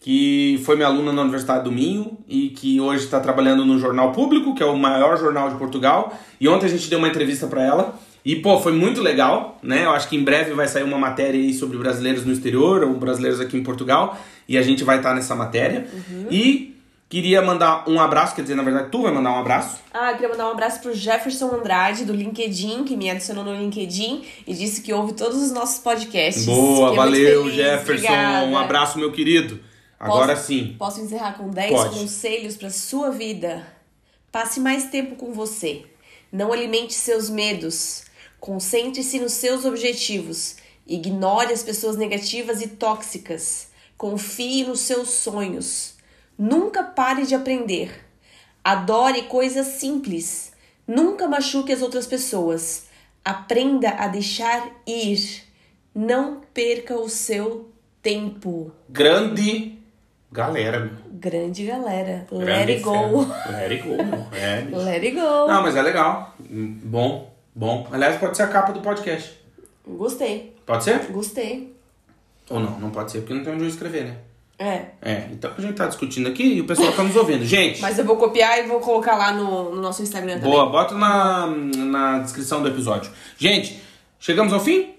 que 0.01 0.61
foi 0.65 0.77
minha 0.77 0.89
aluna 0.89 1.13
na 1.13 1.23
Universidade 1.23 1.65
do 1.65 1.73
Minho 1.73 2.19
e 2.29 2.51
que 2.51 2.81
hoje 2.81 3.05
está 3.05 3.21
trabalhando 3.21 3.65
no 3.65 3.79
Jornal 3.79 4.13
Público, 4.13 4.55
que 4.55 4.63
é 4.63 4.67
o 4.67 4.77
maior 4.77 5.17
jornal 5.19 5.49
de 5.51 5.57
Portugal. 5.57 6.13
E 6.39 6.47
ontem 6.49 6.67
a 6.67 6.69
gente 6.69 6.91
deu 6.91 6.99
uma 6.99 7.09
entrevista 7.09 7.47
pra 7.47 7.63
ela. 7.63 7.99
E, 8.25 8.37
pô, 8.37 8.59
foi 8.59 8.73
muito 8.73 9.03
legal, 9.03 9.59
né? 9.63 9.85
Eu 9.85 9.91
acho 9.91 10.09
que 10.09 10.17
em 10.17 10.25
breve 10.25 10.53
vai 10.55 10.67
sair 10.67 10.83
uma 10.83 10.97
matéria 10.99 11.39
aí 11.39 11.53
sobre 11.53 11.77
brasileiros 11.77 12.25
no 12.25 12.33
exterior 12.33 12.83
ou 12.83 12.95
brasileiros 12.95 13.39
aqui 13.41 13.57
em 13.57 13.63
Portugal. 13.63 14.19
E 14.49 14.57
a 14.57 14.63
gente 14.63 14.83
vai 14.83 14.97
estar 14.97 15.15
nessa 15.15 15.35
matéria. 15.35 15.87
E 16.31 16.75
queria 17.09 17.43
mandar 17.43 17.89
um 17.89 18.01
abraço, 18.01 18.35
quer 18.35 18.41
dizer, 18.43 18.55
na 18.55 18.63
verdade, 18.63 18.89
tu 18.91 19.03
vai 19.03 19.13
mandar 19.13 19.31
um 19.33 19.39
abraço. 19.39 19.77
Ah, 19.93 20.09
eu 20.11 20.15
queria 20.15 20.31
mandar 20.31 20.49
um 20.49 20.53
abraço 20.53 20.81
pro 20.81 20.95
Jefferson 20.95 21.51
Andrade, 21.55 22.05
do 22.07 22.15
LinkedIn, 22.15 22.85
que 22.85 22.97
me 22.97 23.11
adicionou 23.11 23.45
no 23.45 23.55
LinkedIn 23.55 24.25
e 24.47 24.55
disse 24.55 24.81
que 24.81 24.93
ouve 24.93 25.13
todos 25.13 25.43
os 25.43 25.53
nossos 25.53 25.79
podcasts. 25.81 26.47
Boa, 26.47 26.65
Fiquei 26.67 26.87
muito 26.87 26.97
valeu, 26.97 27.51
Jefferson. 27.51 28.07
obrigada. 28.07 28.47
Um 28.47 28.57
abraço, 28.57 28.99
meu 28.99 29.13
querido. 29.13 29.61
Agora 30.01 30.35
Posso- 30.35 30.47
sim. 30.47 30.75
Posso 30.79 31.01
encerrar 31.03 31.35
com 31.35 31.51
10 31.51 31.71
Pode. 31.71 31.99
conselhos 32.01 32.57
para 32.57 32.71
sua 32.71 33.11
vida? 33.11 33.67
Passe 34.33 34.61
mais 34.61 34.85
tempo 34.87 35.15
com 35.15 35.33
você. 35.33 35.83
Não 36.33 36.53
alimente 36.53 36.93
seus 36.95 37.31
medos. 37.31 38.03
Concentre-se 38.45 39.19
nos 39.19 39.33
seus 39.33 39.65
objetivos. 39.65 40.57
Ignore 40.87 41.51
as 41.51 41.63
pessoas 41.63 41.97
negativas 41.97 42.61
e 42.61 42.69
tóxicas. 42.69 43.69
Confie 43.97 44.65
nos 44.65 44.81
seus 44.81 45.09
sonhos. 45.09 45.95
Nunca 46.37 46.83
pare 46.83 47.25
de 47.25 47.35
aprender. 47.35 48.05
Adore 48.63 49.23
coisas 49.23 49.67
simples. 49.79 50.53
Nunca 50.87 51.27
machuque 51.27 51.73
as 51.73 51.81
outras 51.81 52.07
pessoas. 52.07 52.85
Aprenda 53.25 53.89
a 53.89 54.09
deixar 54.09 54.71
ir. 54.87 55.43
Não 55.95 56.43
perca 56.53 56.99
o 56.99 57.09
seu 57.09 57.71
tempo. 58.03 58.71
Grande 58.91 59.79
galera. 60.31 60.93
Grande 61.11 61.65
galera. 61.65 62.27
Let 62.31 62.45
Grande 62.45 62.73
it 62.73 62.83
go. 62.83 63.27
Let 63.51 63.73
it 63.73 63.83
go. 63.89 63.97
É. 64.37 64.69
Let 64.71 65.03
it 65.03 65.13
go. 65.13 65.47
Não, 65.49 65.63
mas 65.63 65.75
é 65.75 65.81
legal. 65.81 66.35
Hum, 66.41 66.79
Bom, 66.85 67.34
bom. 67.55 67.87
Aliás, 67.93 68.19
pode 68.19 68.37
ser 68.37 68.45
a 68.45 68.49
capa 68.49 68.73
do 68.73 68.81
podcast. 68.81 69.33
Gostei. 69.87 70.55
Pode 70.65 70.85
ser? 70.85 70.99
Gostei. 71.11 71.75
Ou 72.51 72.61
não, 72.61 72.79
não 72.79 72.91
pode 72.91 73.11
ser, 73.13 73.21
porque 73.21 73.35
não 73.35 73.45
tem 73.45 73.55
onde 73.55 73.65
eu 73.65 73.69
escrever, 73.69 74.05
né? 74.05 74.17
É. 74.59 74.87
É, 75.03 75.29
então 75.33 75.51
a 75.57 75.61
gente 75.61 75.75
tá 75.75 75.87
discutindo 75.87 76.29
aqui 76.29 76.45
e 76.45 76.61
o 76.61 76.67
pessoal 76.67 76.93
tá 76.93 77.03
nos 77.03 77.17
ouvindo. 77.17 77.45
Gente, 77.45 77.81
Mas 77.81 77.99
eu 77.99 78.05
vou 78.05 78.17
copiar 78.17 78.59
e 78.59 78.69
vou 78.69 78.79
colocar 78.79 79.17
lá 79.17 79.33
no, 79.33 79.75
no 79.75 79.83
nosso 79.83 80.03
Instagram 80.03 80.35
também. 80.35 80.51
boa, 80.51 80.67
bota 80.67 80.95
na, 80.95 81.47
na 81.47 82.19
descrição 82.21 82.63
do 82.63 82.69
episódio. 82.69 83.11
Gente, 83.37 83.83
chegamos 84.21 84.53
ao 84.53 84.61
fim? 84.61 84.94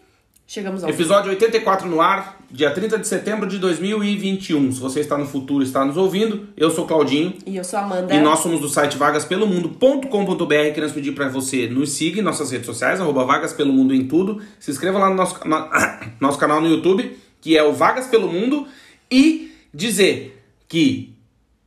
Chegamos 0.48 0.84
ao 0.84 0.90
Episódio 0.92 1.32
84 1.32 1.88
no 1.90 2.00
ar, 2.00 2.40
dia 2.52 2.70
30 2.70 3.00
de 3.00 3.08
setembro 3.08 3.48
de 3.50 3.58
2021. 3.58 4.72
Se 4.74 4.80
você 4.80 5.00
está 5.00 5.18
no 5.18 5.26
futuro 5.26 5.64
e 5.64 5.66
está 5.66 5.84
nos 5.84 5.98
ouvindo, 5.98 6.48
eu 6.56 6.70
sou 6.70 6.86
Claudinho. 6.86 7.34
E 7.48 7.56
eu 7.58 7.64
sou 7.64 7.80
Amanda. 7.80 8.14
E 8.14 8.22
nós 8.22 8.40
somos 8.40 8.62
do 8.62 8.70
site 8.70 8.96
vagaspelomundo.com.br. 8.96 10.54
Queremos 10.74 10.92
pedir 10.92 11.14
para 11.14 11.30
você 11.30 11.68
nos 11.68 11.90
siga 11.94 12.20
em 12.20 12.24
nossas 12.24 12.52
redes 12.52 12.68
sociais, 12.68 13.02
arroba 13.02 13.26
Vagas 13.26 13.54
Pelo 13.54 13.74
Mundo 13.74 13.94
em 13.96 14.08
tudo. 14.08 14.40
Se 14.60 14.70
inscreva 14.70 15.00
lá 15.00 15.10
no 15.10 15.16
nosso, 15.16 15.48
na- 15.48 16.00
nosso 16.22 16.38
canal 16.38 16.62
no 16.62 16.68
YouTube, 16.68 17.18
que 17.42 17.58
é 17.58 17.64
o 17.64 17.74
Vagas 17.74 18.06
Pelo 18.06 18.28
Mundo. 18.32 18.68
E 19.10 19.52
dizer 19.74 20.44
que 20.68 21.12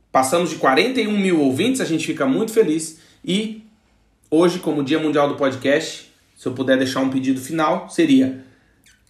passamos 0.09 0.51
de 0.51 0.55
41 0.55 1.11
mil 1.19 1.41
ouvintes, 1.41 1.81
a 1.81 1.85
gente 1.85 2.05
fica 2.07 2.25
muito 2.25 2.53
feliz. 2.53 2.97
E 3.25 3.61
hoje, 4.31 4.59
como 4.59 4.81
Dia 4.85 4.99
Mundial 4.99 5.27
do 5.27 5.35
Podcast, 5.35 6.09
se 6.37 6.47
eu 6.47 6.53
puder 6.53 6.77
deixar 6.77 7.01
um 7.01 7.09
pedido 7.09 7.41
final, 7.41 7.89
seria 7.89 8.47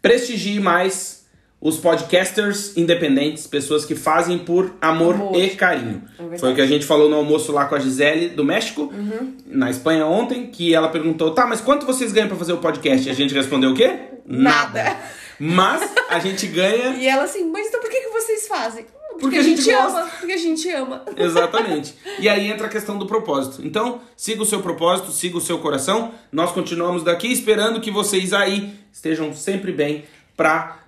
prestigie 0.01 0.59
mais 0.59 1.19
os 1.61 1.77
podcasters 1.77 2.77
independentes, 2.77 3.45
pessoas 3.45 3.83
que 3.83 3.93
fazem 3.93 4.37
por 4.39 4.73
amor, 4.79 5.15
Amor. 5.15 5.35
e 5.37 5.49
carinho. 5.49 6.03
É. 6.31 6.37
Foi 6.37 6.53
o 6.53 6.55
que 6.55 6.61
a 6.61 6.65
gente 6.65 6.85
falou 6.85 7.09
no 7.09 7.17
almoço 7.17 7.51
lá 7.51 7.65
com 7.65 7.75
a 7.75 7.79
Gisele 7.79 8.29
do 8.29 8.45
México, 8.45 8.83
Uhum. 8.83 9.35
na 9.45 9.69
Espanha 9.69 10.05
ontem, 10.05 10.47
que 10.47 10.73
ela 10.73 10.87
perguntou: 10.87 11.31
"Tá, 11.31 11.45
mas 11.45 11.59
quanto 11.59 11.85
vocês 11.85 12.13
ganham 12.13 12.29
pra 12.29 12.37
fazer 12.37 12.53
o 12.53 12.57
podcast?" 12.59 13.05
E 13.07 13.11
a 13.11 13.15
gente 13.15 13.33
respondeu 13.33 13.71
o 13.71 13.75
quê? 13.75 13.93
Nada. 14.25 14.95
Mas 15.37 15.81
a 16.09 16.19
gente 16.19 16.47
ganha 16.47 16.89
E 16.99 17.05
ela 17.07 17.23
assim, 17.23 17.49
mas 17.51 17.67
então 17.67 17.81
por 17.81 17.89
que, 17.89 17.99
que 18.01 18.09
vocês 18.09 18.47
fazem? 18.47 18.85
Porque, 19.19 19.35
Porque 19.35 19.37
a 19.37 19.43
gente 19.43 19.63
gosta. 19.63 19.99
ama. 19.99 20.09
Porque 20.19 20.33
a 20.33 20.37
gente 20.37 20.69
ama. 20.71 21.05
Exatamente. 21.17 21.95
E 22.19 22.27
aí 22.29 22.49
entra 22.49 22.67
a 22.67 22.69
questão 22.69 22.97
do 22.97 23.05
propósito. 23.05 23.65
Então, 23.65 24.01
siga 24.15 24.41
o 24.41 24.45
seu 24.45 24.61
propósito, 24.61 25.11
siga 25.11 25.37
o 25.37 25.41
seu 25.41 25.59
coração. 25.59 26.11
Nós 26.31 26.51
continuamos 26.51 27.03
daqui 27.03 27.31
esperando 27.31 27.79
que 27.81 27.91
vocês 27.91 28.33
aí 28.33 28.73
estejam 28.91 29.33
sempre 29.33 29.71
bem 29.71 30.05
pra 30.35 30.79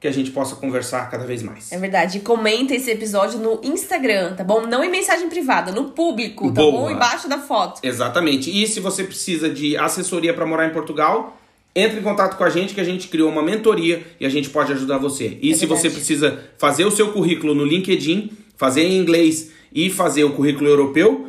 que 0.00 0.06
a 0.06 0.12
gente 0.12 0.30
possa 0.30 0.54
conversar 0.54 1.10
cada 1.10 1.24
vez 1.24 1.42
mais. 1.42 1.72
É 1.72 1.78
verdade. 1.78 2.18
E 2.18 2.20
comenta 2.20 2.72
esse 2.74 2.90
episódio 2.90 3.40
no 3.40 3.60
Instagram, 3.64 4.34
tá 4.36 4.44
bom? 4.44 4.64
Não 4.66 4.84
em 4.84 4.90
mensagem 4.90 5.28
privada, 5.28 5.72
no 5.72 5.90
público, 5.90 6.52
tá 6.52 6.60
Boa. 6.60 6.72
bom? 6.72 6.90
Embaixo 6.90 7.28
da 7.28 7.38
foto. 7.38 7.80
Exatamente. 7.82 8.48
E 8.50 8.66
se 8.68 8.78
você 8.78 9.02
precisa 9.02 9.50
de 9.50 9.76
assessoria 9.76 10.32
para 10.32 10.46
morar 10.46 10.66
em 10.66 10.72
Portugal, 10.72 11.36
entre 11.78 12.00
em 12.00 12.02
contato 12.02 12.36
com 12.36 12.44
a 12.44 12.50
gente 12.50 12.74
que 12.74 12.80
a 12.80 12.84
gente 12.84 13.08
criou 13.08 13.30
uma 13.30 13.42
mentoria 13.42 14.02
e 14.18 14.26
a 14.26 14.28
gente 14.28 14.50
pode 14.50 14.72
ajudar 14.72 14.98
você. 14.98 15.38
E 15.40 15.52
É 15.52 15.54
se 15.54 15.66
você 15.66 15.82
verdade. 15.82 15.94
precisa 15.94 16.44
fazer 16.58 16.84
o 16.84 16.90
seu 16.90 17.12
currículo 17.12 17.54
no 17.54 17.64
LinkedIn, 17.64 18.30
fazer 18.56 18.82
em 18.82 18.98
inglês 18.98 19.52
e 19.72 19.88
fazer 19.90 20.24
o 20.24 20.30
currículo 20.32 20.68
europeu, 20.68 21.28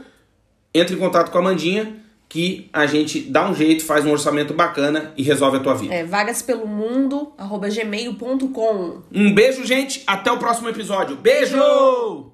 entre 0.73 0.95
em 0.95 0.99
contato 0.99 1.31
com 1.31 1.37
a 1.37 1.41
Mandinha 1.41 1.95
que 2.29 2.69
a 2.71 2.85
gente 2.85 3.21
dá 3.21 3.49
um 3.49 3.55
jeito, 3.55 3.83
faz 3.83 4.05
um 4.05 4.11
orçamento 4.11 4.53
bacana 4.53 5.11
e 5.17 5.23
resolve 5.23 5.57
a 5.57 5.59
tua 5.61 5.73
vida. 5.73 5.93
É 5.95 6.03
gmail.com. 7.69 9.01
Um 9.11 9.33
beijo, 9.33 9.65
gente. 9.65 10.03
Até 10.05 10.31
o 10.31 10.37
próximo 10.37 10.69
episódio. 10.69 11.15
Beijo! 11.15 12.27